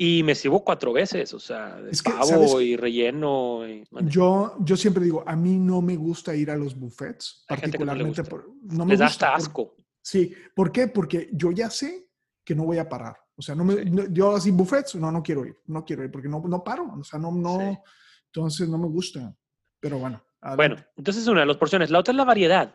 Y 0.00 0.22
me 0.22 0.36
sirvo 0.36 0.62
cuatro 0.62 0.92
veces, 0.92 1.34
o 1.34 1.40
sea, 1.40 1.74
de 1.82 1.90
Es 1.90 2.00
que, 2.04 2.12
pavo 2.12 2.60
y 2.60 2.76
relleno. 2.76 3.66
Y, 3.68 3.84
yo, 4.02 4.54
yo 4.60 4.76
siempre 4.76 5.02
digo, 5.02 5.24
a 5.26 5.34
mí 5.34 5.58
no 5.58 5.82
me 5.82 5.96
gusta 5.96 6.36
ir 6.36 6.52
a 6.52 6.56
los 6.56 6.78
buffets, 6.78 7.44
Hay 7.48 7.56
gente 7.58 7.78
que 7.78 7.84
no 7.84 7.92
le 7.94 8.04
particularmente 8.04 8.20
gusta. 8.22 8.30
por, 8.30 8.76
no 8.76 8.84
me 8.84 8.92
Les 8.92 9.00
da 9.00 9.06
gusta 9.06 9.34
hasta 9.34 9.52
por- 9.52 9.66
asco. 9.66 9.76
Sí, 10.00 10.32
¿por 10.54 10.70
qué? 10.70 10.86
Porque 10.86 11.28
yo 11.32 11.50
ya 11.50 11.68
sé 11.68 12.08
que 12.44 12.54
no 12.54 12.64
voy 12.64 12.78
a 12.78 12.88
parar. 12.88 13.16
O 13.34 13.42
sea, 13.42 13.56
no 13.56 13.64
me, 13.64 13.74
Sí. 13.82 13.90
no- 13.90 14.06
yo 14.06 14.36
así 14.36 14.52
buffets, 14.52 14.94
no, 14.94 15.10
no 15.10 15.20
quiero 15.20 15.44
ir, 15.44 15.56
no 15.66 15.84
quiero 15.84 16.04
ir 16.04 16.12
porque 16.12 16.28
no, 16.28 16.40
no 16.46 16.62
paro. 16.62 16.88
O 16.96 17.02
sea, 17.02 17.18
no, 17.18 17.32
no, 17.32 17.58
Sí. 17.58 17.78
entonces 18.26 18.68
no 18.68 18.78
me 18.78 18.86
gusta. 18.86 19.34
Pero 19.80 19.98
bueno. 19.98 20.22
Bueno, 20.40 20.74
adelante. 20.76 20.86
entonces 20.96 21.24
es 21.24 21.28
una 21.28 21.40
de 21.40 21.46
las 21.46 21.56
porciones. 21.56 21.90
La 21.90 21.98
otra 21.98 22.12
es 22.12 22.16
la 22.16 22.24
variedad. 22.24 22.72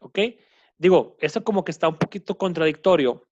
¿Ok? 0.00 0.18
Digo, 0.76 1.16
esto 1.20 1.44
como 1.44 1.64
que 1.64 1.70
está 1.70 1.86
un 1.88 1.96
poquito 1.96 2.36
contradictorio. 2.36 3.24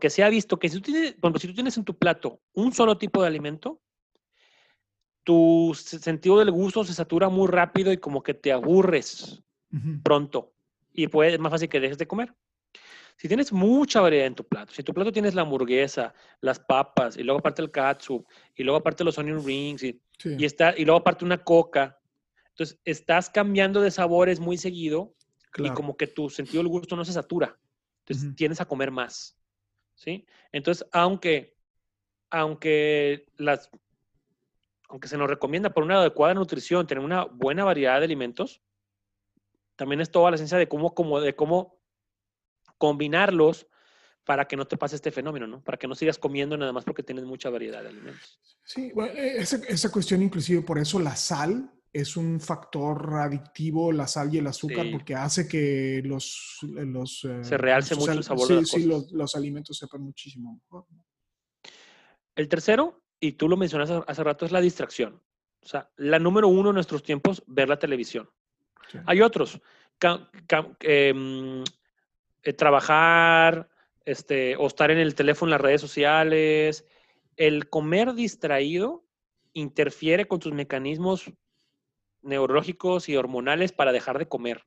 Porque 0.00 0.08
se 0.08 0.22
ha 0.24 0.30
visto 0.30 0.58
que 0.58 0.70
si 0.70 0.76
tú 0.76 0.80
tienes, 0.80 1.10
ejemplo, 1.10 1.38
si 1.38 1.46
tú 1.46 1.52
tienes 1.52 1.76
en 1.76 1.84
tu 1.84 1.94
plato 1.94 2.40
un 2.54 2.72
solo 2.72 2.96
tipo 2.96 3.20
de 3.20 3.26
alimento, 3.28 3.82
tu 5.24 5.72
se- 5.78 5.98
sentido 5.98 6.38
del 6.38 6.50
gusto 6.50 6.84
se 6.84 6.94
satura 6.94 7.28
muy 7.28 7.46
rápido 7.48 7.92
y 7.92 7.98
como 7.98 8.22
que 8.22 8.32
te 8.32 8.50
aburres 8.50 9.42
pronto. 10.02 10.54
Y 10.94 11.06
puede, 11.08 11.34
es 11.34 11.38
más 11.38 11.50
fácil 11.50 11.68
que 11.68 11.80
dejes 11.80 11.98
de 11.98 12.06
comer. 12.08 12.34
Si 13.18 13.28
tienes 13.28 13.52
mucha 13.52 14.00
variedad 14.00 14.26
en 14.26 14.34
tu 14.34 14.44
plato, 14.44 14.72
si 14.72 14.80
en 14.80 14.86
tu 14.86 14.94
plato 14.94 15.12
tienes 15.12 15.34
la 15.34 15.42
hamburguesa, 15.42 16.14
las 16.40 16.58
papas, 16.58 17.18
y 17.18 17.22
luego 17.22 17.40
aparte 17.40 17.60
el 17.60 17.70
katsu, 17.70 18.24
y 18.56 18.62
luego 18.62 18.78
aparte 18.78 19.04
los 19.04 19.18
onion 19.18 19.44
rings, 19.44 19.82
y 19.82 20.00
Sí. 20.18 20.34
y, 20.38 20.46
está, 20.46 20.74
y 20.78 20.86
luego 20.86 21.00
aparte 21.00 21.26
una 21.26 21.44
coca. 21.44 22.00
Entonces, 22.48 22.78
estás 22.86 23.28
cambiando 23.28 23.82
de 23.82 23.90
sabores 23.90 24.40
muy 24.40 24.56
seguido 24.56 25.14
claro. 25.50 25.74
y 25.74 25.76
como 25.76 25.94
que 25.98 26.06
tu 26.06 26.30
sentido 26.30 26.62
del 26.62 26.68
gusto 26.68 26.96
no 26.96 27.04
se 27.04 27.12
satura. 27.12 27.58
Entonces, 28.06 28.34
tienes 28.34 28.62
a 28.62 28.64
comer 28.66 28.90
más. 28.90 29.36
¿Sí? 30.00 30.24
Entonces, 30.50 30.88
aunque, 30.92 31.58
aunque 32.30 33.26
las, 33.36 33.68
aunque 34.88 35.08
se 35.08 35.18
nos 35.18 35.28
recomienda 35.28 35.74
por 35.74 35.84
una 35.84 36.00
adecuada 36.00 36.32
nutrición, 36.32 36.86
tener 36.86 37.04
una 37.04 37.24
buena 37.24 37.64
variedad 37.64 37.98
de 37.98 38.06
alimentos, 38.06 38.62
también 39.76 40.00
es 40.00 40.10
toda 40.10 40.30
la 40.30 40.38
ciencia 40.38 40.56
de 40.56 40.68
cómo, 40.68 40.94
cómo, 40.94 41.20
de 41.20 41.36
cómo 41.36 41.78
combinarlos 42.78 43.66
para 44.24 44.48
que 44.48 44.56
no 44.56 44.66
te 44.66 44.78
pase 44.78 44.96
este 44.96 45.10
fenómeno, 45.10 45.46
¿no? 45.46 45.62
Para 45.62 45.76
que 45.76 45.86
no 45.86 45.94
sigas 45.94 46.16
comiendo 46.16 46.56
nada 46.56 46.72
más 46.72 46.84
porque 46.84 47.02
tienes 47.02 47.26
mucha 47.26 47.50
variedad 47.50 47.82
de 47.82 47.90
alimentos. 47.90 48.40
Sí, 48.64 48.90
e, 48.96 49.36
esa, 49.36 49.56
esa 49.68 49.92
cuestión 49.92 50.22
inclusive 50.22 50.62
por 50.62 50.78
eso 50.78 50.98
la 50.98 51.14
sal 51.14 51.70
es 51.92 52.16
un 52.16 52.38
factor 52.40 53.14
adictivo, 53.16 53.90
la 53.90 54.06
sal 54.06 54.32
y 54.34 54.38
el 54.38 54.46
azúcar, 54.46 54.86
Sí. 54.86 54.92
porque 54.92 55.14
hace 55.14 55.48
que 55.48 56.02
los... 56.04 56.58
los 56.62 57.24
eh, 57.24 57.42
Se 57.44 57.58
realce 57.58 57.94
los 57.94 58.00
mucho 58.06 58.18
el 58.18 58.24
sabor 58.24 58.46
sí, 58.46 58.54
de 58.54 58.60
las 58.60 58.68
sí, 58.70 58.76
cosas. 58.76 58.86
los, 58.88 59.12
los 59.12 59.34
alimentos 59.34 59.76
sepan 59.76 60.02
muchísimo 60.02 60.54
mejor. 60.54 60.86
El 62.36 62.48
tercero, 62.48 63.02
y 63.18 63.32
tú 63.32 63.48
lo 63.48 63.56
mencionaste 63.56 64.02
hace 64.06 64.22
rato, 64.24 64.46
es 64.46 64.52
la 64.52 64.60
distracción. 64.60 65.20
O 65.62 65.66
sea, 65.66 65.90
la 65.96 66.18
número 66.18 66.48
uno 66.48 66.70
en 66.70 66.74
nuestros 66.74 67.02
tiempos, 67.02 67.42
ver 67.46 67.68
la 67.68 67.78
televisión. 67.78 68.30
Sí. 68.90 68.98
Hay 69.06 69.20
otros. 69.20 69.60
em, 70.80 71.62
eh, 72.42 72.52
trabajar, 72.54 73.68
este, 74.06 74.56
o 74.56 74.66
estar 74.66 74.90
en 74.90 74.98
el 74.98 75.14
teléfono, 75.14 75.48
en 75.48 75.52
las 75.52 75.60
redes 75.60 75.80
sociales. 75.82 76.86
El 77.36 77.68
comer 77.68 78.14
distraído 78.14 79.04
interfiere 79.52 80.26
con 80.26 80.38
tus 80.38 80.52
mecanismos 80.54 81.30
neurológicos 82.22 83.08
y 83.08 83.16
hormonales 83.16 83.72
para 83.72 83.92
dejar 83.92 84.18
de 84.18 84.28
comer. 84.28 84.64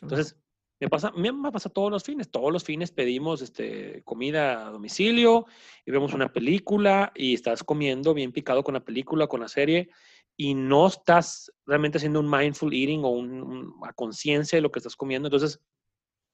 Entonces, 0.00 0.36
me 0.80 0.88
pasa, 0.88 1.12
me, 1.12 1.32
pasa 1.50 1.70
todos 1.70 1.90
los 1.90 2.02
fines. 2.02 2.30
Todos 2.30 2.52
los 2.52 2.64
fines 2.64 2.90
pedimos 2.90 3.42
este, 3.42 4.02
comida 4.04 4.66
a 4.66 4.70
domicilio 4.70 5.46
y 5.86 5.90
vemos 5.90 6.12
una 6.12 6.32
película 6.32 7.12
y 7.14 7.34
estás 7.34 7.62
comiendo 7.62 8.12
bien 8.12 8.32
picado 8.32 8.62
con 8.62 8.74
la 8.74 8.84
película, 8.84 9.26
con 9.26 9.40
la 9.40 9.48
serie 9.48 9.88
y 10.36 10.54
no 10.54 10.88
estás 10.88 11.52
realmente 11.64 11.98
haciendo 11.98 12.20
un 12.20 12.28
mindful 12.28 12.74
eating 12.74 13.04
o 13.04 13.08
un- 13.08 13.74
a 13.82 13.92
conciencia 13.92 14.56
de 14.56 14.62
lo 14.62 14.70
que 14.70 14.80
estás 14.80 14.96
comiendo. 14.96 15.28
Entonces, 15.28 15.60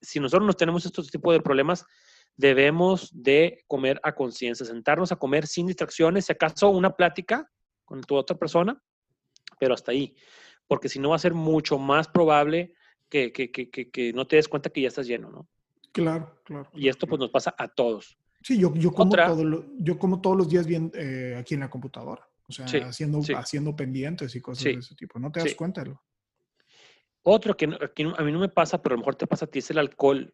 si 0.00 0.18
nosotros 0.20 0.46
nos 0.46 0.56
tenemos 0.56 0.86
estos 0.86 1.10
tipos 1.10 1.34
de 1.34 1.40
problemas, 1.40 1.84
debemos 2.36 3.10
de 3.12 3.62
comer 3.66 4.00
a 4.02 4.14
conciencia, 4.14 4.64
sentarnos 4.64 5.12
a 5.12 5.16
comer 5.16 5.46
sin 5.46 5.66
distracciones, 5.66 6.24
si 6.24 6.32
acaso 6.32 6.70
una 6.70 6.96
plática 6.96 7.50
con 7.84 8.00
tu 8.00 8.16
otra 8.16 8.38
persona, 8.38 8.82
pero 9.60 9.74
hasta 9.74 9.92
ahí, 9.92 10.16
porque 10.66 10.88
si 10.88 10.98
no 10.98 11.10
va 11.10 11.16
a 11.16 11.20
ser 11.20 11.34
mucho 11.34 11.78
más 11.78 12.08
probable 12.08 12.72
que, 13.08 13.30
que, 13.32 13.50
que, 13.52 13.68
que, 13.70 14.12
no 14.14 14.26
te 14.26 14.36
des 14.36 14.48
cuenta 14.48 14.70
que 14.70 14.80
ya 14.80 14.88
estás 14.88 15.06
lleno, 15.06 15.30
¿no? 15.30 15.46
Claro, 15.92 16.40
claro. 16.44 16.68
Y 16.74 16.88
esto 16.88 17.06
pues 17.06 17.20
nos 17.20 17.30
pasa 17.30 17.54
a 17.58 17.68
todos. 17.68 18.16
Sí, 18.42 18.58
yo, 18.58 18.72
yo, 18.74 18.90
como, 18.92 19.10
Otra- 19.10 19.26
todo 19.26 19.44
lo- 19.44 19.66
yo 19.78 19.98
como 19.98 20.20
todos 20.22 20.36
los 20.36 20.48
días 20.48 20.66
bien 20.66 20.90
eh, 20.94 21.36
aquí 21.38 21.54
en 21.54 21.60
la 21.60 21.68
computadora. 21.70 22.26
O 22.48 22.52
sea, 22.52 22.66
Sí, 22.66 22.78
haciendo, 22.78 23.22
sí. 23.22 23.32
haciendo 23.34 23.76
pendientes 23.76 24.34
y 24.34 24.40
cosas 24.40 24.62
Sí, 24.64 24.72
de 24.72 24.78
ese 24.80 24.94
tipo. 24.94 25.18
No 25.18 25.30
te 25.30 25.40
das 25.40 25.54
cuenta. 25.54 25.82
de 25.82 25.90
lo- 25.90 26.02
Otro 27.22 27.54
que, 27.56 27.68
que 27.94 28.04
a 28.16 28.22
mí 28.22 28.32
no 28.32 28.38
me 28.40 28.48
pasa, 28.48 28.80
pero 28.80 28.94
a 28.94 28.96
lo 28.96 29.00
mejor 29.00 29.14
te 29.16 29.26
pasa 29.26 29.44
a 29.44 29.48
ti, 29.48 29.58
es 29.58 29.70
el 29.70 29.78
alcohol. 29.78 30.32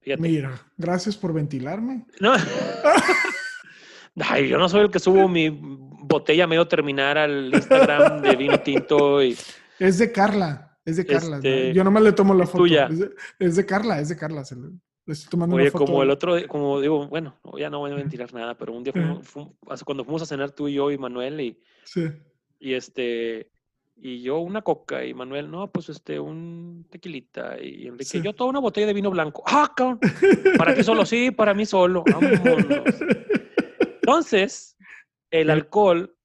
Fíjate. 0.00 0.20
Mira, 0.22 0.60
gracias 0.76 1.16
por 1.16 1.32
ventilarme. 1.32 2.04
No. 2.20 2.32
Ay, 4.16 4.48
yo 4.48 4.58
no 4.58 4.68
soy 4.68 4.80
el 4.82 4.90
que 4.90 4.98
subo 4.98 5.28
mi 5.28 5.50
botella 6.08 6.46
medio 6.46 6.66
terminar 6.66 7.18
al 7.18 7.52
Instagram 7.54 8.22
de 8.22 8.36
vino 8.36 8.58
tinto 8.64 9.22
y 9.22 9.36
Es 9.78 9.98
de 9.98 10.10
Carla. 10.10 10.78
Es 10.84 10.96
de 10.96 11.04
Carla. 11.04 11.30
¿no? 11.30 11.36
Este, 11.36 11.74
Yo 11.74 11.84
nomás 11.84 12.02
le 12.02 12.12
tomo 12.12 12.32
la 12.34 12.44
es 12.44 12.50
foto. 12.50 12.64
tuya. 12.64 12.86
Es 12.90 12.98
de, 12.98 13.10
es 13.38 13.56
de 13.56 13.66
Carla, 13.66 14.00
es 14.00 14.08
de 14.08 14.16
Carla. 14.16 14.44
se 14.44 14.56
le, 14.56 14.62
le 15.06 15.12
estoy 15.12 15.30
tomando 15.30 15.56
Oye, 15.56 15.70
foto. 15.70 15.84
como 15.84 16.02
el 16.02 16.10
otro, 16.10 16.34
como 16.48 16.80
digo, 16.80 17.06
bueno, 17.08 17.36
ya 17.58 17.68
no 17.70 17.80
voy 17.80 17.90
a 17.90 17.94
ventilar 17.94 18.32
nada, 18.32 18.56
pero 18.56 18.72
un 18.72 18.82
día 18.84 18.92
fuimos- 18.94 19.52
cuando 19.84 20.04
fuimos 20.04 20.22
a 20.22 20.26
cenar 20.26 20.50
tú 20.52 20.66
y 20.68 20.74
yo 20.74 20.90
y 20.90 20.96
Manuel 20.98 21.40
y, 21.40 21.60
Sí. 21.84 22.06
y 22.58 22.72
este 22.74 23.50
y 24.00 24.22
yo 24.22 24.38
una 24.38 24.62
coca 24.62 25.04
y 25.04 25.12
Manuel, 25.12 25.50
no, 25.50 25.70
pues 25.72 25.88
este 25.88 26.20
un 26.20 26.86
tequilita 26.88 27.60
y 27.60 27.86
Enrique, 27.88 28.04
Sí. 28.04 28.22
yo 28.22 28.32
toda 28.32 28.48
una 28.50 28.60
botella 28.60 28.86
de 28.86 28.92
vino 28.94 29.10
blanco. 29.10 29.42
Ah, 29.46 29.72
cabrón. 29.76 29.98
Para 30.56 30.72
ti 30.74 30.82
solo, 30.84 31.04
sí, 31.06 31.32
para 31.32 31.52
mí 31.52 31.66
solo. 31.66 32.04
Vámonos. 32.10 32.40
Entonces, 34.02 34.76
el 35.30 35.50
alcohol 35.50 36.16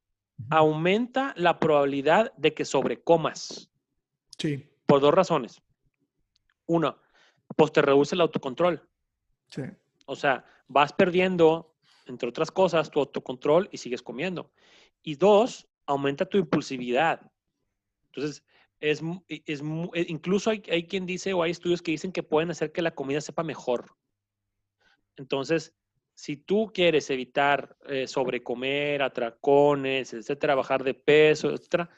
aumenta 0.50 1.34
la 1.38 1.60
probabilidad 1.60 2.34
de 2.38 2.54
que 2.54 2.66
sobrecomas 2.66 3.70
Sí, 4.38 4.68
por 4.86 5.00
dos 5.00 5.13
razones. 5.13 5.62
Una, 6.66 6.98
pues 7.56 7.72
te 7.72 7.82
reduce 7.82 8.16
el 8.16 8.22
autocontrol. 8.22 8.88
sí. 9.48 9.62
O 10.06 10.16
sea, 10.16 10.46
vas 10.68 10.92
perdiendo, 10.92 11.76
entre 12.08 12.28
otras 12.30 12.52
cosas, 12.52 12.89
tu 12.92 13.00
autocontrol 13.00 13.70
y 13.72 13.78
sigues 13.78 14.02
comiendo. 14.02 14.52
Y 15.02 15.16
dos, 15.16 15.68
aumenta 15.86 16.26
tu 16.26 16.38
impulsividad. 16.38 17.32
Entonces, 18.08 18.44
es, 18.80 19.02
i- 19.30 19.44
es 19.46 19.62
e- 19.94 20.06
incluso 20.10 20.50
hay, 20.50 20.62
hay 20.70 20.88
quien 20.88 21.06
dice 21.06 21.34
o 21.34 21.42
hay 21.44 21.52
estudios 21.52 21.82
que 21.82 21.92
dicen 21.92 22.12
que 22.12 22.24
pueden 22.24 22.52
hacer 22.52 22.72
que 22.74 22.82
la 22.82 22.94
comida 22.96 23.22
sepa 23.22 23.44
mejor. 23.44 23.96
Entonces, 25.16 25.74
si 26.15 26.38
tú 26.38 26.71
quieres 26.73 27.10
evitar 27.10 27.76
eh, 27.88 28.08
sobrecomer, 28.08 29.02
atracones, 29.02 30.13
etcétera, 30.13 30.56
bajar 30.56 30.84
de 30.84 30.93
peso, 30.93 31.49
etcétera, 31.52 31.89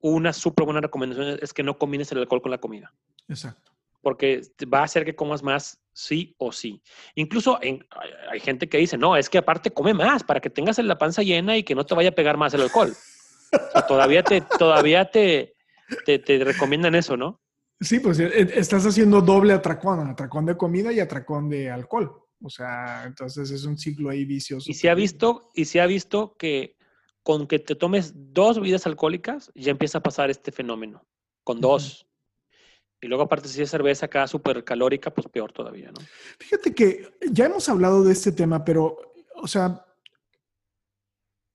una 0.00 0.32
súper 0.32 0.64
buena 0.64 0.80
recomendación 0.80 1.38
es 1.42 1.52
que 1.52 1.62
no 1.62 1.78
combines 1.78 2.10
el 2.12 2.18
alcohol 2.18 2.40
con 2.42 2.50
la 2.50 2.58
comida 2.58 2.92
Exacto. 3.28 3.72
porque 4.00 4.40
va 4.72 4.80
a 4.80 4.84
hacer 4.84 5.04
que 5.04 5.14
comas 5.14 5.42
más 5.42 5.78
sí 5.92 6.34
o 6.38 6.52
sí. 6.52 6.80
Incluso 7.16 7.58
en- 7.60 7.86
hay, 7.90 8.10
hay 8.30 8.40
gente 8.40 8.68
que 8.68 8.78
dice, 8.78 8.96
no, 8.96 9.16
es 9.16 9.28
que 9.28 9.36
aparte 9.38 9.70
come 9.72 9.92
más 9.92 10.24
para 10.24 10.40
que 10.40 10.48
tengas 10.48 10.78
la 10.78 10.96
panza 10.96 11.22
llena 11.22 11.56
y 11.56 11.62
que 11.64 11.74
no 11.74 11.84
te 11.84 11.94
vaya 11.94 12.08
a 12.08 12.14
pegar 12.14 12.38
más 12.38 12.54
el 12.54 12.62
alcohol. 12.62 12.92
O 13.52 13.72
sea, 13.72 13.86
todavía 13.86 14.22
te, 14.22 14.40
todavía 14.40 15.10
te, 15.10 15.54
te, 16.06 16.18
te 16.18 16.42
recomiendan 16.44 16.94
eso, 16.94 17.16
¿no? 17.16 17.40
Sí, 17.80 17.98
pues 18.00 18.18
eh, 18.20 18.30
estás 18.54 18.86
haciendo 18.86 19.20
doble 19.20 19.52
atracón, 19.52 20.08
atracón 20.08 20.46
de 20.46 20.56
comida 20.56 20.92
y 20.92 21.00
atracón 21.00 21.50
de 21.50 21.70
alcohol. 21.70 22.22
O 22.42 22.50
sea, 22.50 23.04
entonces 23.04 23.50
es 23.50 23.64
un 23.64 23.76
ciclo 23.76 24.10
ahí 24.10 24.24
vicioso. 24.24 24.70
Y 24.70 24.74
se 24.74 24.88
ha 24.88 24.94
visto, 24.94 25.50
y 25.54 25.66
se 25.66 25.80
ha 25.80 25.86
visto 25.86 26.36
que 26.38 26.76
con 27.22 27.46
que 27.46 27.58
te 27.58 27.74
tomes 27.74 28.12
dos 28.14 28.56
bebidas 28.56 28.86
alcohólicas 28.86 29.52
ya 29.54 29.70
empieza 29.70 29.98
a 29.98 30.02
pasar 30.02 30.30
este 30.30 30.52
fenómeno, 30.52 31.06
con 31.44 31.60
dos. 31.60 32.06
Y 33.00 33.06
luego 33.06 33.24
aparte 33.24 33.48
si 33.48 33.62
es 33.62 33.70
cerveza 33.70 34.06
acá 34.06 34.26
súper 34.26 34.64
calórica, 34.64 35.12
pues 35.12 35.28
peor 35.28 35.52
todavía, 35.52 35.90
¿no? 35.90 36.00
Fíjate 36.38 36.74
que 36.74 37.14
ya 37.30 37.46
hemos 37.46 37.68
hablado 37.68 38.02
de 38.04 38.12
este 38.12 38.32
tema, 38.32 38.64
pero, 38.64 38.98
o 39.36 39.46
sea, 39.46 39.84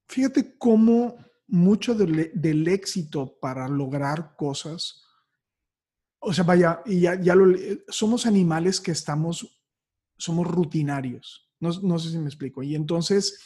fíjate 0.07 0.57
cómo 0.57 1.17
mucho 1.47 1.93
del, 1.93 2.31
del 2.33 2.67
éxito 2.67 3.37
para 3.39 3.67
lograr 3.67 4.35
cosas, 4.35 5.03
o 6.19 6.33
sea, 6.33 6.43
vaya, 6.43 6.81
y 6.85 7.01
ya, 7.01 7.19
ya 7.21 7.35
lo, 7.35 7.55
somos 7.87 8.25
animales 8.25 8.81
que 8.81 8.91
estamos, 8.91 9.63
somos 10.17 10.47
rutinarios. 10.47 11.49
No, 11.59 11.69
no 11.81 11.99
sé 11.99 12.11
si 12.11 12.17
me 12.17 12.27
explico. 12.27 12.63
Y 12.63 12.75
entonces, 12.75 13.39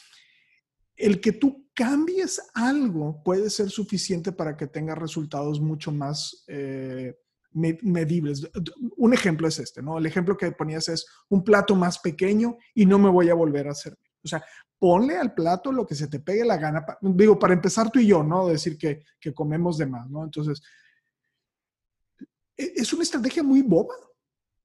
el 0.96 1.22
que 1.22 1.32
tú 1.32 1.68
cambies 1.74 2.42
algo 2.54 3.24
puede 3.24 3.50
ser 3.50 3.70
suficiente 3.70 4.32
para 4.32 4.58
que 4.58 4.68
tengas 4.68 4.98
resultados 4.98 5.62
mucho 5.62 5.92
más 5.92 6.44
eh, 6.48 7.16
me- 7.52 7.80
medibles. 7.82 8.50
Un 8.98 9.14
ejemplo 9.14 9.48
es 9.48 9.60
este, 9.60 9.82
¿no? 9.82 9.98
El 9.98 10.06
ejemplo 10.06 10.36
que 10.36 10.52
ponías 10.52 10.90
es 10.90 11.06
un 11.30 11.44
plato 11.44 11.76
más 11.76 12.00
pequeño 12.00 12.58
y 12.76 12.86
no 12.86 13.00
me 13.00 13.10
voy 13.10 13.30
a 13.30 13.34
volver 13.34 13.68
a 13.68 13.72
hacer. 13.72 13.98
O 14.24 14.28
sea, 14.28 14.44
ponle 14.78 15.18
al 15.18 15.34
plato 15.34 15.72
lo 15.72 15.86
que 15.86 15.96
se 15.96 16.08
te 16.08 16.20
pegue 16.20 16.44
la 16.44 16.58
gana. 16.58 16.86
Digo, 17.02 17.40
para 17.40 17.54
empezar 17.54 17.90
tú 17.90 18.00
y 18.00 18.08
yo, 18.08 18.24
¿no? 18.24 18.48
Decir 18.48 18.78
que, 18.78 19.04
que 19.20 19.34
comemos 19.34 19.78
de 19.78 19.86
más, 19.86 20.10
¿no? 20.10 20.24
Entonces, 20.26 20.62
e- 22.58 22.74
es 22.76 22.92
una 22.94 23.04
estrategia 23.04 23.44
muy 23.44 23.62
boba. 23.62 23.96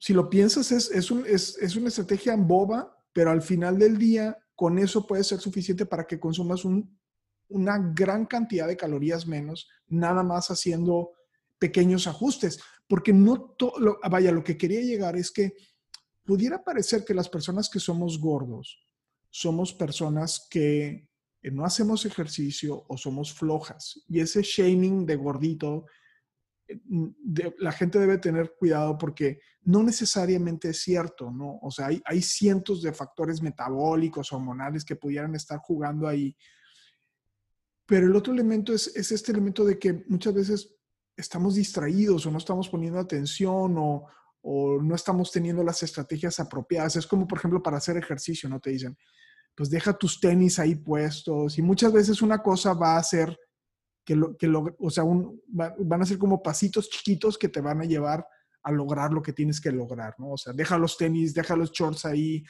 Si 0.05 0.13
lo 0.13 0.29
piensas, 0.29 0.71
es, 0.71 0.91
es, 0.91 1.11
un- 1.11 1.25
es- 1.27 1.57
es 1.63 1.77
una 1.77 1.89
estrategia 1.89 2.37
boba, 2.37 2.95
pero 3.15 3.31
al 3.31 3.41
final 3.41 3.79
del 3.79 3.97
día, 3.97 4.37
con 4.55 4.79
eso 4.79 5.07
puede 5.07 5.25
ser 5.25 5.39
suficiente 5.41 5.87
para 5.87 6.07
que 6.07 6.21
consumas 6.21 6.67
un- 6.67 6.99
una 7.49 7.79
gran 7.95 8.27
cantidad 8.27 8.67
de 8.67 8.77
calorías 8.77 9.27
menos, 9.27 9.67
nada 9.87 10.23
más 10.23 10.51
haciendo 10.51 11.13
pequeños 11.59 12.07
ajustes. 12.07 12.61
Porque 12.87 13.15
no, 13.15 13.55
to- 13.59 13.73
lo- 13.79 13.99
vaya, 14.11 14.31
lo 14.31 14.45
que 14.45 14.59
quería 14.59 14.83
llegar 14.83 15.17
es 15.17 15.31
que 15.31 15.55
pudiera 16.23 16.63
parecer 16.63 17.03
que 17.07 17.15
las 17.15 17.31
personas 17.31 17.71
que 17.71 17.81
somos 17.81 18.19
gordos 18.21 18.87
somos 19.31 19.73
personas 19.73 20.47
que 20.51 21.09
no 21.45 21.65
hacemos 21.65 22.05
ejercicio 22.05 22.85
o 22.89 22.99
somos 22.99 23.33
flojas. 23.33 24.05
Y 24.07 24.21
ese 24.21 24.43
shaming 24.43 25.07
de 25.07 25.17
gordito, 25.17 25.87
de- 26.67 27.55
la 27.59 27.73
gente 27.73 27.99
debe 27.99 28.19
tener 28.19 28.55
cuidado 28.59 28.97
porque 28.97 29.41
no 29.63 29.83
necesariamente 29.83 30.71
es 30.71 30.83
cierto, 30.83 31.31
¿no? 31.31 31.59
O 31.63 31.71
sea, 31.71 31.89
hay, 32.05 32.23
cientos 32.23 32.83
de 32.83 32.93
factores 32.93 33.43
metabólicos, 33.43 34.33
hormonales 34.33 34.85
que 34.85 34.97
pudieran 34.97 35.35
estar 35.35 35.59
jugando 35.59 36.07
ahí. 36.07 36.37
Pero 37.87 38.07
el 38.07 38.17
otro 38.17 38.33
elemento 38.33 38.73
es, 38.73 38.95
es 38.97 39.13
este 39.13 39.33
elemento 39.33 39.65
de 39.65 39.79
que 39.79 40.05
muchas 40.09 40.35
veces 40.35 40.75
estamos 41.17 41.55
distraídos 41.55 42.27
o 42.27 42.31
no 42.31 42.39
estamos 42.39 42.69
poniendo 42.69 42.99
atención 42.99 43.77
o, 43.79 44.07
o 44.43 44.83
no 44.83 44.95
estamos 44.95 45.31
teniendo 45.31 45.63
las 45.63 45.83
estrategias 45.83 46.41
apropiadas. 46.41 46.97
Es 46.97 47.07
como, 47.07 47.27
por 47.27 47.39
ejemplo, 47.39 47.63
para 47.63 47.77
hacer 47.77 47.97
ejercicio, 47.97 48.49
¿no? 48.49 48.61
Te 48.61 48.71
dicen, 48.71 48.97
pues 49.55 49.71
deja 49.71 49.97
tus 49.97 50.21
tenis 50.21 50.59
ahí 50.59 50.75
puestos 50.75 51.59
y 51.59 51.63
muchas 51.63 51.93
veces 51.93 52.23
una 52.23 52.43
cosa 52.43 52.75
va 52.75 52.97
a 52.97 53.03
ser 53.03 53.39
que 54.05 54.17
lo, 54.17 54.37
que 54.37 54.47
lo 54.47 54.77
o 54.79 54.91
sea, 54.91 55.05
un, 55.05 55.41
van 55.47 56.03
a 56.03 56.07
ser 56.07 56.19
como 56.19 56.43
pasitos 56.43 56.91
chiquitos 56.91 57.39
que 57.39 57.49
te 57.49 57.61
van 57.61 57.81
a 57.81 57.85
llevar 57.85 58.27
a 58.63 58.73
lograr 58.73 59.13
lo 59.13 59.23
que 59.23 59.33
tienes 59.33 59.61
que 59.61 59.71
lograr, 59.71 60.15
¿no? 60.19 60.33
O 60.33 60.37
sea, 60.37 60.53
deja 60.53 60.79
los 60.79 60.97
tenis, 60.97 61.35
deja 61.35 61.55
los 61.55 61.71
shorts 61.71 62.07
ahí, 62.07 62.43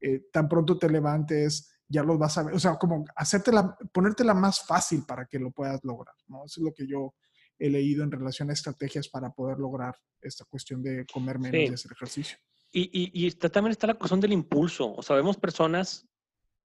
eh, 0.00 0.22
tan 0.32 0.48
pronto 0.48 0.78
te 0.78 0.88
levantes, 0.88 1.70
ya 1.88 2.02
los 2.02 2.18
vas 2.18 2.38
a 2.38 2.44
ver, 2.44 2.54
o 2.54 2.58
sea, 2.58 2.76
como 2.76 3.04
hacértela, 3.16 3.76
ponértela 3.92 4.34
más 4.34 4.64
fácil 4.64 5.04
para 5.06 5.26
que 5.26 5.38
lo 5.38 5.50
puedas 5.50 5.80
lograr, 5.84 6.14
¿no? 6.26 6.44
Eso 6.44 6.60
es 6.60 6.64
lo 6.64 6.72
que 6.72 6.86
yo 6.86 7.14
he 7.58 7.68
leído 7.68 8.02
en 8.02 8.10
relación 8.10 8.50
a 8.50 8.54
estrategias 8.54 9.08
para 9.08 9.30
poder 9.30 9.58
lograr 9.58 9.94
esta 10.22 10.44
cuestión 10.44 10.82
de 10.82 11.04
comer 11.12 11.38
menos 11.38 11.70
y 11.70 11.74
hacer 11.74 11.92
ejercicio. 11.92 12.38
Y, 12.70 12.82
y, 12.82 13.26
y 13.26 13.30
también 13.32 13.72
está 13.72 13.86
la 13.86 13.94
cuestión 13.94 14.20
del 14.20 14.32
impulso. 14.32 14.94
O 14.94 15.02
sea, 15.02 15.16
vemos 15.16 15.36
personas, 15.36 16.06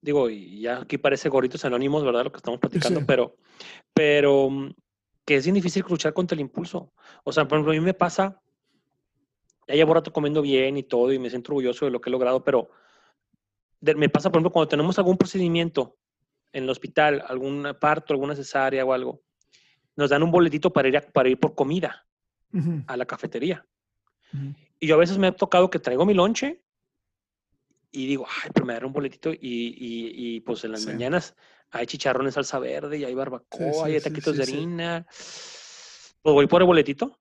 digo, 0.03 0.29
y 0.29 0.61
ya 0.61 0.81
aquí 0.81 0.99
parece 0.99 1.29
gorritos 1.29 1.65
anónimos, 1.65 2.05
¿verdad? 2.05 2.25
Lo 2.25 2.33
que 2.33 2.39
estamos 2.39 2.61
platicando, 2.61 3.07
pero, 3.07 3.37
pero 3.95 4.51
mm, 4.51 4.75
que 5.25 5.37
es 5.37 5.45
bien 5.45 5.55
difícil 5.55 5.85
luchar 5.89 6.13
contra 6.13 6.35
el 6.35 6.41
impulso. 6.41 6.93
O 7.25 7.33
sea, 7.33 7.47
por 7.47 7.57
ejemplo, 7.57 7.73
a 7.73 7.77
mí 7.77 7.81
me 7.81 7.95
pasa, 7.95 8.43
ya 9.69 9.77
llevo 9.77 9.95
rato 9.95 10.13
comiendo 10.13 10.43
bien 10.43 10.77
y 10.77 10.83
todo, 10.83 11.13
y 11.13 11.19
me 11.19 11.31
siento 11.31 11.53
orgulloso 11.53 11.85
de 11.85 11.93
lo 11.93 12.01
que 12.01 12.11
he 12.11 12.13
logrado, 12.13 12.43
pero 12.45 12.69
me 13.81 14.09
pasa, 14.09 14.29
por 14.29 14.39
ejemplo, 14.39 14.53
cuando 14.53 14.69
tenemos 14.69 14.99
algún 14.99 15.17
procedimiento 15.17 15.97
en 16.53 16.65
el 16.65 16.71
hospital, 16.71 17.25
algún 17.27 17.77
parto, 17.81 18.13
alguna 18.13 18.35
cesárea 18.35 18.85
o 18.85 18.93
algo, 18.93 19.23
nos 19.97 20.11
dan 20.11 20.23
un 20.23 20.31
boletito 20.31 20.73
para 20.73 20.89
ir, 20.89 21.01
para 21.13 21.29
ir 21.29 21.39
por 21.39 21.55
comida 21.55 22.07
a 22.87 22.97
la 22.97 23.07
cafetería. 23.07 23.65
Y 24.79 24.87
yo 24.87 24.97
a 24.97 24.99
veces 24.99 25.17
me 25.17 25.29
ha 25.29 25.33
tocado 25.33 25.71
que 25.71 25.79
traigo 25.79 26.05
mi 26.05 26.13
lonche 26.13 26.63
y 27.93 28.07
digo, 28.07 28.27
ay, 28.43 28.51
pero 28.53 28.67
me 28.67 28.73
daré 28.73 28.87
un 28.87 28.93
boletito 28.93 29.31
y, 29.33 29.39
y, 29.41 30.41
pues 30.41 30.65
en 30.65 30.73
las 30.73 30.87
mañanas 30.87 31.37
hay 31.71 31.87
chicharrones 31.87 32.35
salsa 32.35 32.59
verde 32.59 32.99
y 32.99 33.05
hay 33.05 33.15
barbacoa 33.15 33.89
y 33.91 33.95
hay 33.95 34.01
taquitos 34.01 34.37
de 34.37 34.43
harina. 34.43 35.07
Pues 36.23 36.35
voy 36.35 36.47
por 36.47 36.63
el 36.63 36.67
boletito. 36.67 37.21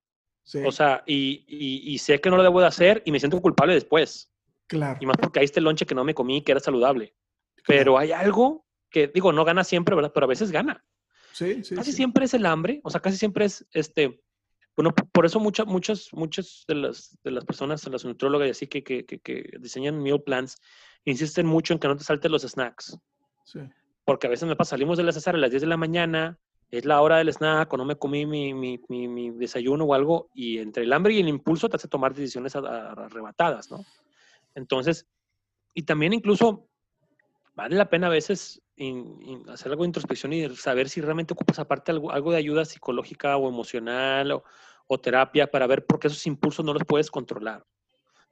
O 0.64 0.72
sea, 0.72 1.02
y, 1.06 1.44
y, 1.46 1.98
sé 1.98 2.20
que 2.20 2.30
no 2.30 2.36
lo 2.36 2.42
debo 2.42 2.60
de 2.60 2.66
hacer 2.66 3.02
y 3.04 3.12
me 3.12 3.20
siento 3.20 3.40
culpable 3.40 3.74
después. 3.74 4.30
Claro. 4.66 4.98
Y 5.00 5.06
más 5.06 5.16
porque 5.18 5.40
hay 5.40 5.44
este 5.44 5.60
lonche 5.60 5.86
que 5.86 5.94
no 5.94 6.04
me 6.04 6.14
comí, 6.14 6.42
que 6.42 6.52
era 6.52 6.60
saludable. 6.60 7.14
Pero 7.66 7.98
hay 7.98 8.12
algo 8.12 8.66
que, 8.90 9.08
digo, 9.08 9.32
no 9.32 9.44
gana 9.44 9.64
siempre, 9.64 9.94
¿verdad? 9.94 10.12
Pero 10.14 10.24
a 10.24 10.28
veces 10.28 10.50
gana. 10.50 10.84
Sí, 11.32 11.62
sí. 11.64 11.74
Casi 11.74 11.92
siempre 11.92 12.24
es 12.24 12.34
el 12.34 12.46
hambre, 12.46 12.80
o 12.82 12.90
sea, 12.90 13.00
casi 13.00 13.16
siempre 13.16 13.44
es 13.44 13.66
este. 13.72 14.22
Bueno, 14.76 14.94
por 14.94 15.26
eso 15.26 15.38
muchas, 15.38 15.66
muchas, 15.66 16.08
muchas 16.12 16.64
de 16.66 16.74
las, 16.74 17.18
de 17.22 17.30
las 17.30 17.44
personas, 17.44 17.86
las 17.88 18.04
nutrólogas 18.04 18.48
y 18.48 18.50
así 18.50 18.66
que, 18.66 18.82
que, 18.82 19.04
que, 19.04 19.50
diseñan 19.60 20.02
meal 20.02 20.22
plans, 20.22 20.56
insisten 21.04 21.46
mucho 21.46 21.74
en 21.74 21.78
que 21.78 21.88
no 21.88 21.96
te 21.96 22.04
salten 22.04 22.32
los 22.32 22.42
snacks. 22.42 22.98
Sí. 23.44 23.60
Porque 24.04 24.26
a 24.26 24.30
veces 24.30 24.48
me 24.48 24.56
pasa, 24.56 24.70
salimos 24.70 24.96
de 24.96 25.04
la 25.04 25.12
cesárea 25.12 25.38
a 25.38 25.42
las 25.42 25.50
10 25.50 25.62
de 25.62 25.68
la 25.68 25.76
mañana, 25.76 26.38
es 26.70 26.86
la 26.86 27.02
hora 27.02 27.18
del 27.18 27.28
snack, 27.28 27.70
o 27.72 27.76
no 27.76 27.84
me 27.84 27.96
comí 27.96 28.24
mi, 28.24 28.54
mi, 28.54 28.78
mi, 28.88 29.30
desayuno 29.30 29.84
o 29.84 29.94
algo, 29.94 30.30
y 30.34 30.58
entre 30.58 30.84
el 30.84 30.92
hambre 30.94 31.12
y 31.12 31.20
el 31.20 31.28
impulso 31.28 31.68
te 31.68 31.76
hace 31.76 31.86
tomar 31.86 32.14
decisiones 32.14 32.56
arrebatadas, 32.56 33.70
¿no? 33.70 33.84
Entonces, 34.54 35.06
y 35.74 35.82
también 35.82 36.14
incluso 36.14 36.66
vale 37.54 37.76
la 37.76 37.90
pena 37.90 38.06
a 38.06 38.10
veces 38.10 38.62
hacer 39.48 39.70
algo 39.70 39.82
de 39.82 39.88
introspección 39.88 40.32
y 40.32 40.48
saber 40.56 40.88
si 40.88 41.00
realmente 41.00 41.34
ocupas 41.34 41.58
aparte 41.58 41.92
algo, 41.92 42.10
algo 42.10 42.32
de 42.32 42.38
ayuda 42.38 42.64
psicológica 42.64 43.36
o 43.36 43.48
emocional 43.48 44.32
o, 44.32 44.42
terapia 45.02 45.50
para 45.50 45.66
ver 45.66 45.86
por 45.86 45.98
qué 45.98 46.08
esos 46.08 46.26
impulsos 46.26 46.62
no 46.66 46.74
los 46.74 46.84
puedes 46.84 47.10
controlar. 47.10 47.64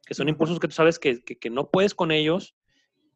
Que 0.06 0.12
son 0.12 0.28
impulsos 0.28 0.60
que 0.60 0.68
tú 0.68 0.74
sabes 0.74 0.98
que, 0.98 1.22
que, 1.22 1.48
no 1.48 1.70
puedes 1.70 1.94
con 1.94 2.10
ellos 2.10 2.54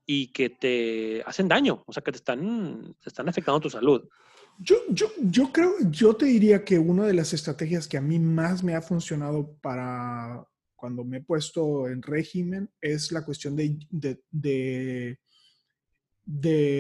y 0.06 0.32
que 0.32 0.48
te 0.48 1.22
hacen 1.26 1.48
daño, 1.48 1.82
o 1.86 1.92
sea, 1.92 2.02
que 2.02 2.12
te 2.12 2.16
están, 2.16 2.96
te 3.02 3.10
están 3.10 3.28
afectando 3.28 3.60
tu 3.60 3.68
salud. 3.68 4.08
Yo, 4.58 4.76
yo, 4.88 5.08
yo 5.20 5.52
creo, 5.52 5.74
yo 5.90 6.16
te 6.16 6.24
diría 6.24 6.64
que 6.64 6.78
una 6.78 7.04
de 7.04 7.12
las 7.12 7.34
estrategias 7.34 7.86
que 7.86 7.98
a 7.98 8.00
mí 8.00 8.18
más 8.18 8.62
me 8.64 8.74
ha 8.74 8.80
funcionado 8.80 9.54
para 9.60 10.46
cuando 10.84 11.04
me 11.04 11.16
he 11.16 11.22
puesto 11.22 11.88
en 11.88 12.02
régimen 12.02 12.70
es 12.80 13.10
la 13.10 13.24
cuestión 13.24 13.56
de, 13.56 13.78
de, 13.90 14.22
de, 14.30 15.18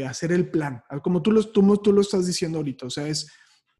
hacer 0.06 0.32
el 0.32 0.50
plan. 0.50 0.82
Como 1.02 1.22
tú 1.22 1.32
lo, 1.32 1.42
tú, 1.44 1.76
tú 1.78 1.92
lo 1.92 2.00
estás 2.00 2.26
diciendo 2.26 2.58
ahorita, 2.58 2.86
o 2.86 2.90
sea, 2.90 3.08
es, 3.08 3.30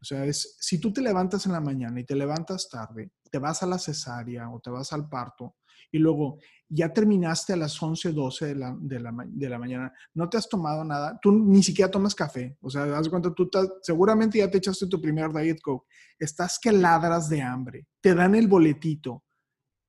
o 0.01 0.05
sea, 0.05 0.25
es, 0.25 0.57
si 0.61 0.79
tú 0.79 0.93
te 0.93 1.01
levantas 1.01 1.47
en 1.47 1.53
la 1.53 1.61
mañana 1.61 2.01
y 2.01 2.05
te 2.05 2.15
levantas 2.15 2.69
tarde, 2.69 3.13
te 3.31 3.39
vas 3.39 3.63
a 3.63 3.67
la 3.67 3.79
cesárea 3.79 4.51
o 4.51 4.61
te 4.61 4.71
vas 4.71 4.93
al 4.93 5.09
parto 5.09 5.57
y 5.95 5.99
luego 5.99 6.39
ya 6.69 6.93
terminaste 6.93 7.53
a 7.53 7.57
las 7.57 7.81
11, 7.81 8.13
12 8.13 8.47
de 8.47 8.55
la, 8.57 8.77
de 8.81 8.99
la, 8.99 9.15
de 9.27 9.49
la 9.49 9.59
mañana, 9.61 9.93
no 10.15 10.29
te 10.29 10.37
has 10.37 10.49
tomado 10.49 10.85
nada, 10.85 11.17
tú 11.23 11.31
ni 11.31 11.63
siquiera 11.63 11.91
tomas 11.91 12.17
café, 12.17 12.57
o 12.61 12.69
sea, 12.69 12.85
das 12.87 13.09
cuenta, 13.09 13.33
tú 13.33 13.49
seguramente 13.81 14.39
ya 14.39 14.51
te 14.51 14.59
echaste 14.59 14.89
tu 14.89 15.01
primer 15.01 15.33
Diet 15.33 15.61
Coke, 15.63 15.87
estás 16.19 16.59
que 16.61 16.73
ladras 16.73 17.29
de 17.29 17.43
hambre, 17.43 17.87
te 18.01 18.13
dan 18.13 18.35
el 18.35 18.49
boletito, 18.49 19.23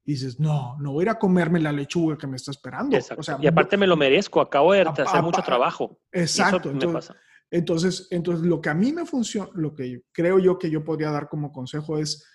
dices, 0.05 0.39
no, 0.39 0.77
no 0.79 0.93
voy 0.93 1.01
a 1.01 1.03
ir 1.03 1.09
a 1.09 1.19
comerme 1.19 1.59
la 1.59 1.71
lechuga 1.71 2.17
que 2.17 2.27
me 2.27 2.35
está 2.35 2.51
esperando. 2.51 2.97
O 3.17 3.23
sea, 3.23 3.37
y 3.41 3.47
aparte 3.47 3.75
me 3.75 3.87
lo 3.87 3.97
merezco, 3.97 4.39
acabo 4.39 4.73
de 4.73 4.81
hacer 4.81 5.21
mucho 5.23 5.41
trabajo. 5.41 5.99
Exacto. 6.11 6.69
Entonces, 6.69 7.11
entonces, 7.49 8.07
entonces, 8.11 8.45
lo 8.45 8.61
que 8.61 8.69
a 8.69 8.73
mí 8.73 8.91
me 8.91 9.05
funciona, 9.05 9.49
lo 9.53 9.73
que 9.73 10.03
creo 10.11 10.39
yo 10.39 10.57
que 10.57 10.69
yo 10.69 10.83
podría 10.83 11.11
dar 11.11 11.27
como 11.29 11.51
consejo 11.51 11.97
es, 11.97 12.25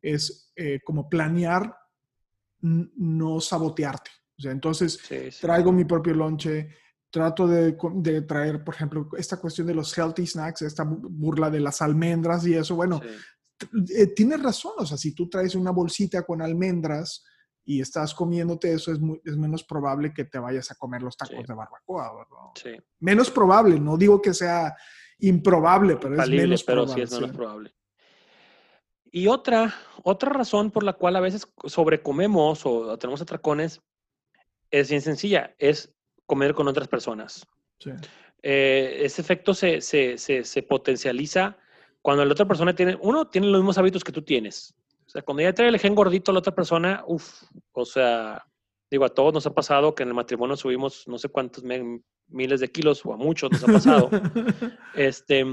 es 0.00 0.52
eh, 0.56 0.80
como 0.84 1.08
planear 1.08 1.74
no 2.60 3.40
sabotearte. 3.40 4.10
O 4.38 4.42
sea, 4.42 4.52
entonces 4.52 5.00
traigo 5.40 5.72
mi 5.72 5.84
propio 5.84 6.14
lonche, 6.14 6.68
trato 7.10 7.46
de, 7.46 7.76
de, 7.96 8.22
traer, 8.22 8.64
por 8.64 8.74
ejemplo, 8.74 9.08
esta 9.18 9.36
cuestión 9.36 9.66
de 9.66 9.74
los 9.74 9.96
healthy 9.96 10.26
snacks, 10.26 10.62
esta 10.62 10.84
burla 10.86 11.50
de 11.50 11.60
las 11.60 11.82
almendras 11.82 12.46
y 12.46 12.54
eso, 12.54 12.74
bueno, 12.74 13.00
eh, 13.94 14.06
tienes 14.08 14.42
razón, 14.42 14.72
o 14.78 14.86
sea, 14.86 14.96
si 14.96 15.14
tú 15.14 15.28
traes 15.28 15.54
una 15.54 15.70
bolsita 15.70 16.22
con 16.22 16.42
almendras 16.42 17.24
y 17.64 17.80
estás 17.80 18.14
comiéndote 18.14 18.72
eso, 18.72 18.92
es, 18.92 18.98
es 19.24 19.36
menos 19.36 19.64
probable 19.64 20.12
que 20.12 20.24
te 20.24 20.38
vayas 20.38 20.70
a 20.70 20.74
comer 20.74 21.02
los 21.02 21.16
tacos 21.16 21.46
de 21.46 21.54
barbacoa, 21.54 22.12
¿verdad? 22.14 22.50
Sí. 22.54 22.84
Menos 23.00 23.30
probable, 23.30 23.78
no 23.78 23.96
digo 23.96 24.20
que 24.20 24.34
sea 24.34 24.74
improbable, 25.18 25.96
pero 25.96 26.20
es 26.20 26.28
menos 26.28 26.64
pero 26.64 26.84
probable. 26.84 27.06
Sí 27.06 27.14
es 27.14 27.20
menos 27.20 27.36
probable. 27.36 27.74
Y 29.14 29.26
otra, 29.28 29.74
otra 30.02 30.30
razón 30.30 30.70
por 30.70 30.82
la 30.82 30.94
cual 30.94 31.16
a 31.16 31.20
veces 31.20 31.46
sobrecomemos 31.66 32.64
o 32.64 32.96
tenemos 32.98 33.20
atracones 33.20 33.82
es 34.70 34.88
bien 34.88 35.02
sencilla, 35.02 35.54
es 35.58 35.94
comer 36.24 36.54
con 36.54 36.66
otras 36.66 36.88
personas. 36.88 37.46
Sí. 37.78 37.90
Eh, 38.42 39.02
ese 39.02 39.20
efecto 39.20 39.54
se, 39.54 39.80
se, 39.82 40.18
se, 40.18 40.44
se 40.44 40.62
potencializa 40.62 41.58
cuando 42.02 42.24
la 42.24 42.32
otra 42.32 42.46
persona 42.46 42.74
tiene, 42.74 42.98
uno, 43.00 43.28
tiene 43.28 43.46
los 43.46 43.60
mismos 43.60 43.78
hábitos 43.78 44.04
que 44.04 44.12
tú 44.12 44.22
tienes. 44.22 44.74
O 45.06 45.10
sea, 45.10 45.22
cuando 45.22 45.42
ya 45.42 45.52
trae 45.52 45.68
el 45.68 45.78
gen 45.78 45.94
gordito 45.94 46.30
a 46.30 46.34
la 46.34 46.40
otra 46.40 46.54
persona, 46.54 47.04
uff, 47.06 47.42
o 47.72 47.84
sea, 47.84 48.44
digo, 48.90 49.04
a 49.04 49.08
todos 49.08 49.32
nos 49.32 49.46
ha 49.46 49.54
pasado 49.54 49.94
que 49.94 50.02
en 50.02 50.10
el 50.10 50.14
matrimonio 50.14 50.56
subimos 50.56 51.06
no 51.06 51.18
sé 51.18 51.28
cuántos 51.28 51.64
miles 52.28 52.60
de 52.60 52.72
kilos, 52.72 53.04
o 53.06 53.12
a 53.12 53.16
muchos 53.16 53.50
nos 53.52 53.62
ha 53.64 53.66
pasado. 53.66 54.10
este, 54.94 55.44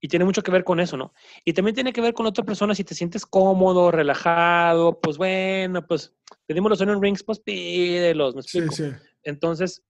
y 0.00 0.08
tiene 0.08 0.24
mucho 0.24 0.42
que 0.42 0.50
ver 0.50 0.64
con 0.64 0.80
eso, 0.80 0.96
¿no? 0.96 1.12
Y 1.44 1.52
también 1.52 1.74
tiene 1.74 1.92
que 1.92 2.00
ver 2.00 2.14
con 2.14 2.26
otra 2.26 2.44
persona, 2.44 2.74
si 2.74 2.84
te 2.84 2.94
sientes 2.94 3.26
cómodo, 3.26 3.90
relajado, 3.90 5.00
pues 5.00 5.16
bueno, 5.16 5.86
pues 5.86 6.14
pedimos 6.46 6.70
los 6.70 6.80
onion 6.80 7.02
rings, 7.02 7.22
pues 7.22 7.40
pídelos, 7.40 8.34
¿me 8.34 8.40
explico? 8.40 8.74
Sí, 8.74 8.84
sí. 8.84 8.96
Entonces, 9.22 9.82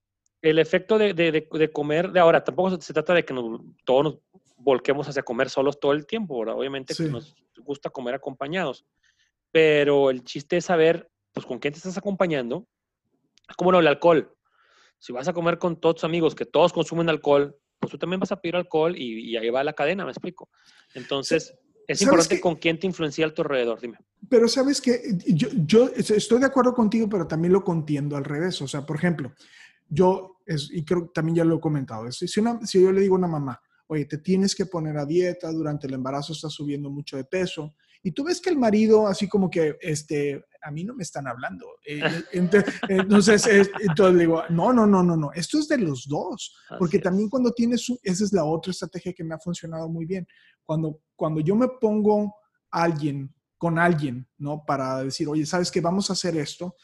el 0.43 0.59
efecto 0.59 0.99
de, 0.99 1.15
de, 1.15 1.49
de, 1.51 1.73
comer, 1.73 2.13
de 2.13 2.21
ahora, 2.21 2.43
tampoco 2.45 2.81
se 2.81 2.93
trata 2.93 3.15
de 3.15 3.25
que 3.25 3.33
nos, 3.33 3.61
todos 3.85 4.05
nos 4.05 4.19
volquemos 4.63 5.09
hacia 5.09 5.23
comer 5.23 5.51
solos 5.51 5.81
todo 5.81 5.93
el 5.93 6.07
tiempo, 6.07 6.39
¿verdad? 6.39 6.57
Obviamente 6.57 6.95
que 6.95 7.05
nos 7.05 7.35
gusta 7.59 7.91
comer 7.91 8.15
acompañados, 8.15 8.87
pero 9.51 10.11
el 10.11 10.25
chiste 10.25 10.57
es 10.57 10.65
saber, 10.65 11.11
pues, 11.33 11.47
con 11.47 11.59
quién 11.59 11.73
te 11.73 11.79
estás 11.79 11.99
acompañando. 11.99 12.67
Como 13.57 13.73
no, 13.73 13.81
el 13.81 13.87
alcohol. 13.87 14.35
Si 14.99 15.13
vas 15.13 15.29
a 15.29 15.33
comer 15.33 15.59
con 15.59 15.81
todos 15.81 15.97
tus 15.97 16.05
amigos 16.05 16.35
que 16.35 16.47
todos 16.47 16.73
consumen 16.73 17.09
alcohol, 17.09 17.57
pues 17.79 17.91
tú 17.91 17.99
también 17.99 18.21
vas 18.21 18.31
a 18.31 18.41
pedir 18.41 18.55
alcohol 18.57 18.97
y, 18.97 19.37
ahí 19.37 19.51
va 19.51 19.65
la 19.65 19.73
cadena, 19.73 20.05
me 20.05 20.13
explico. 20.13 20.49
Entonces, 20.95 21.53
es 21.89 22.01
importante 22.01 22.41
con 22.41 22.55
quién 22.55 22.79
te 22.79 22.87
influencia 22.87 23.27
a 23.27 23.35
tu 23.35 23.43
alrededor, 23.43 23.81
dime. 23.81 23.99
Pero 24.29 24.47
sabes 24.47 24.81
que 24.81 25.01
yo, 25.27 25.49
yo 25.67 25.91
estoy 25.97 26.39
de 26.39 26.47
acuerdo 26.47 26.73
contigo, 26.73 27.09
pero 27.09 27.27
también 27.27 27.53
lo 27.53 27.65
contiendo 27.65 28.17
al 28.17 28.25
revés. 28.25 28.63
O 28.63 28.69
sea, 28.69 28.87
por 28.87 28.97
ejemplo, 28.97 29.35
yo, 29.89 30.39
es, 30.47 30.71
y 30.73 30.85
creo 30.85 31.07
que 31.07 31.13
también 31.13 31.37
ya 31.37 31.45
lo 31.45 31.57
he 31.57 31.61
comentado, 31.61 32.11
si, 32.13 32.41
una, 32.41 32.65
si 32.65 32.81
yo 32.81 32.93
le 32.93 33.01
digo 33.01 33.17
a 33.17 33.19
una 33.19 33.29
mamá, 33.29 33.61
oye, 33.93 34.07
te 34.07 34.19
tienes 34.19 34.55
que 34.55 34.65
poner 34.65 34.97
a 34.97 35.05
dieta, 35.05 35.53
durante 35.53 35.87
el 35.87 35.93
embarazo 35.93 36.33
estás 36.33 36.55
subiendo 36.55 36.89
mucho 36.89 37.19
de 37.19 37.25
peso, 37.25 37.75
y 38.03 38.13
tú 38.13 38.25
ves 38.25 38.41
que 38.41 38.49
el 38.49 38.59
marido 38.59 39.07
así 39.07 39.29
como 39.29 39.51
que, 39.51 39.77
este, 39.83 40.43
a 40.63 40.71
mí 40.71 40.83
no 40.83 40.95
me 40.95 41.03
están 41.03 41.27
hablando. 41.27 41.67
Eh, 41.87 42.01
eh, 42.33 42.65
entonces, 42.89 43.47
entonces 43.81 44.19
digo, 44.19 44.45
no, 44.49 44.73
no, 44.73 44.87
no, 44.87 45.03
no, 45.03 45.15
no, 45.15 45.31
esto 45.35 45.59
es 45.59 45.69
de 45.69 45.77
los 45.77 46.09
dos, 46.09 46.57
porque 46.79 47.01
también 47.01 47.29
cuando 47.29 47.53
tienes, 47.53 47.87
esa 48.03 48.25
es 48.25 48.33
la 48.33 48.45
otra 48.45 48.71
estrategia 48.71 49.13
que 49.13 49.25
me 49.25 49.35
ha 49.35 49.39
funcionado 49.39 49.91
muy 49.91 50.07
bien. 50.07 50.27
Cuando, 50.65 51.03
cuando 51.15 51.41
yo 51.41 51.55
me 51.55 51.69
pongo 51.69 52.35
alguien, 52.71 53.35
con 53.59 53.79
alguien, 53.79 54.27
¿no? 54.39 54.65
Para 54.67 55.05
decir, 55.05 55.29
oye, 55.29 55.45
¿sabes 55.45 55.71
qué? 55.71 55.83
Vamos 55.83 56.09
a 56.09 56.15
hacer 56.15 56.35
esto, 56.39 56.77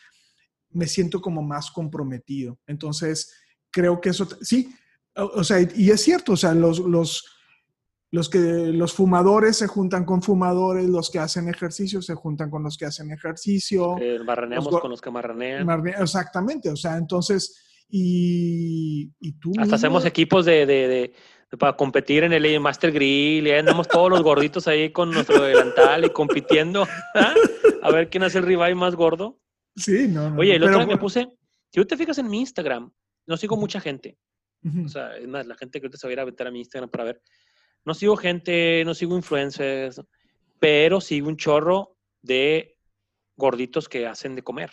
me 0.70 0.86
siento 0.86 1.22
como 1.22 1.40
más 1.40 1.70
comprometido. 1.70 2.60
Entonces, 2.66 3.32
creo 3.70 3.98
que 3.98 4.10
eso, 4.10 4.28
sí, 4.42 4.74
O 5.18 5.44
sea, 5.44 5.58
y 5.74 5.90
es 5.90 6.00
cierto, 6.00 6.32
o 6.32 6.36
sea, 6.36 6.54
los, 6.54 6.78
los, 6.78 7.24
los, 8.10 8.28
que, 8.28 8.38
los 8.38 8.92
fumadores 8.92 9.56
se 9.56 9.66
juntan 9.66 10.04
con 10.04 10.22
fumadores, 10.22 10.88
los 10.88 11.10
que 11.10 11.18
hacen 11.18 11.48
ejercicio 11.48 12.00
se 12.00 12.14
juntan 12.14 12.50
con 12.50 12.62
los 12.62 12.76
que 12.76 12.86
hacen 12.86 13.10
ejercicio. 13.10 13.96
Eh, 14.00 14.20
marraneamos 14.24 14.80
con 14.80 14.90
los 14.90 15.00
que 15.00 15.10
marranean. 15.10 15.68
Exactamente, 16.00 16.70
o 16.70 16.76
sea, 16.76 16.96
entonces, 16.96 17.84
y, 17.88 19.12
y 19.20 19.32
tú... 19.40 19.52
Hasta 19.58 19.74
hacemos 19.74 20.04
equipos 20.04 20.44
de, 20.46 20.66
de, 20.66 20.88
de, 20.88 21.14
para 21.58 21.76
competir 21.76 22.24
en 22.24 22.32
el 22.32 22.60
Master 22.60 22.92
Grill 22.92 23.46
y 23.46 23.50
andamos 23.50 23.88
todos 23.88 24.10
los 24.10 24.22
gorditos 24.22 24.68
ahí 24.68 24.92
con 24.92 25.10
nuestro 25.10 25.42
delantal 25.42 26.04
y 26.04 26.10
compitiendo 26.10 26.86
¿ah? 27.14 27.34
a 27.82 27.90
ver 27.90 28.10
quién 28.10 28.22
hace 28.22 28.38
el 28.38 28.44
ribeye 28.44 28.74
más 28.74 28.94
gordo. 28.94 29.40
Sí, 29.74 30.06
no, 30.08 30.30
no 30.30 30.40
Oye, 30.40 30.56
el 30.56 30.62
otro 30.62 30.78
día 30.78 30.86
me 30.86 30.98
puse, 30.98 31.28
si 31.72 31.80
tú 31.80 31.86
te 31.86 31.96
fijas 31.96 32.18
en 32.18 32.28
mi 32.28 32.40
Instagram, 32.40 32.92
no 33.26 33.36
sigo 33.36 33.56
mucha 33.56 33.80
gente. 33.80 34.18
O 34.84 34.88
sea, 34.88 35.16
es 35.16 35.26
más, 35.28 35.46
la 35.46 35.54
gente 35.56 35.80
que 35.80 35.86
ahorita 35.86 35.98
se 35.98 36.06
va 36.06 36.10
a 36.10 36.12
ir 36.12 36.20
a 36.20 36.26
meter 36.26 36.46
a 36.46 36.50
mi 36.50 36.58
Instagram 36.60 36.90
para 36.90 37.04
ver. 37.04 37.22
No 37.84 37.94
sigo 37.94 38.16
gente, 38.16 38.82
no 38.84 38.92
sigo 38.94 39.16
influencers, 39.16 40.00
pero 40.58 41.00
sigo 41.00 41.28
un 41.28 41.36
chorro 41.36 41.96
de 42.22 42.76
gorditos 43.36 43.88
que 43.88 44.06
hacen 44.06 44.34
de 44.34 44.42
comer. 44.42 44.70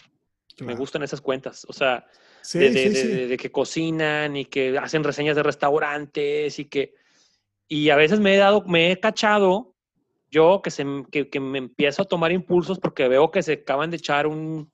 Me 0.60 0.67
claro. 0.67 0.78
gustan 0.80 1.04
esas 1.04 1.21
cuentas. 1.21 1.65
O 1.69 1.74
sea, 1.74 2.06
Sí, 2.41 2.60
de, 2.60 2.69
de- 2.71 2.78
sí, 2.78 2.89
de- 2.89 2.95
sí. 2.95 3.08
de- 3.08 3.28
de 3.28 3.38
que 3.38 3.52
cocinan 3.52 4.36
y 4.36 4.45
que 4.45 4.78
hacen 4.78 5.04
reseñas 5.04 5.36
de 5.36 5.43
restaurantes 5.43 6.60
y 6.60 6.65
que... 6.65 6.93
Y 7.67 7.89
a 7.89 7.95
veces 7.95 8.19
me 8.19 8.36
he 8.36 8.38
dado, 8.38 8.63
me 8.65 8.91
he 8.91 9.00
cachado 9.00 9.76
yo 10.30 10.62
que, 10.63 10.69
se, 10.71 10.86
que, 11.12 11.30
que 11.30 11.39
me 11.39 11.58
empiezo 11.58 12.04
a 12.04 12.06
tomar 12.08 12.32
impulsos 12.32 12.80
porque 12.80 13.08
veo 13.08 13.32
que 13.32 13.41
se 13.41 13.54
acaban 13.54 13.89
de 13.89 13.98
echar 13.98 14.28
un 14.28 14.69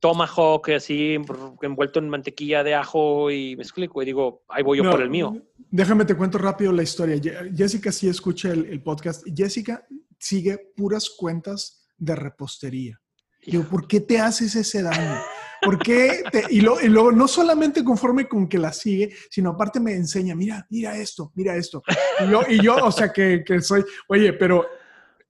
tomahawk 0.00 0.68
así 0.70 1.16
envuelto 1.62 1.98
en 1.98 2.08
mantequilla 2.08 2.62
de 2.62 2.74
ajo 2.74 3.30
y 3.30 3.56
me 3.56 3.62
explico 3.62 4.02
y 4.02 4.06
digo, 4.06 4.44
ahí 4.48 4.62
voy 4.62 4.78
yo 4.78 4.84
No, 4.84 4.90
por 4.90 5.00
el 5.02 5.10
mío. 5.10 5.36
Déjame 5.70 6.04
te 6.04 6.14
cuento 6.16 6.38
rápido 6.38 6.72
la 6.72 6.82
historia. 6.82 7.20
Jessica 7.54 7.90
sí 7.92 8.08
escucha 8.08 8.50
el, 8.50 8.66
el 8.66 8.82
podcast. 8.82 9.24
Jessica 9.34 9.86
sigue 10.18 10.58
puras 10.76 11.10
cuentas 11.10 11.88
de 11.96 12.14
repostería. 12.14 13.00
Digo, 13.44 13.64
¿por 13.64 13.86
qué 13.86 14.00
te 14.00 14.18
haces 14.18 14.54
ese 14.56 14.82
daño? 14.82 15.20
¿Por 15.62 15.78
qué? 15.78 16.22
te- 16.30 16.44
y, 16.50 16.60
lo- 16.60 16.80
y 16.80 16.88
luego 16.88 17.12
no 17.12 17.26
solamente 17.28 17.82
conforme 17.84 18.28
con 18.28 18.48
que 18.48 18.58
la 18.58 18.72
sigue, 18.72 19.14
sino 19.30 19.50
aparte 19.50 19.80
me 19.80 19.94
enseña, 19.94 20.34
mira, 20.34 20.66
mira 20.68 20.96
esto, 20.98 21.32
mira 21.34 21.56
esto. 21.56 21.82
Y 22.26 22.30
yo, 22.30 22.42
y 22.48 22.62
yo 22.62 22.76
o 22.76 22.92
sea, 22.92 23.12
que, 23.12 23.42
que 23.46 23.60
soy, 23.62 23.84
oye, 24.08 24.32
pero 24.34 24.66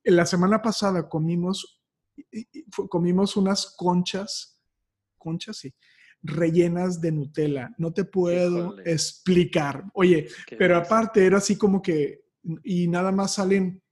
la 0.05 0.25
semana 0.27 0.61
pasada 0.63 1.09
comimos, 1.09 1.81
comimos 2.89 3.37
unas 3.37 3.75
conchas, 3.77 4.56
conchas, 5.27 5.57
sí, 5.57 5.75
rellenas 6.23 7.01
de 7.01 7.11
Nutella. 7.11 7.71
No 7.79 7.93
te 7.93 8.05
puedo 8.05 8.59
Híjole. 8.59 8.93
explicar. 8.93 9.85
Oye, 9.93 10.29
Qué 10.47 10.57
pero 10.57 10.77
aparte 10.77 11.27
era 11.27 11.39
así 11.39 11.57
como 11.59 11.83
que, 11.83 12.23
y 12.63 12.87
nada 12.87 13.11
más 13.11 13.35
salen 13.35 13.83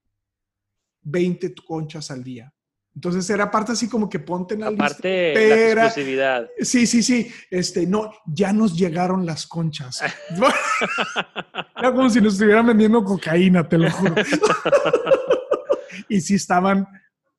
20 1.02 1.54
conchas 1.66 2.10
al 2.12 2.22
día. 2.22 2.52
Entonces 2.94 3.28
era 3.28 3.44
aparte 3.44 3.72
así 3.72 3.88
como 3.88 4.08
que 4.08 4.20
ponte 4.20 4.54
en 4.54 4.60
la 4.60 4.70
lista. 4.70 4.86
Aparte, 4.86 5.34
la 5.74 5.84
exclusividad. 5.84 6.48
Sí, 6.60 6.86
sí, 6.86 7.02
sí. 7.02 7.28
Este, 7.50 7.88
no, 7.88 8.12
ya 8.24 8.52
nos 8.52 8.76
llegaron 8.78 9.26
las 9.26 9.48
conchas. 9.48 10.00
Era 11.76 11.92
como 11.92 12.08
si 12.08 12.20
nos 12.20 12.34
estuvieran 12.34 12.68
vendiendo 12.68 13.02
cocaína, 13.02 13.68
te 13.68 13.78
lo 13.78 13.90
juro. 13.90 14.14
y 16.08 16.20
sí 16.20 16.36
estaban 16.36 16.86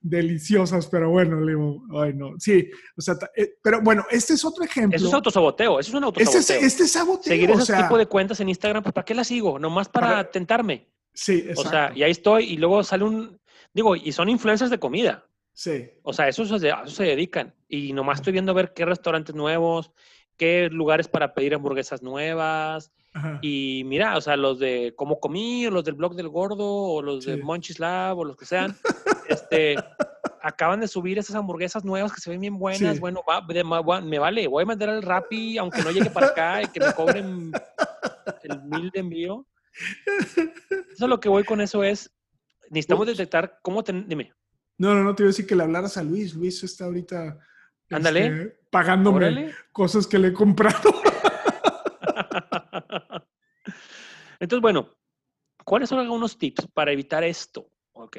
deliciosas, 0.10 0.88
pero 0.88 1.10
bueno, 1.10 1.40
le 1.42 1.54
digo, 1.54 1.82
ay 2.00 2.14
no. 2.14 2.32
Sí, 2.40 2.70
o 2.96 3.02
sea, 3.02 3.16
eh, 3.36 3.56
pero 3.62 3.82
bueno, 3.82 4.06
este 4.12 4.34
es 4.34 4.46
otro 4.46 4.64
ejemplo. 4.64 4.96
Eso 4.96 5.08
es 5.08 5.14
autosaboteo, 5.14 5.80
eso 5.80 5.90
es 5.90 5.96
un 5.96 6.04
este 6.06 6.24
es, 6.24 6.28
autosaboteo. 6.36 6.68
este 6.68 6.84
es 6.84 6.92
saboteo. 6.92 7.24
Seguir 7.34 7.52
o 7.52 7.54
ese 7.56 7.66
sea, 7.66 7.82
tipo 7.84 7.98
de 7.98 8.06
cuentas 8.06 8.40
en 8.40 8.50
Instagram, 8.50 8.84
pues 8.84 8.94
¿para 8.94 9.04
qué 9.06 9.16
las 9.16 9.28
sigo? 9.28 9.58
Nomás 9.60 9.90
para 9.90 10.08
Para- 10.08 10.32
tentarme. 10.32 10.88
Sí, 11.14 11.44
O 11.48 11.50
exacto. 11.52 11.70
sea, 11.72 11.92
y 11.96 12.04
ahí 12.04 12.12
estoy 12.12 12.44
y 12.46 12.58
luego 12.58 12.84
sale 12.84 13.04
un... 13.04 13.40
Digo, 13.74 13.96
y 13.96 14.12
son 14.12 14.30
influencers 14.30 14.70
de 14.70 14.80
comida. 14.80 15.26
Sí. 15.54 15.86
O 16.04 16.14
sea, 16.14 16.28
eso, 16.28 16.46
se- 16.46 16.72
a 16.72 16.84
eso 16.84 16.96
se 16.96 17.04
dedican. 17.04 17.54
Y 17.68 17.94
nomás 17.94 18.20
estoy 18.20 18.34
viendo 18.34 18.52
a 18.52 18.56
ver 18.56 18.74
qué 18.74 18.86
restaurantes 18.86 19.34
nuevos, 19.34 19.92
qué 20.38 20.70
lugares 20.72 21.08
para 21.08 21.34
pedir 21.34 21.54
hamburguesas 21.56 22.02
nuevas. 22.04 22.92
Ajá. 23.14 23.40
Y 23.42 23.84
mira, 23.86 24.18
o 24.18 24.22
sea, 24.22 24.36
los 24.36 24.60
de 24.60 24.94
Cómo 24.98 25.20
Comí, 25.20 25.66
o 25.68 25.72
los 25.72 25.84
del 25.86 25.96
Blog 25.96 26.16
del 26.16 26.28
Gordo, 26.30 26.66
o 26.68 27.02
los 27.02 27.26
de 27.26 27.36
Sí. 27.36 27.42
Monchis 27.42 27.80
Lab, 27.80 28.18
o 28.18 28.26
los 28.26 28.36
que 28.36 28.46
sean, 28.46 28.76
este, 29.30 29.76
acaban 30.42 30.82
de 30.82 30.88
subir 30.88 31.18
esas 31.18 31.36
hamburguesas 31.36 31.86
nuevas 31.86 32.12
que 32.14 32.20
se 32.22 32.30
ven 32.30 32.42
bien 32.42 32.58
buenas. 32.60 32.96
Sí. 32.96 33.00
Bueno, 33.00 33.22
va- 33.28 33.42
de- 33.48 33.64
va- 33.64 34.02
me 34.02 34.20
vale, 34.20 34.48
voy 34.48 34.64
a 34.64 34.66
mandar 34.66 34.90
al 34.90 35.02
Rappi, 35.02 35.58
aunque 35.58 35.82
no 35.82 35.92
llegue 35.92 36.10
para 36.10 36.28
acá 36.28 36.62
y 36.64 36.68
que 36.68 36.80
me 36.82 36.94
cobren 36.94 37.52
el 38.44 38.62
mil 38.64 38.90
de 38.92 39.00
envío. 39.00 39.46
Eso 40.94 41.08
lo 41.08 41.20
que 41.20 41.30
voy 41.30 41.44
con 41.44 41.62
eso 41.62 41.84
es, 41.84 42.14
necesitamos 42.70 43.08
Ups. 43.08 43.18
detectar 43.18 43.60
cómo, 43.62 43.84
ten- 43.84 44.08
dime, 44.08 44.34
No, 44.78 44.94
no, 44.94 45.04
no, 45.04 45.16
te 45.16 45.24
iba 45.24 45.28
a 45.30 45.32
decir 45.32 45.48
que 45.48 45.56
le 45.56 45.64
hablaras 45.64 45.98
a 45.98 46.04
Luis. 46.04 46.34
Luis 46.36 46.64
está 46.64 46.86
ahorita 46.86 47.38
Ándale. 47.90 48.26
este, 48.26 48.60
pagándome 48.70 49.18
órale. 49.18 49.54
cosas 49.72 50.08
que 50.08 50.20
le 50.20 50.30
he 50.30 50.34
comprado. 50.34 50.94
Entonces, 54.40 54.62
bueno, 54.62 54.90
¿cuáles 55.64 55.90
son 55.90 56.00
algunos 56.00 56.38
tips 56.38 56.68
para 56.74 56.92
evitar 56.92 57.24
esto? 57.24 57.70
Ok. 57.94 58.18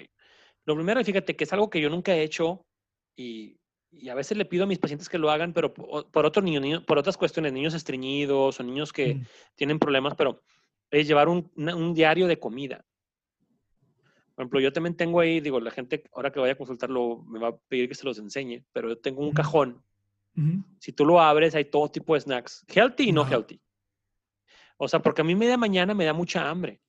Lo 0.65 0.75
primero, 0.75 1.03
fíjate 1.05 1.37
que 1.37 1.45
es 1.45 1.53
algo 1.53 1.71
que 1.71 1.81
yo 1.81 1.89
nunca 1.91 2.15
he 2.15 2.23
hecho 2.23 2.67
y, 3.17 3.57
y 3.91 4.09
a 4.09 4.15
veces 4.15 4.37
le 4.37 4.45
pido 4.45 4.65
a 4.65 4.67
mis 4.67 4.79
pacientes 4.79 5.09
que 5.09 5.19
lo 5.19 5.31
hagan, 5.31 5.53
pero 5.53 5.73
por, 5.73 6.11
por 6.11 6.27
otro 6.27 6.43
niño, 6.43 6.61
niño- 6.61 6.85
por 6.85 6.99
otras 6.99 7.17
cuestiones, 7.17 7.53
niños 7.53 7.75
estreñidos 7.75 8.59
o 8.59 8.63
niños 8.63 8.93
que 8.93 9.15
Mm. 9.17 9.27
tienen 9.55 9.79
problemas, 9.79 10.15
pero 10.17 10.43
es 10.91 11.07
llevar 11.07 11.29
un, 11.29 11.51
una- 11.57 11.77
un 11.77 11.95
diario 11.95 12.27
de 12.27 12.39
comida. 12.39 12.85
Por 14.37 14.43
ejemplo, 14.43 14.61
yo 14.61 14.71
también 14.71 14.95
tengo 14.95 15.21
ahí, 15.21 15.41
digo, 15.41 15.59
la 15.61 15.71
gente 15.71 16.05
ahora 16.13 16.31
que 16.31 16.39
vaya 16.39 16.53
a 16.53 16.57
consultarlo 16.57 17.25
me 17.27 17.39
va 17.39 17.49
a 17.49 17.57
pedir 17.57 17.89
que 17.89 17.95
se 17.95 18.05
los 18.05 18.19
enseñe, 18.19 18.65
pero 18.71 18.91
yo 18.91 18.99
tengo 18.99 19.23
un 19.23 19.33
cajón 19.33 19.83
Ujú. 20.37 20.63
si 20.79 20.93
tú 20.93 21.07
lo 21.07 21.23
abres, 21.23 21.55
hay 21.55 21.65
todo 21.65 21.91
tipo 21.91 22.13
de 22.13 22.21
snacks, 22.21 22.65
healthy 22.69 23.09
y 23.09 23.13
no 23.13 23.23
Ajá. 23.23 23.31
healthy. 23.31 23.63
O 24.77 24.89
sea, 24.89 25.01
porque 25.01 25.23
a 25.23 25.25
mí 25.25 25.35
media 25.35 25.57
mañana 25.57 25.95
me 25.95 26.05
da 26.05 26.13
mucha 26.13 26.51
hambre. 26.51 26.83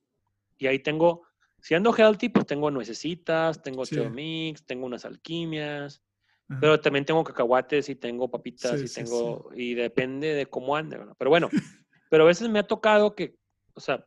Y 0.57 0.67
ahí 0.67 0.79
tengo, 0.79 1.23
siendo 1.61 1.93
healthy, 1.93 2.27
pues 2.27 2.45
tengo 2.45 2.69
nuecesitas, 2.69 3.61
tengo 3.63 3.85
Sí. 3.85 3.97
Mix, 3.97 4.65
tengo 4.65 4.85
unas 4.85 5.05
alquimias, 5.05 6.03
Ajá. 6.49 6.59
pero 6.59 6.81
también 6.81 7.05
tengo 7.05 7.23
cacahuates 7.23 7.87
y 7.87 7.95
tengo 7.95 8.29
papitas 8.29 8.81
Sí, 8.81 8.87
y 8.87 8.89
sí, 8.89 8.95
tengo, 8.95 9.49
y 9.55 9.73
depende 9.73 10.33
de 10.33 10.47
cómo 10.47 10.75
ande, 10.75 10.97
¿verdad? 10.97 11.15
Pero 11.17 11.29
bueno, 11.29 11.49
pero 12.09 12.25
a 12.25 12.27
veces 12.27 12.49
me 12.49 12.59
ha 12.59 12.67
tocado 12.67 13.15
que, 13.15 13.37
o 13.73 13.79
sea, 13.79 14.05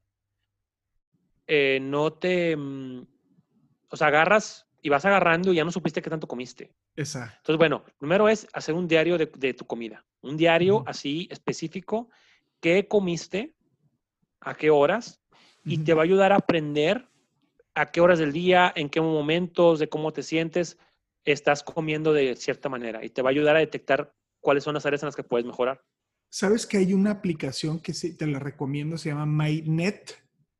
eh, 1.46 1.78
no 1.80 2.12
te, 2.12 2.54
mm, 2.54 3.06
o 3.90 3.96
sea, 3.96 4.08
agarras 4.08 4.66
y 4.82 4.88
vas 4.88 5.04
agarrando 5.04 5.52
y 5.52 5.56
ya 5.56 5.64
no 5.64 5.72
supiste 5.72 6.00
qué 6.00 6.10
tanto 6.10 6.26
comiste. 6.26 6.72
Exacto. 6.96 7.36
Entonces, 7.38 7.58
bueno, 7.58 7.84
primero 7.98 8.28
es 8.28 8.48
hacer 8.52 8.74
un 8.74 8.88
diario 8.88 9.18
de, 9.18 9.30
de 9.36 9.54
tu 9.54 9.66
comida. 9.66 10.04
Un 10.22 10.36
diario 10.36 10.82
así 10.86 11.28
específico, 11.30 12.08
qué 12.60 12.88
comiste, 12.88 13.54
a 14.40 14.54
qué 14.54 14.70
horas, 14.70 15.20
y 15.64 15.78
te 15.78 15.92
va 15.92 16.02
a 16.02 16.04
ayudar 16.04 16.32
a 16.32 16.36
aprender 16.36 17.06
a 17.74 17.90
qué 17.90 18.00
horas 18.00 18.18
del 18.18 18.32
día, 18.32 18.72
en 18.74 18.88
qué 18.88 19.00
momentos, 19.00 19.78
de 19.78 19.88
cómo 19.88 20.12
te 20.12 20.22
sientes, 20.22 20.78
estás 21.24 21.62
comiendo 21.62 22.12
de 22.12 22.36
cierta 22.36 22.68
manera. 22.68 23.04
Y 23.04 23.10
te 23.10 23.22
va 23.22 23.28
a 23.28 23.32
ayudar 23.32 23.56
a 23.56 23.60
detectar 23.60 24.14
cuáles 24.40 24.64
son 24.64 24.74
las 24.74 24.86
áreas 24.86 25.02
en 25.02 25.08
las 25.08 25.16
que 25.16 25.22
puedes 25.22 25.46
mejorar. 25.46 25.82
¿Sabes 26.30 26.66
que 26.66 26.78
hay 26.78 26.92
una 26.92 27.10
aplicación 27.10 27.80
que 27.80 27.92
sí 27.92 28.16
te 28.16 28.26
la 28.26 28.38
recomiendo? 28.38 28.96
Se 28.96 29.10
llama 29.10 29.26
MyNet 29.26 30.12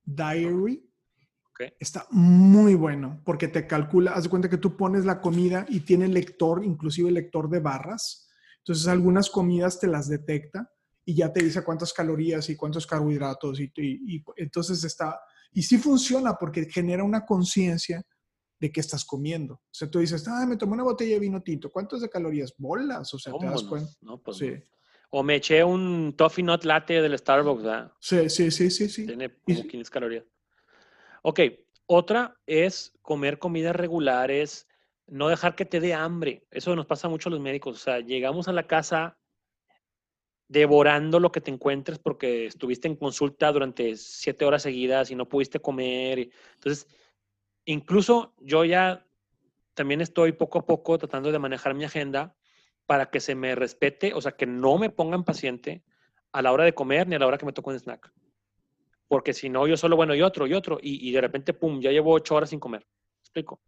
Diary. 0.05 0.90
Está 1.79 2.07
muy 2.11 2.75
bueno 2.75 3.21
porque 3.25 3.49
te 3.49 3.67
calcula, 3.67 4.13
haz 4.13 4.25
de 4.25 4.31
cuenta 4.31 4.49
que 4.51 4.57
tú 4.59 4.77
pones 4.77 5.05
la 5.05 5.21
comida 5.21 5.67
y 5.69 5.81
tiene 5.81 6.09
lector, 6.09 6.65
inclusive 6.65 7.11
lector 7.11 7.49
de 7.49 7.61
barras. 7.61 8.29
Entonces 8.59 8.87
algunas 8.89 9.31
comidas 9.31 9.79
te 9.81 9.87
las 9.87 10.09
detecta 10.09 10.71
y 11.05 11.15
ya 11.15 11.33
te 11.33 11.43
dice 11.43 11.63
cuántas 11.65 11.93
calorías 11.93 12.49
y 12.51 12.57
cuántos 12.57 12.87
carbohidratos 12.87 13.59
y, 13.61 13.73
y- 13.77 14.17
y 14.17 14.25
entonces 14.37 14.85
está, 14.85 15.19
y 15.53 15.63
sí 15.63 15.79
funciona 15.79 16.35
porque 16.35 16.67
genera 16.71 17.03
una 17.05 17.25
conciencia 17.25 18.03
de 18.61 18.71
qué 18.71 18.81
estás 18.81 19.05
comiendo. 19.07 19.55
O 19.55 19.61
sea, 19.73 19.91
tú 19.91 19.99
dices, 20.01 20.29
ah, 20.29 20.45
me 20.47 20.57
tomé 20.59 20.75
una 20.75 20.83
botella 20.85 21.15
de 21.15 21.21
vino 21.21 21.43
tinto, 21.43 21.71
¿cuántas 21.71 22.03
de 22.03 22.11
calorías? 22.11 22.53
Bolas, 22.59 23.13
o 23.15 23.19
sea, 23.19 23.33
te 23.33 23.47
das 23.47 23.63
cuenta. 23.63 23.91
¿no? 24.03 24.19
Pues, 24.23 24.37
Sí, 24.37 24.51
no. 24.51 24.61
O 25.13 25.23
me 25.25 25.37
eché 25.37 25.65
un 25.65 26.15
toffee 26.17 26.45
nut 26.45 26.63
latte 26.65 27.01
del 27.03 27.19
Starbucks, 27.19 27.65
¿verdad? 27.65 27.93
sí, 27.99 28.29
sí, 28.31 28.51
sí, 28.53 28.71
sí. 28.71 28.89
sí. 28.89 29.07
Tiene 29.07 29.31
como 29.43 29.67
15 29.67 29.91
calorías. 29.91 30.25
Ok, 31.23 31.41
otra 31.87 32.37
es 32.47 32.93
comer 33.03 33.39
comidas 33.39 33.77
regulares, 33.77 34.69
no 35.07 35.29
dejar 35.29 35.55
que 35.55 35.65
te 35.65 35.81
dé 35.81 35.93
hambre. 35.93 36.47
Eso 36.51 36.75
nos 36.77 36.87
pasa 36.87 37.09
mucho 37.09 37.29
a 37.29 37.33
los 37.33 37.41
médicos. 37.41 37.77
O 37.77 37.79
sea, 37.79 38.01
llegamos 38.01 38.49
a 38.49 38.53
la 38.53 38.67
casa 38.67 39.19
devorando 40.49 41.21
lo 41.21 41.31
que 41.31 41.41
te 41.41 41.51
encuentres 41.51 41.99
porque 41.99 42.47
estuviste 42.47 42.89
en 42.89 42.97
consulta 42.97 43.53
durante 43.53 43.97
siete 43.97 44.45
horas 44.45 44.63
seguidas 44.63 45.11
y 45.11 45.15
no 45.15 45.29
pudiste 45.29 45.61
comer. 45.61 46.31
Entonces, 46.55 46.89
incluso 47.65 48.35
yo 48.39 48.65
ya 48.65 49.07
también 49.75 50.01
estoy 50.01 50.33
poco 50.33 50.59
a 50.59 50.67
poco 50.67 50.99
tratando 50.99 51.31
de 51.31 51.39
manejar 51.39 51.75
mi 51.75 51.85
agenda 51.85 52.35
para 52.87 53.11
que 53.11 53.21
se 53.21 53.35
me 53.35 53.55
respete, 53.55 54.13
o 54.15 54.21
sea, 54.21 54.33
que 54.33 54.47
no 54.47 54.79
me 54.79 54.91
pongan 54.91 55.23
paciente 55.23 55.85
a 56.33 56.43
la 56.43 56.51
hora 56.53 56.65
de 56.65 56.75
comer 56.75 57.07
ni 57.07 57.15
a 57.15 57.19
la 57.21 57.27
hora 57.27 57.39
que 57.39 57.47
me 57.47 57.53
toque 57.53 57.71
un 57.71 57.79
snack. 57.79 58.13
Porque 59.11 59.35
si 59.35 59.49
no, 59.49 59.67
yo 59.67 59.77
solo, 59.77 59.97
bueno, 59.97 60.15
y 60.15 60.23
otro, 60.23 60.47
y 60.47 60.55
otro, 60.55 60.79
y, 60.81 61.09
y 61.09 61.13
de 61.13 61.21
repente, 61.21 61.53
pum, 61.53 61.81
ya 61.81 61.91
llevo 61.91 62.13
ocho 62.13 62.37
horas 62.37 62.51
sin 62.51 62.61
comer. 62.61 62.83
¿Me 62.83 63.23
explico? 63.23 63.61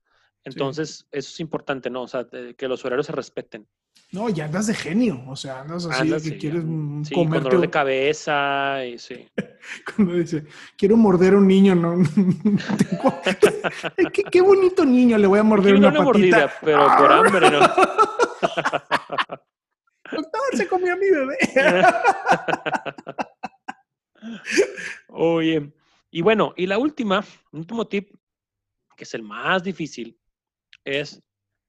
Entonces, 0.44 1.04
eso 1.10 1.28
es 1.30 1.40
importante, 1.40 1.90
¿no? 1.90 2.02
O 2.02 2.08
sea, 2.08 2.26
que 2.56 2.68
los 2.68 2.84
horarios 2.84 3.06
se 3.06 3.12
respeten. 3.12 3.66
No, 4.12 4.28
ya 4.28 4.44
andas 4.44 4.68
de 4.68 4.74
genio. 4.74 5.20
O 5.26 5.34
sea, 5.34 5.62
andas 5.62 5.84
así 5.86 6.02
Andas, 6.02 6.22
que 6.22 6.28
sí, 6.30 6.38
quieres 6.38 6.62
mm, 6.64 7.02
Sí, 7.04 7.14
con 7.14 7.24
comerte. 7.24 7.48
dolor 7.48 7.60
de 7.62 7.70
cabeza, 7.70 8.86
y 8.86 8.98
sí. 9.00 9.28
Cuando 9.96 10.14
dice, 10.14 10.44
quiero 10.78 10.96
morder 10.96 11.34
a 11.34 11.38
un 11.38 11.48
niño, 11.48 11.74
no. 11.74 11.96
¿Qué, 14.12 14.22
qué 14.22 14.40
bonito 14.42 14.84
niño, 14.84 15.18
le 15.18 15.26
voy 15.26 15.40
a 15.40 15.42
morder 15.42 15.74
una, 15.74 15.88
una 15.88 16.04
patita. 16.04 16.06
mordida, 16.38 16.52
pero 16.64 16.86
por 16.98 17.12
hambre, 17.26 17.50
¿no? 17.50 17.60
Doctor, 20.12 20.40
se 20.54 20.68
comió 20.68 20.92
a 20.92 20.96
mi 20.96 21.10
bebé. 21.10 21.36
Oye, 25.26 25.72
y 26.10 26.20
bueno, 26.20 26.52
y 26.56 26.66
la 26.66 26.78
última, 26.78 27.24
último 27.52 27.86
tip, 27.86 28.10
que 28.96 29.04
es 29.04 29.14
el 29.14 29.22
más 29.22 29.62
difícil, 29.62 30.18
es 30.84 31.22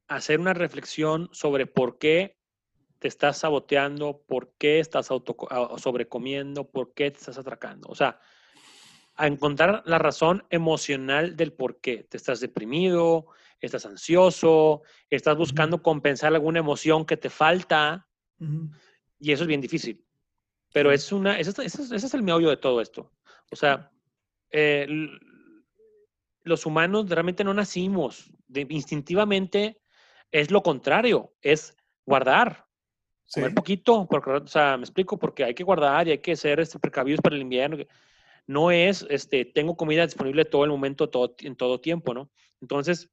hacer 0.08 0.40
una 0.40 0.56
reflexión 0.56 1.30
sobre 1.32 1.68
por 1.68 2.00
qué 2.00 2.36
te 2.98 3.08
estás 3.08 3.38
saboteando, 3.38 4.24
por 4.28 4.56
qué 4.58 4.80
estás 4.80 5.12
auto, 5.12 5.38
sobrecomiendo, 5.78 6.68
por 6.68 6.96
qué 6.96 7.12
te 7.12 7.20
estás 7.20 7.38
atracando. 7.38 7.90
O 7.90 7.94
sea, 7.96 8.20
a 9.14 9.28
encontrar 9.28 9.84
la 9.86 10.00
razón 10.00 10.44
emocional 10.50 11.36
del 11.36 11.54
por 11.54 11.80
qué. 11.80 12.06
Te 12.06 12.18
estás 12.18 12.40
deprimido, 12.40 13.28
estás 13.62 13.86
ansioso, 13.86 14.82
estás 15.12 15.38
buscando 15.38 15.84
compensar 15.84 16.34
alguna 16.34 16.58
emoción 16.58 17.06
que 17.06 17.18
te 17.18 17.30
falta. 17.30 18.08
Ujú. 18.40 18.72
Y 19.20 19.32
eso 19.32 19.44
es 19.44 19.48
bien 19.48 19.62
difícil. 19.62 20.04
Pero 20.74 20.92
es 20.92 21.12
una, 21.12 21.38
ese, 21.40 21.52
es- 21.52 21.60
ese 21.60 21.82
es- 21.84 21.92
ese 21.92 22.08
es 22.08 22.14
el 22.16 22.24
meollo 22.24 22.50
de 22.50 22.58
todo 22.58 22.82
esto. 22.82 23.12
O 23.54 23.56
sea, 23.56 23.92
eh, 24.52 24.88
los 26.44 26.66
humanos 26.66 27.10
realmente 27.10 27.44
no 27.44 27.54
nacimos. 27.54 28.32
De- 28.48 28.68
instintivamente 28.70 29.80
es 30.32 30.52
lo 30.52 30.62
contrario, 30.62 31.34
es 31.42 31.78
guardar. 32.06 32.66
Sí. 33.26 33.40
Comer 33.40 33.56
poquito, 33.56 34.08
porque, 34.10 34.32
o 34.32 34.48
sea, 34.48 34.76
me 34.78 34.84
explico, 34.84 35.18
porque 35.18 35.44
hay 35.44 35.54
que 35.54 35.64
guardar 35.64 36.08
y 36.08 36.12
hay 36.12 36.18
que 36.18 36.36
ser 36.36 36.60
este, 36.60 36.78
precavidos 36.80 37.22
para 37.22 37.36
el 37.36 37.42
invierno. 37.42 37.78
No 38.46 38.72
es, 38.72 39.06
este, 39.10 39.46
tengo 39.46 39.78
comida 39.78 40.06
disponible 40.06 40.44
todo 40.44 40.66
el 40.66 40.72
momento, 40.72 41.10
todo, 41.10 41.36
en 41.40 41.56
todo 41.56 41.80
tiempo, 41.80 42.14
¿no? 42.14 42.30
Entonces, 42.60 43.10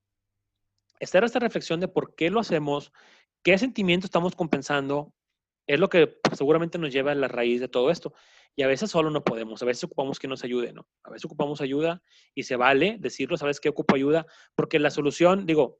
hacer 1.01 1.22
esta 1.24 1.38
reflexión 1.38 1.78
de 1.80 1.88
por 1.88 2.14
qué 2.14 2.30
lo 2.30 2.41
hacemos, 2.41 2.93
qué 3.43 3.57
sentimiento 3.57 4.07
estamos 4.07 4.34
compensando, 4.34 5.14
es 5.66 5.78
lo 5.80 5.88
que 5.88 6.18
seguramente 6.32 6.78
nos 6.78 6.92
lleva 6.92 7.12
a 7.12 7.14
la 7.14 7.28
raíz 7.28 7.61
de 7.61 7.68
todo 7.68 7.90
esto. 7.90 8.12
Y 8.56 8.62
a 8.62 8.66
veces 8.66 8.90
solo 8.90 9.11
no 9.11 9.22
podemos, 9.22 9.62
a 9.62 9.66
veces 9.66 9.84
ocupamos 9.84 10.18
que 10.18 10.26
nos 10.28 10.42
ayude, 10.44 10.72
¿no? 10.72 10.86
A 11.04 11.11
veces 11.11 11.24
ocupamos 11.26 11.61
ayuda 11.61 12.02
y 12.34 12.42
se 12.42 12.56
vale 12.56 12.96
decirlo, 12.98 13.36
¿sabes 13.36 13.61
qué? 13.61 13.68
Ocupo 13.68 13.94
ayuda, 13.94 14.26
porque 14.56 14.78
la 14.80 14.90
solución, 14.90 15.46
digo, 15.46 15.78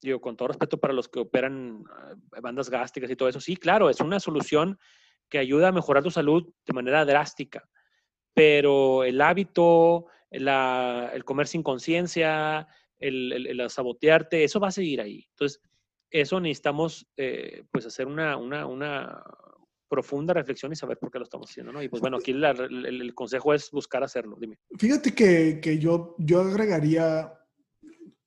digo, 0.00 0.20
con 0.20 0.36
todo 0.36 0.48
respeto 0.48 0.78
para 0.78 0.94
los 0.94 1.08
que 1.08 1.18
operan 1.20 1.84
eh, 2.34 2.40
bandas 2.40 2.70
gástricas 2.70 3.10
y 3.10 3.16
todo 3.16 3.28
eso, 3.28 3.40
sí, 3.40 3.56
claro, 3.56 3.90
es 3.90 4.00
una 4.00 4.20
solución 4.20 4.78
que 5.28 5.38
ayuda 5.38 5.68
a 5.68 5.72
mejorar 5.72 6.02
tu 6.02 6.10
salud 6.10 6.52
de 6.64 6.72
manera 6.72 7.04
drástica, 7.04 7.68
pero 8.32 9.04
el 9.04 9.20
hábito, 9.20 10.06
la- 10.30 11.10
el 11.12 11.24
comer 11.24 11.48
sin 11.48 11.62
conciencia, 11.62 12.66
el, 12.98 13.32
el- 13.32 13.60
el 13.60 13.70
sabotearte, 13.70 14.44
eso 14.44 14.60
va 14.60 14.68
a 14.68 14.72
seguir 14.72 15.00
ahí. 15.00 15.26
Entonces, 15.30 15.60
eso 16.10 16.40
necesitamos 16.40 17.06
eh, 17.16 17.64
pues 17.70 17.86
hacer 17.86 18.06
una, 18.06 18.36
una, 18.36 18.66
una 18.66 19.22
profunda 19.88 20.34
reflexión 20.34 20.72
y 20.72 20.76
saber 20.76 20.98
por 20.98 21.10
qué 21.10 21.18
lo 21.18 21.24
estamos 21.24 21.50
haciendo, 21.50 21.72
¿no? 21.72 21.82
Y 21.82 21.88
pues 21.88 22.00
bueno, 22.00 22.18
aquí 22.18 22.32
la- 22.32 22.50
el, 22.50 22.84
el 22.84 23.14
consejo 23.14 23.54
es 23.54 23.70
buscar 23.70 24.02
hacerlo, 24.04 24.36
dime. 24.40 24.58
Fíjate 24.78 25.14
que, 25.14 25.60
que 25.62 25.78
yo, 25.78 26.14
yo 26.18 26.40
agregaría, 26.42 27.32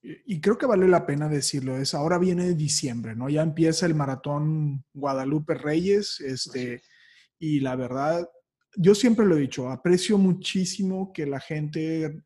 y 0.01 0.41
creo 0.41 0.57
que 0.57 0.65
vale 0.65 0.87
la 0.87 1.05
pena 1.05 1.29
decirlo, 1.29 1.77
es 1.77 1.93
ahora 1.93 2.17
viene 2.17 2.55
diciembre, 2.55 3.15
¿no? 3.15 3.29
Ya 3.29 3.43
empieza 3.43 3.85
el 3.85 3.93
maratón 3.93 4.83
Guadalupe 4.93 5.53
Reyes, 5.53 6.19
este, 6.21 6.81
y 7.37 7.59
la 7.59 7.75
verdad, 7.75 8.27
yo 8.75 8.95
siempre 8.95 9.25
lo 9.27 9.35
he 9.37 9.41
dicho, 9.41 9.69
aprecio 9.69 10.17
muchísimo 10.17 11.11
que 11.13 11.27
la 11.27 11.39
gente 11.39 12.23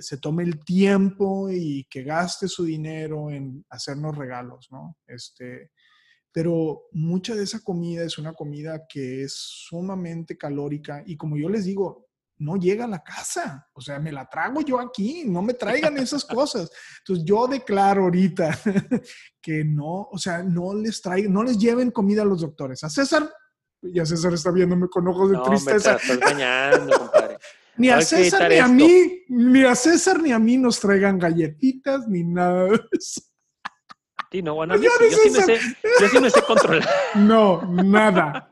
se 0.00 0.18
tome 0.18 0.42
el 0.44 0.64
tiempo 0.64 1.48
y 1.50 1.86
que 1.90 2.02
gaste 2.02 2.48
su 2.48 2.64
dinero 2.64 3.30
en 3.30 3.64
hacernos 3.70 4.16
regalos, 4.16 4.68
¿no? 4.70 4.96
Este, 5.06 5.70
pero 6.32 6.82
mucha 6.92 7.34
de 7.34 7.44
esa 7.44 7.60
comida 7.60 8.04
es 8.04 8.18
una 8.18 8.32
comida 8.34 8.86
que 8.88 9.24
es 9.24 9.34
sumamente 9.34 10.36
calórica 10.36 11.02
y 11.04 11.16
como 11.16 11.36
yo 11.36 11.48
les 11.48 11.64
digo, 11.64 12.06
no 12.40 12.56
llega 12.56 12.84
a 12.84 12.88
la 12.88 13.02
casa, 13.02 13.68
o 13.72 13.80
sea, 13.80 13.98
me 13.98 14.12
la 14.12 14.28
trago 14.28 14.60
yo 14.60 14.78
aquí, 14.78 15.24
no 15.26 15.42
me 15.42 15.54
traigan 15.54 15.96
esas 15.98 16.24
cosas. 16.24 16.70
Entonces 16.98 17.24
yo 17.24 17.48
declaro 17.48 18.04
ahorita 18.04 18.56
que 19.42 19.64
no, 19.64 20.08
o 20.10 20.18
sea, 20.18 20.42
no 20.42 20.74
les 20.74 21.02
traigan, 21.02 21.32
no 21.32 21.42
les 21.42 21.58
lleven 21.58 21.90
comida 21.90 22.22
a 22.22 22.26
los 22.26 22.40
doctores. 22.42 22.84
A 22.84 22.90
César, 22.90 23.28
ya 23.82 24.06
César 24.06 24.32
está 24.34 24.50
viéndome 24.52 24.88
con 24.88 25.08
ojos 25.08 25.30
de 25.30 25.36
No, 25.36 25.42
tristeza. 25.42 25.92
la 25.92 25.96
estás 25.98 26.20
bañando, 26.20 26.98
compadre. 26.98 27.27
Ni 27.78 27.90
a 27.90 28.00
César 28.00 28.50
ni 28.50 28.58
a 28.58 28.66
mí, 28.66 29.24
ni 29.28 29.64
a 29.64 29.74
César 29.74 30.20
ni 30.20 30.32
a 30.32 30.38
mí 30.38 30.58
nos 30.58 30.80
traigan 30.80 31.18
galletitas 31.18 32.08
ni 32.08 32.24
nada 32.24 32.64
de 32.64 32.80
eso. 32.92 33.22
Sí, 34.30 34.42
no, 34.42 34.56
bueno, 34.56 34.76
Yo 34.76 34.90
sí, 34.98 35.06
yo 35.10 35.32
me 35.32 35.40
sé, 35.42 35.58
yo 36.00 36.08
sí 36.08 36.20
me 36.20 36.28
sé 36.28 36.42
controlar. 36.42 36.86
No, 37.14 37.62
nada. 37.82 38.46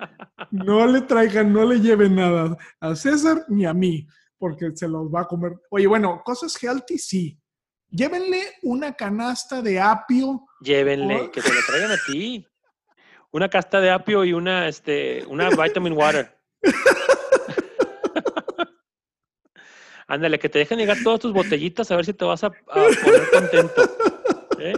No 0.51 0.87
le 0.87 1.03
traigan, 1.03 1.53
no 1.53 1.67
le 1.67 1.81
lleven 1.81 2.15
nada 2.15 2.57
a 2.81 2.95
César 2.95 3.45
ni 3.49 3.67
a 3.67 3.75
mí, 3.75 4.07
porque 4.39 4.71
se 4.75 4.89
los 4.89 5.15
va 5.15 5.23
a 5.23 5.25
comer. 5.27 5.53
Oye, 5.69 5.87
bueno, 5.87 6.23
cosas 6.25 6.57
healthy 6.63 6.97
sí. 6.97 7.39
Llévenle 7.91 8.55
una 8.63 8.95
canasta 8.95 9.61
de 9.61 9.79
apio. 9.79 10.47
Llévenle, 10.63 11.31
que 11.31 11.43
se 11.43 11.53
lo 11.53 11.61
traigan 11.67 11.93
a 11.93 11.99
ti. 12.07 12.47
Una 13.33 13.51
casta 13.51 13.79
de 13.79 13.91
apio 13.91 14.25
y 14.25 14.33
una, 14.33 14.69
este, 14.69 15.27
una 15.27 15.51
vitamin 15.51 15.93
water. 15.93 16.39
Ándale, 20.09 20.39
que 20.39 20.49
te 20.49 20.61
dejen 20.61 20.79
llegar 20.79 20.97
todas 21.03 21.21
tus 21.21 21.33
botellitas 21.33 21.91
a 21.91 21.97
ver 21.97 22.05
si 22.05 22.13
te 22.13 22.25
vas 22.25 22.45
a, 22.45 22.47
a 22.47 22.53
poner 22.69 23.31
contento. 23.33 23.83
¿eh? 24.61 24.75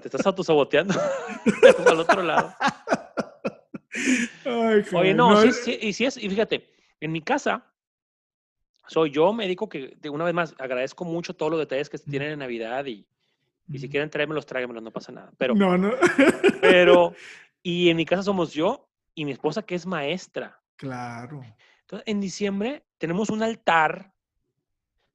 Te 0.00 0.08
estás 0.08 0.24
autosaboteando 0.26 0.94
al 1.86 2.00
otro 2.00 2.22
lado. 2.22 2.54
Ay, 4.44 4.44
Oye, 4.44 4.84
caray, 4.90 5.14
no, 5.14 5.40
sí, 5.42 5.52
sí, 5.52 5.78
y 5.80 5.92
sí 5.92 6.04
es, 6.04 6.16
y 6.16 6.28
fíjate, 6.28 6.70
en 7.00 7.12
mi 7.12 7.20
casa 7.22 7.64
soy 8.88 9.10
yo 9.10 9.32
médico 9.32 9.68
que, 9.68 9.96
de 10.00 10.10
una 10.10 10.24
vez 10.24 10.34
más, 10.34 10.54
agradezco 10.58 11.04
mucho 11.04 11.34
todos 11.34 11.50
los 11.50 11.58
detalles 11.58 11.88
que 11.88 11.98
se 11.98 12.08
tienen 12.08 12.32
en 12.32 12.38
Navidad 12.38 12.84
y, 12.86 13.06
y 13.68 13.78
si 13.78 13.88
quieren 13.88 14.10
tráiganmelos, 14.10 14.46
no 14.82 14.90
pasa 14.92 15.10
nada. 15.12 15.32
Pero, 15.38 15.54
No, 15.54 15.76
no. 15.76 15.92
pero, 16.60 17.12
y 17.62 17.88
en 17.88 17.96
mi 17.96 18.04
casa 18.04 18.22
somos 18.22 18.52
yo 18.52 18.88
y 19.14 19.24
mi 19.24 19.32
esposa 19.32 19.62
que 19.62 19.74
es 19.74 19.86
maestra. 19.86 20.60
Claro. 20.76 21.42
Entonces, 21.80 22.06
en 22.06 22.20
diciembre 22.20 22.84
tenemos 22.98 23.30
un 23.30 23.42
altar 23.42 24.12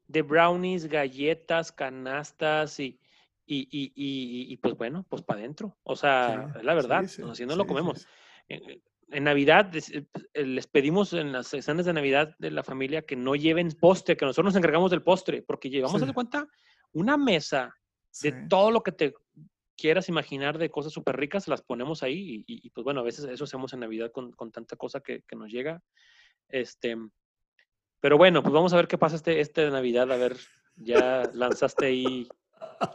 de 0.08 0.22
brownies, 0.22 0.88
galletas, 0.88 1.72
canastas 1.72 2.80
y, 2.80 3.00
y, 3.46 3.68
y, 3.72 4.58
pues 4.58 4.76
bueno, 4.76 5.06
pues 5.10 5.22
para 5.22 5.40
adentro. 5.40 5.78
O 5.84 5.96
sea, 5.96 6.50
Sí, 6.54 6.60
es 6.60 6.66
la 6.66 6.74
verdad, 6.74 7.02
sí, 7.04 7.08
sí, 7.08 7.22
o 7.22 7.26
sea, 7.26 7.32
así 7.34 7.46
no 7.46 7.54
sí, 7.54 7.58
lo 7.58 7.66
comemos. 7.66 8.00
sí. 8.00 8.08
En, 8.50 8.82
en 9.12 9.26
Navidad 9.26 9.76
eh, 9.76 10.06
eh, 10.34 10.46
les 10.46 10.68
pedimos 10.68 11.14
en 11.14 11.32
las 11.32 11.48
cenas 11.48 11.86
de 11.86 11.94
Navidad 11.94 12.36
de 12.40 12.52
la 12.52 12.64
familia 12.64 13.02
que 13.04 13.16
no 13.16 13.36
lleven 13.36 13.70
postre, 13.80 14.18
que 14.18 14.26
nosotros 14.26 14.54
nos 14.54 14.56
encargamos 14.56 14.92
del 14.92 15.04
postre, 15.04 15.42
porque 15.42 15.70
llevamos, 15.70 16.06
de 16.06 16.14
cuenta, 16.14 16.48
una 16.94 17.18
mesa 17.18 17.76
de 18.22 18.32
todo 18.50 18.72
lo 18.72 18.84
que 18.84 18.92
te 18.92 19.14
quieras 19.78 20.10
imaginar 20.10 20.58
de 20.58 20.70
cosas 20.70 20.94
súper 20.94 21.18
ricas, 21.18 21.48
las 21.48 21.62
ponemos 21.62 22.04
ahí 22.04 22.44
y, 22.48 22.68
y, 22.68 22.70
pues 22.70 22.84
bueno, 22.84 23.02
a 23.02 23.04
veces 23.04 23.26
eso 23.26 23.44
hacemos 23.44 23.74
en 23.74 23.82
Navidad 23.82 24.12
con, 24.12 24.32
con 24.32 24.52
tanta 24.52 24.76
cosa 24.76 25.00
que, 25.02 25.24
que 25.24 25.36
nos 25.36 25.52
llega. 25.52 25.82
Este, 26.48 26.96
pero 28.02 28.18
bueno, 28.18 28.42
pues 28.42 28.52
vamos 28.52 28.74
a 28.74 28.76
ver 28.76 28.88
qué 28.88 28.98
pasa 28.98 29.16
este, 29.16 29.40
este 29.40 29.62
de 29.62 29.72
Navidad, 29.72 30.12
a 30.12 30.18
ver, 30.18 30.36
ya 30.76 31.30
lanzaste 31.34 31.86
ahí 31.86 32.28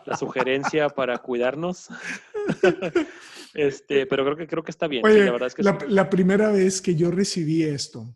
la 0.05 0.17
sugerencia 0.17 0.89
para 0.89 1.19
cuidarnos. 1.19 1.89
este, 3.55 4.07
pero 4.07 4.25
creo 4.25 4.37
que 4.37 4.47
creo 4.47 4.65
que 4.65 4.73
está 4.73 4.89
bien. 4.89 5.03
sí, 5.05 5.11
Oye, 5.11 5.25
la 5.25 5.33
verdad 5.33 5.47
es 5.47 5.55
que 5.55 5.63
la, 5.63 5.79
sí. 5.81 5.87
la 5.89 6.11
primera 6.11 6.51
vez 6.51 6.83
que 6.83 6.95
yo 6.95 7.11
recibí 7.11 7.63
esto 7.63 8.15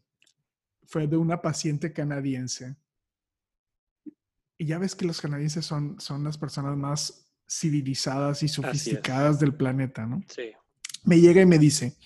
fue 0.84 1.06
de 1.06 1.16
una 1.16 1.40
paciente 1.40 1.92
canadiense. 1.92 2.76
Y 4.58 4.66
ya 4.66 4.78
ves 4.78 4.94
que 4.94 5.06
los 5.06 5.20
canadienses 5.20 5.64
son, 5.64 5.98
son 6.00 6.24
las 6.24 6.36
personas 6.36 6.76
más 6.76 7.30
civilizadas 7.48 8.42
y 8.42 8.48
sofisticadas 8.48 9.40
del 9.40 9.54
planeta, 9.54 10.04
¿no? 10.06 10.22
Sí. 10.28 10.52
Me 11.04 11.18
llega 11.18 11.40
y 11.40 11.46
me 11.46 11.58
dice, 11.58 11.96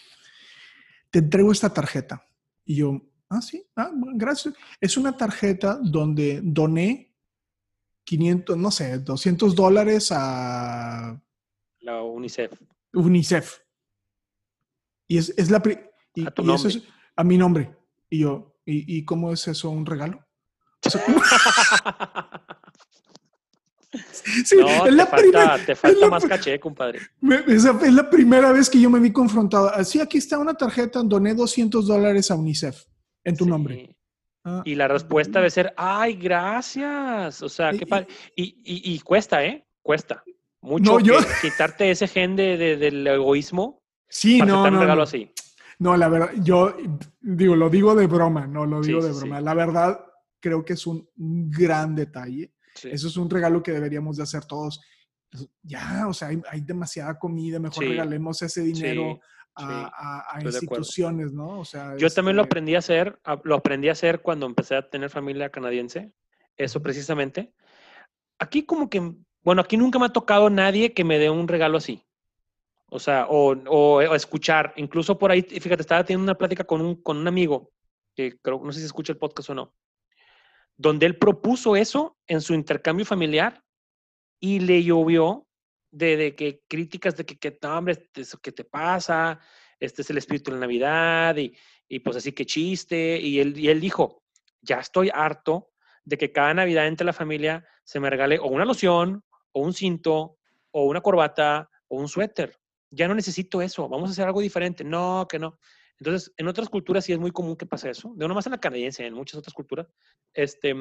te 1.11 1.19
entrego 1.19 1.51
esta 1.51 1.73
tarjeta. 1.73 2.25
Y 2.65 2.77
yo, 2.77 3.03
ah, 3.35 3.43
sí, 3.43 3.67
ah, 3.77 3.91
gracias. 4.15 4.55
Es 4.81 4.97
una 4.97 5.17
tarjeta 5.17 5.79
donde 5.83 6.41
doné 6.43 7.15
500, 8.05 8.57
no 8.57 8.71
sé, 8.71 8.99
200 8.99 9.55
dólares 9.55 10.11
a 10.13 11.21
La 11.81 12.03
UNICEF. 12.03 12.53
UNICEF. 12.93 13.59
Y 15.09 15.19
es, 15.19 15.35
es 15.37 15.51
la... 15.51 15.63
Y, 16.15 16.27
A 16.27 16.31
tu 16.31 16.43
y 16.43 16.45
eso 16.45 16.69
nombre. 16.69 16.69
es 16.69 16.83
a 17.17 17.25
mi 17.25 17.39
nombre. 17.39 17.77
Y 18.09 18.21
yo, 18.21 18.55
¿Y, 18.67 18.99
y 18.99 19.05
cómo 19.05 19.33
es 19.33 19.47
eso 19.49 19.71
un 19.71 19.87
regalo? 19.87 20.25
Sí, 24.45 24.57
no, 24.57 24.67
es 24.69 24.83
te, 24.83 24.91
la 24.91 25.07
falta, 25.07 25.59
te 25.65 25.77
falta 25.77 26.09
más 26.09 26.25
caché, 26.25 26.59
compadre. 26.59 26.99
esa 27.47 27.79
es 27.81 27.93
la 27.93 28.11
primera 28.11 28.51
vez 28.51 28.69
que 28.69 28.81
yo 28.81 28.91
me 28.91 28.99
vi 28.99 29.13
confrontado. 29.13 29.69
Así, 29.69 30.01
aquí 30.01 30.19
está 30.19 30.37
una 30.37 30.55
tarjeta, 30.55 31.01
doné 31.05 31.33
200 31.33 31.87
dólares 31.87 32.29
a 32.31 32.35
UNICEF 32.35 32.85
en 33.25 33.37
tu 33.37 33.47
nombre. 33.47 33.97
Ah, 34.45 34.63
y 34.65 34.75
la 34.75 34.89
respuesta 34.89 35.39
debe 35.39 35.51
ser, 35.51 35.73
ay, 35.77 36.15
gracias. 36.15 37.43
O 37.43 37.49
sea, 37.49 37.73
qué 37.73 37.87
padre. 37.87 38.09
Y, 38.37 38.57
y, 38.65 38.99
cuesta, 39.01 39.45
¿eh? 39.45 39.65
Cuesta. 39.83 40.23
Mucho 40.61 40.99
quitarte 41.43 41.91
ese 41.91 42.07
gen 42.07 42.37
de, 42.37 42.77
del 42.77 43.07
egoísmo. 43.07 43.83
Sí, 44.09 44.39
para 44.39 44.53
no, 44.53 44.71
no, 44.71 44.77
un 44.77 44.81
regalo 44.81 45.03
así. 45.03 45.31
No, 45.79 45.97
la 45.97 46.09
verdad, 46.09 46.31
yo 46.43 46.77
digo, 47.21 47.57
lo 47.57 47.69
digo 47.69 47.95
de 47.95 48.07
broma, 48.07 48.47
no 48.47 48.65
lo 48.65 48.81
digo 48.81 49.03
de 49.03 49.13
broma. 49.13 49.41
La 49.41 49.55
verdad, 49.55 50.05
creo 50.41 50.65
que 50.65 50.75
es 50.75 50.87
un 50.87 51.09
gran 51.17 51.95
detalle 51.95 52.55
eso 52.83 53.09
es 53.09 53.17
un 53.17 53.31
regalo 53.31 53.63
que 53.63 53.73
deberíamos 53.73 54.17
de 54.17 54.23
hacer 54.25 54.45
todos. 54.45 54.81
Ya, 55.63 56.07
o 56.09 56.13
sea, 56.13 56.29
hay, 56.29 56.61
demasiada 56.61 57.19
comida, 57.19 57.59
mejor 57.59 57.85
regalemos 57.85 58.41
ese 58.43 58.63
dinero 58.63 59.21
a, 59.57 60.39
instituciones, 60.43 61.33
¿no? 61.33 61.61
O 61.61 61.65
sea, 61.65 61.97
yo 61.97 62.11
también 62.11 62.37
lo 62.37 62.43
este 62.43 62.53
aprendí 62.53 62.75
a 62.75 62.79
hacer, 62.79 63.19
lo 63.45 63.55
aprendí 63.55 63.89
a 63.89 63.93
hacer 63.93 64.21
cuando 64.21 64.47
empecé 64.47 64.77
a 64.77 64.89
tener 64.89 65.11
familia 65.11 65.51
canadiense, 65.51 66.13
eso 66.57 66.83
precisamente. 66.83 67.53
Aquí 68.39 68.65
como 68.65 68.91
que, 68.91 69.15
bueno, 69.43 69.63
aquí 69.63 69.77
nunca 69.77 69.99
me 69.99 70.07
ha 70.07 70.11
tocado 70.11 70.51
nadie 70.51 70.93
que 70.93 71.05
me 71.05 71.19
dé 71.19 71.31
un 71.31 71.49
regalo 71.49 71.79
así. 71.79 72.05
O 72.91 72.99
sea, 72.99 73.27
o, 73.29 73.55
o, 73.69 74.15
escuchar, 74.15 74.73
incluso 74.77 75.19
por 75.19 75.31
ahí, 75.31 75.43
fíjate, 75.43 75.83
estaba 75.83 76.05
teniendo 76.05 76.25
una 76.25 76.39
plática 76.39 76.65
con 76.65 76.81
un, 76.81 77.03
con 77.03 77.17
un 77.17 77.27
amigo, 77.27 77.73
que 78.15 78.39
creo, 78.39 78.61
no 78.63 78.73
sé 78.73 78.81
si 78.81 78.87
escucha 78.87 79.13
el 79.13 79.19
podcast 79.19 79.51
o 79.51 79.55
no, 79.55 79.75
donde 80.77 81.07
él 81.07 81.19
propuso 81.19 81.77
eso 81.77 82.17
en 82.27 82.41
su 82.41 82.55
intercambio 82.55 83.05
familiar 83.05 83.63
y 84.41 84.61
le 84.61 84.83
llovió 84.83 85.47
de, 85.95 86.35
que 86.35 86.65
críticas 86.69 87.17
de 87.17 87.25
que, 87.25 87.37
que 87.39 87.59
hombre, 87.67 88.11
¿qué 88.43 88.53
te 88.53 88.65
pasa? 88.65 89.39
Este 89.79 90.03
es 90.03 90.11
el 90.11 90.19
espíritu 90.19 90.51
de 90.51 90.57
la 90.57 90.63
Navidad 90.63 91.37
y, 91.37 91.57
y 91.89 92.01
pues 92.01 92.17
así 92.17 92.33
que 92.33 92.47
chiste. 92.47 93.19
Y 93.21 93.41
él, 93.41 93.59
y 93.59 93.69
él 93.69 93.81
dijo, 93.81 94.23
ya 94.61 94.81
estoy 94.81 95.11
harto 95.13 95.71
de 96.05 96.19
que 96.19 96.33
cada 96.33 96.55
Navidad 96.55 96.87
entre 96.87 97.07
la 97.07 97.13
familia 97.13 97.65
se 97.85 98.01
me 98.01 98.11
regale 98.11 98.39
o 98.39 98.47
una 98.47 98.65
loción, 98.65 99.25
o 99.53 99.61
un 99.61 99.73
cinto, 99.73 100.39
o 100.73 100.85
una 100.85 101.01
corbata, 101.01 101.71
o 101.89 101.99
un 101.99 102.09
suéter. 102.09 102.59
Ya 102.91 103.09
no 103.09 103.15
necesito 103.15 103.63
eso, 103.63 103.89
vamos 103.89 104.11
a 104.11 104.13
hacer 104.13 104.27
algo 104.27 104.41
diferente. 104.41 104.85
No, 104.85 105.27
que 105.29 105.39
no. 105.39 105.59
Entonces, 105.99 106.33
en 106.37 106.49
otras 106.49 106.69
culturas 106.69 107.05
sí 107.05 107.13
es 107.13 107.19
muy 107.19 107.31
común 107.31 107.57
que 107.57 107.67
pase 107.67 107.91
eso, 107.91 108.13
de 108.17 108.25
una 108.25 108.35
más 108.35 108.47
en 108.47 108.53
la 108.53 108.61
canadiense, 108.61 109.07
en 109.07 109.15
muchas 109.15 109.39
otras 109.39 109.55
culturas. 109.55 109.87
Este, 110.33 110.75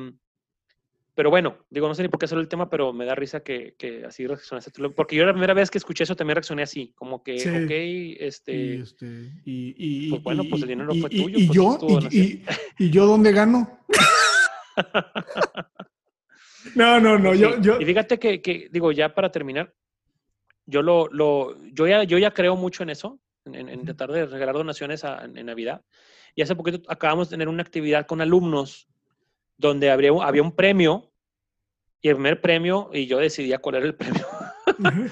pero 1.15 1.29
bueno, 1.29 1.57
digo, 1.69 1.87
no 1.87 1.93
sé 1.93 2.01
ni 2.01 2.09
por 2.09 2.19
qué 2.19 2.27
solo 2.27 2.41
el 2.41 2.47
tema, 2.47 2.69
pero 2.69 2.91
me 2.91 3.05
da 3.05 3.13
risa 3.13 3.41
que, 3.41 3.75
que 3.77 4.03
así 4.05 4.25
reaccionaste 4.25 4.71
Porque 4.89 5.15
yo 5.15 5.25
la 5.25 5.33
primera 5.33 5.53
vez 5.53 5.69
que 5.69 5.77
escuché 5.77 6.03
eso 6.03 6.15
también 6.15 6.35
reaccioné 6.35 6.63
así, 6.63 6.91
como 6.95 7.23
que, 7.23 7.35
ok, 7.35 8.19
este... 8.19 8.55
Y, 8.55 8.81
este, 8.81 9.31
y, 9.45 10.09
pues 10.09 10.23
bueno, 10.23 10.43
pues 10.49 10.63
el 10.63 10.69
dinero 10.69 10.93
fue 10.95 11.09
tuyo. 11.09 11.37
Y, 11.37 11.47
pues 11.47 11.55
yo, 11.55 11.77
y, 12.79 12.89
yo 12.89 13.05
dónde 13.05 13.31
gano? 13.31 13.79
no, 16.75 16.99
no, 16.99 17.19
no, 17.19 17.35
yo, 17.35 17.61
yo... 17.61 17.79
Y 17.79 17.85
fíjate 17.85 18.17
que, 18.17 18.41
que, 18.41 18.69
digo, 18.71 18.91
ya 18.91 19.13
para 19.13 19.31
terminar, 19.31 19.71
yo 20.65 20.81
lo, 20.81 21.07
lo, 21.11 21.57
yo 21.73 21.87
ya, 21.87 22.03
yo 22.03 22.17
ya 22.17 22.31
creo 22.31 22.55
mucho 22.55 22.83
en 22.83 22.89
eso, 22.89 23.19
en, 23.45 23.85
tratar 23.85 24.11
de 24.11 24.25
regalar 24.25 24.55
donaciones 24.55 25.03
en, 25.03 25.45
Navidad. 25.45 25.83
Y 26.35 26.41
hace 26.41 26.55
poquito 26.55 26.81
acabamos 26.91 27.29
de 27.29 27.33
tener 27.33 27.49
una 27.49 27.61
actividad 27.61 28.07
con 28.07 28.21
alumnos 28.21 28.87
donde 29.57 29.91
habría, 29.91 30.11
había 30.21 30.41
un 30.41 30.51
premio 30.51 31.11
y 32.01 32.09
el 32.09 32.15
primer 32.15 32.41
premio, 32.41 32.89
y 32.93 33.07
yo 33.07 33.19
decidía 33.19 33.59
cuál 33.59 33.75
era 33.75 33.85
el 33.85 33.95
premio. 33.95 34.27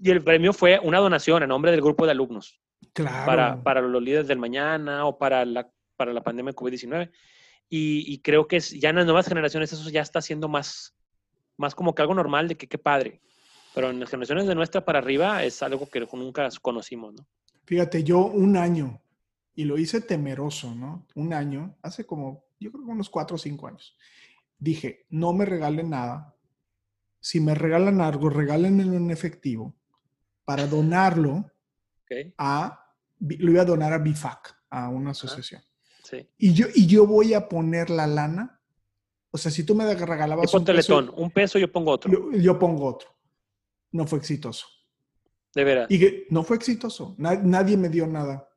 y 0.00 0.10
el 0.10 0.22
premio 0.22 0.52
fue 0.52 0.78
una 0.80 0.98
donación 0.98 1.42
a 1.42 1.46
nombre 1.46 1.72
del 1.72 1.80
grupo 1.80 2.04
de 2.04 2.12
alumnos. 2.12 2.60
Claro. 2.92 3.26
Para, 3.26 3.62
para 3.62 3.80
los 3.80 4.00
líderes 4.00 4.28
del 4.28 4.38
mañana 4.38 5.04
o 5.04 5.18
para 5.18 5.44
la, 5.44 5.68
para 5.96 6.12
la 6.12 6.22
pandemia 6.22 6.52
de 6.52 6.56
COVID-19. 6.56 7.10
Y, 7.70 8.20
creo 8.20 8.48
que 8.48 8.60
ya 8.60 8.90
en 8.90 8.96
las 8.96 9.04
nuevas 9.04 9.28
generaciones 9.28 9.72
eso 9.72 9.90
ya 9.90 10.00
está 10.00 10.22
siendo 10.22 10.48
más, 10.48 10.94
más 11.58 11.74
como 11.74 11.94
que 11.94 12.00
algo 12.00 12.14
normal 12.14 12.48
de 12.48 12.56
que 12.56 12.66
qué 12.66 12.78
padre. 12.78 13.20
Pero 13.74 13.90
en 13.90 14.00
las 14.00 14.08
generaciones 14.08 14.46
de 14.46 14.54
nuestra 14.54 14.84
para 14.84 15.00
arriba 15.00 15.44
es 15.44 15.62
algo 15.62 15.88
que 15.90 16.00
nunca 16.12 16.48
conocimos, 16.62 17.14
¿no? 17.14 17.26
Fíjate, 17.66 18.02
yo 18.02 18.24
un 18.24 18.56
año, 18.56 19.02
y 19.54 19.64
lo 19.64 19.76
hice 19.76 20.00
temeroso, 20.00 20.74
¿no? 20.74 21.06
Un 21.14 21.34
año, 21.34 21.76
hace 21.82 22.06
como, 22.06 22.47
yo 22.60 22.72
creo 22.72 22.84
que 22.84 22.90
unos 22.90 23.10
cuatro 23.10 23.36
o 23.36 23.38
cinco 23.38 23.66
años, 23.66 23.96
dije, 24.58 25.06
no 25.10 25.32
me 25.32 25.44
regalen 25.44 25.90
nada. 25.90 26.34
Si 27.20 27.40
me 27.40 27.54
regalan 27.54 28.00
algo, 28.00 28.28
regálenmelo 28.30 28.94
en 28.94 29.10
efectivo 29.10 29.74
para 30.44 30.66
donarlo 30.66 31.50
a, 32.38 32.94
lo 33.20 33.50
iba 33.50 33.62
a 33.62 33.66
donar 33.66 33.92
a 33.92 33.98
BIFAC, 33.98 34.56
a 34.70 34.88
una 34.88 35.10
asociación. 35.10 35.62
sí. 36.02 36.26
y, 36.38 36.54
yo, 36.54 36.66
y 36.74 36.86
yo 36.86 37.06
voy 37.06 37.34
a 37.34 37.48
poner 37.48 37.90
la 37.90 38.06
lana. 38.06 38.60
O 39.30 39.36
sea, 39.36 39.50
si 39.50 39.64
tú 39.64 39.74
me 39.74 39.94
regalabas 39.94 40.52
un 40.54 40.64
peso, 40.64 41.12
un 41.16 41.30
peso, 41.30 41.58
yo 41.58 41.70
pongo 41.70 41.90
otro. 41.90 42.32
yo 42.32 42.58
pongo 42.58 42.86
otro. 42.86 43.10
No 43.92 44.06
fue 44.06 44.18
exitoso. 44.18 44.66
De 45.54 45.64
veras. 45.64 45.90
Y 45.90 45.98
que 45.98 46.26
no 46.30 46.42
fue 46.42 46.56
exitoso. 46.56 47.14
nadie 47.18 47.76
me 47.76 47.88
dio 47.88 48.06
nada. 48.06 48.48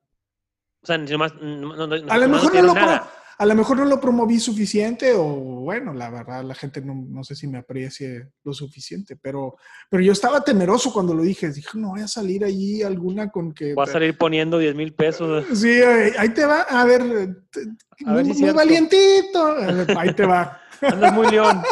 O 0.81 0.87
sea, 0.87 0.97
nomás, 0.97 1.35
no, 1.35 1.83
a, 1.83 2.17
lo 2.17 2.29
mejor 2.29 2.55
no 2.55 2.61
lo 2.61 2.73
a 3.41 3.45
lo 3.45 3.55
mejor 3.55 3.77
no 3.77 3.85
lo 3.85 3.99
promoví 3.99 4.39
suficiente 4.39 5.15
o 5.15 5.23
bueno, 5.23 5.95
la 5.95 6.11
verdad, 6.11 6.43
la 6.43 6.53
gente 6.53 6.79
no, 6.79 7.23
sé 7.23 7.33
si 7.33 7.47
me 7.47 7.57
aprecie 7.57 8.33
lo 8.43 8.53
suficiente, 8.53 9.15
pero, 9.15 9.55
pero 9.89 10.03
yo 10.03 10.11
estaba 10.11 10.43
temeroso 10.43 10.93
cuando 10.93 11.15
lo 11.15 11.23
dije. 11.23 11.49
Dije, 11.49 11.69
no 11.73 11.89
voy 11.89 12.01
a 12.01 12.07
salir 12.07 12.45
allí 12.45 12.83
alguna 12.83 13.31
con 13.31 13.51
que... 13.51 13.73
Voy 13.73 13.89
a 13.89 13.91
salir 13.91 14.15
poniendo 14.15 14.59
10 14.59 14.75
mil 14.75 14.93
pesos. 14.93 15.43
Sí, 15.57 15.81
ahí 16.19 16.29
te 16.35 16.45
va. 16.45 16.61
A 16.69 16.85
ver, 16.85 17.01
muy, 17.01 18.51
valientito. 18.51 19.55
Ahí 19.97 20.13
te 20.13 20.27
va. 20.27 20.61
Andas 20.79 21.11
muy 21.11 21.31
león. 21.31 21.63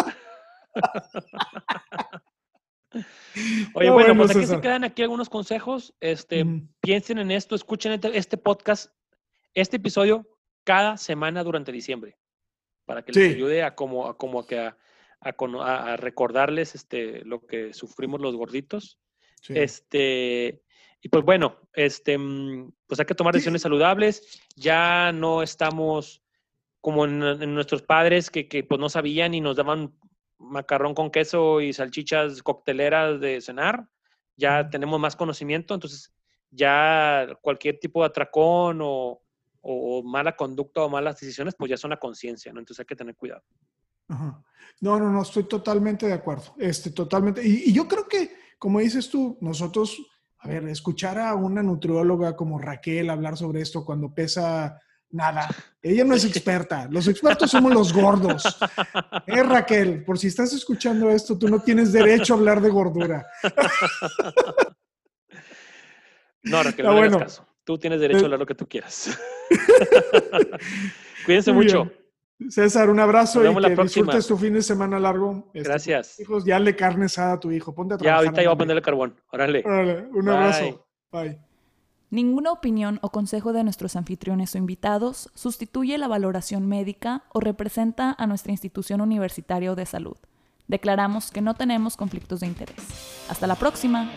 Oye, 3.75 3.91
bueno, 3.91 4.17
pues 4.17 4.35
aquí 4.35 4.47
se 4.47 4.59
quedan 4.59 4.85
aquí 4.85 5.03
algunos 5.03 5.29
consejos. 5.29 5.93
Este, 5.99 6.43
Piensen 6.81 7.19
en 7.19 7.29
esto, 7.29 7.53
escuchen 7.53 7.91
este, 7.91 8.17
este, 8.17 8.37
podcast, 8.37 8.91
este 9.53 9.77
episodio 9.77 10.25
cada 10.69 10.97
semana 10.97 11.43
durante 11.43 11.71
diciembre, 11.71 12.15
para 12.85 13.01
que 13.01 13.11
les 13.11 13.33
ayude 13.33 13.63
a 13.63 13.73
como 13.73 14.05
a, 14.05 14.15
como 14.15 14.45
que 14.45 14.59
a, 14.59 14.77
a, 15.19 15.97
recordarles 15.97 16.75
este, 16.75 17.25
lo 17.25 17.43
que 17.47 17.73
sufrimos 17.73 18.21
los 18.21 18.35
gorditos. 18.35 18.99
Este, 19.47 20.61
y 21.01 21.09
pues 21.09 21.25
bueno, 21.25 21.57
este, 21.73 22.19
mm, 22.19 22.71
pues 22.85 22.99
hay 22.99 23.07
que 23.07 23.15
tomar 23.15 23.33
decisiones 23.33 23.63
saludables. 23.63 24.43
Ya 24.55 25.11
no 25.11 25.41
estamos 25.41 26.21
como 26.81 27.05
en, 27.05 27.17
nuestros 27.55 27.81
padres 27.81 28.29
que, 28.29 28.47
que, 28.47 28.63
pues 28.63 28.79
no 28.79 28.89
sabían 28.89 29.33
y 29.33 29.41
nos 29.41 29.55
daban 29.55 29.97
macarrón 30.37 30.93
con 30.93 31.09
queso 31.09 31.61
y 31.61 31.73
salchichas 31.73 32.43
cocteleras 32.43 33.19
de 33.19 33.41
cenar, 33.41 33.87
ya 34.35 34.69
tenemos 34.69 34.99
más 34.99 35.15
conocimiento, 35.15 35.73
entonces 35.73 36.13
ya 36.51 37.27
cualquier 37.41 37.79
tipo 37.79 38.01
de 38.01 38.05
atracón 38.09 38.81
o, 38.83 39.23
mala 40.03 40.35
conducta 40.35 40.81
o 40.81 40.89
malas 40.89 41.19
decisiones, 41.19 41.55
pues 41.57 41.69
ya 41.69 41.77
son 41.77 41.93
a 41.93 41.97
conciencia, 41.97 42.51
¿no? 42.53 42.59
Entonces 42.59 42.79
hay 42.79 42.85
que 42.85 42.95
tener 42.95 43.15
cuidado. 43.15 43.43
No, 44.07 44.99
no, 44.99 45.11
no, 45.11 45.21
estoy 45.21 45.43
totalmente 45.43 46.07
de 46.07 46.13
acuerdo. 46.13 46.55
Este, 46.57 46.91
totalmente. 46.91 47.45
Y, 47.45 47.69
y, 47.69 47.73
yo 47.73 47.87
creo 47.87 48.07
que, 48.07 48.31
como 48.57 48.79
dices 48.79 49.09
tú, 49.09 49.37
nosotros, 49.41 49.97
a 50.39 50.47
ver, 50.47 50.67
escuchar 50.67 51.19
a 51.19 51.35
una 51.35 51.61
nutrióloga 51.61 52.35
como 52.35 52.57
Raquel 52.57 53.09
hablar 53.09 53.37
sobre 53.37 53.61
esto 53.61 53.85
cuando 53.85 54.13
pesa 54.13 54.79
Nada, 55.11 55.49
ella 55.81 56.03
no 56.03 56.13
es 56.13 56.23
experta. 56.23 56.87
Los 56.89 57.07
expertos 57.07 57.49
somos 57.49 57.73
los 57.73 57.93
gordos. 57.93 58.43
Eh, 59.25 59.43
Raquel, 59.43 60.03
por 60.03 60.17
si 60.17 60.27
estás 60.27 60.53
escuchando 60.53 61.09
esto, 61.09 61.37
tú 61.37 61.47
no 61.47 61.61
tienes 61.61 61.91
derecho 61.91 62.33
a 62.33 62.37
hablar 62.37 62.61
de 62.61 62.69
gordura. 62.69 63.25
No, 66.41 66.63
Raquel, 66.63 66.85
no 66.85 66.93
bueno. 66.95 67.19
caso. 67.19 67.45
Tú 67.69 67.77
tienes 67.77 68.01
derecho 68.01 68.21
a 68.21 68.23
hablar 68.23 68.39
lo 68.39 68.47
que 68.47 68.55
tú 68.55 68.67
quieras. 68.67 69.15
Cuídense 71.27 71.53
mucho. 71.53 71.91
César, 72.49 72.89
un 72.89 72.99
abrazo 72.99 73.45
y 73.45 73.55
que 73.63 73.75
disfrutes 73.83 74.25
tu 74.25 74.37
fin 74.37 74.55
de 74.55 74.63
semana 74.63 74.97
largo. 74.97 75.51
Este, 75.53 75.69
Gracias. 75.69 76.19
Hijos, 76.19 76.45
ya 76.45 76.57
le 76.57 76.75
carne 76.75 77.05
a 77.15 77.39
tu 77.39 77.51
hijo. 77.51 77.75
Ponte 77.75 77.93
a 77.93 77.97
trabajar. 77.99 78.23
Ya, 78.23 78.27
ahorita 78.27 78.41
yo 78.41 78.49
voy 78.49 78.55
a 78.55 78.57
ponerle 78.57 78.81
carbón. 78.81 79.15
Órale. 79.31 79.61
Órale. 79.63 80.07
Un 80.11 80.29
abrazo. 80.29 80.87
Bye. 81.11 81.37
Ninguna 82.09 82.51
opinión 82.51 82.97
o 83.03 83.11
consejo 83.11 83.53
de 83.53 83.63
nuestros 83.63 83.95
anfitriones 83.95 84.55
o 84.55 84.57
invitados 84.57 85.29
sustituye 85.35 85.95
la 85.99 86.07
valoración 86.07 86.67
médica 86.67 87.25
o 87.31 87.39
representa 87.39 88.15
a 88.17 88.25
nuestra 88.25 88.51
institución 88.51 88.99
universitaria 88.99 89.75
de 89.75 89.85
salud. 89.85 90.17
Declaramos 90.67 91.29
que 91.29 91.41
no 91.41 91.53
tenemos 91.53 91.97
conflictos 91.97 92.39
de 92.39 92.47
interés. 92.47 92.79
Hasta 93.29 93.45
la 93.45 93.53
próxima. 93.53 94.09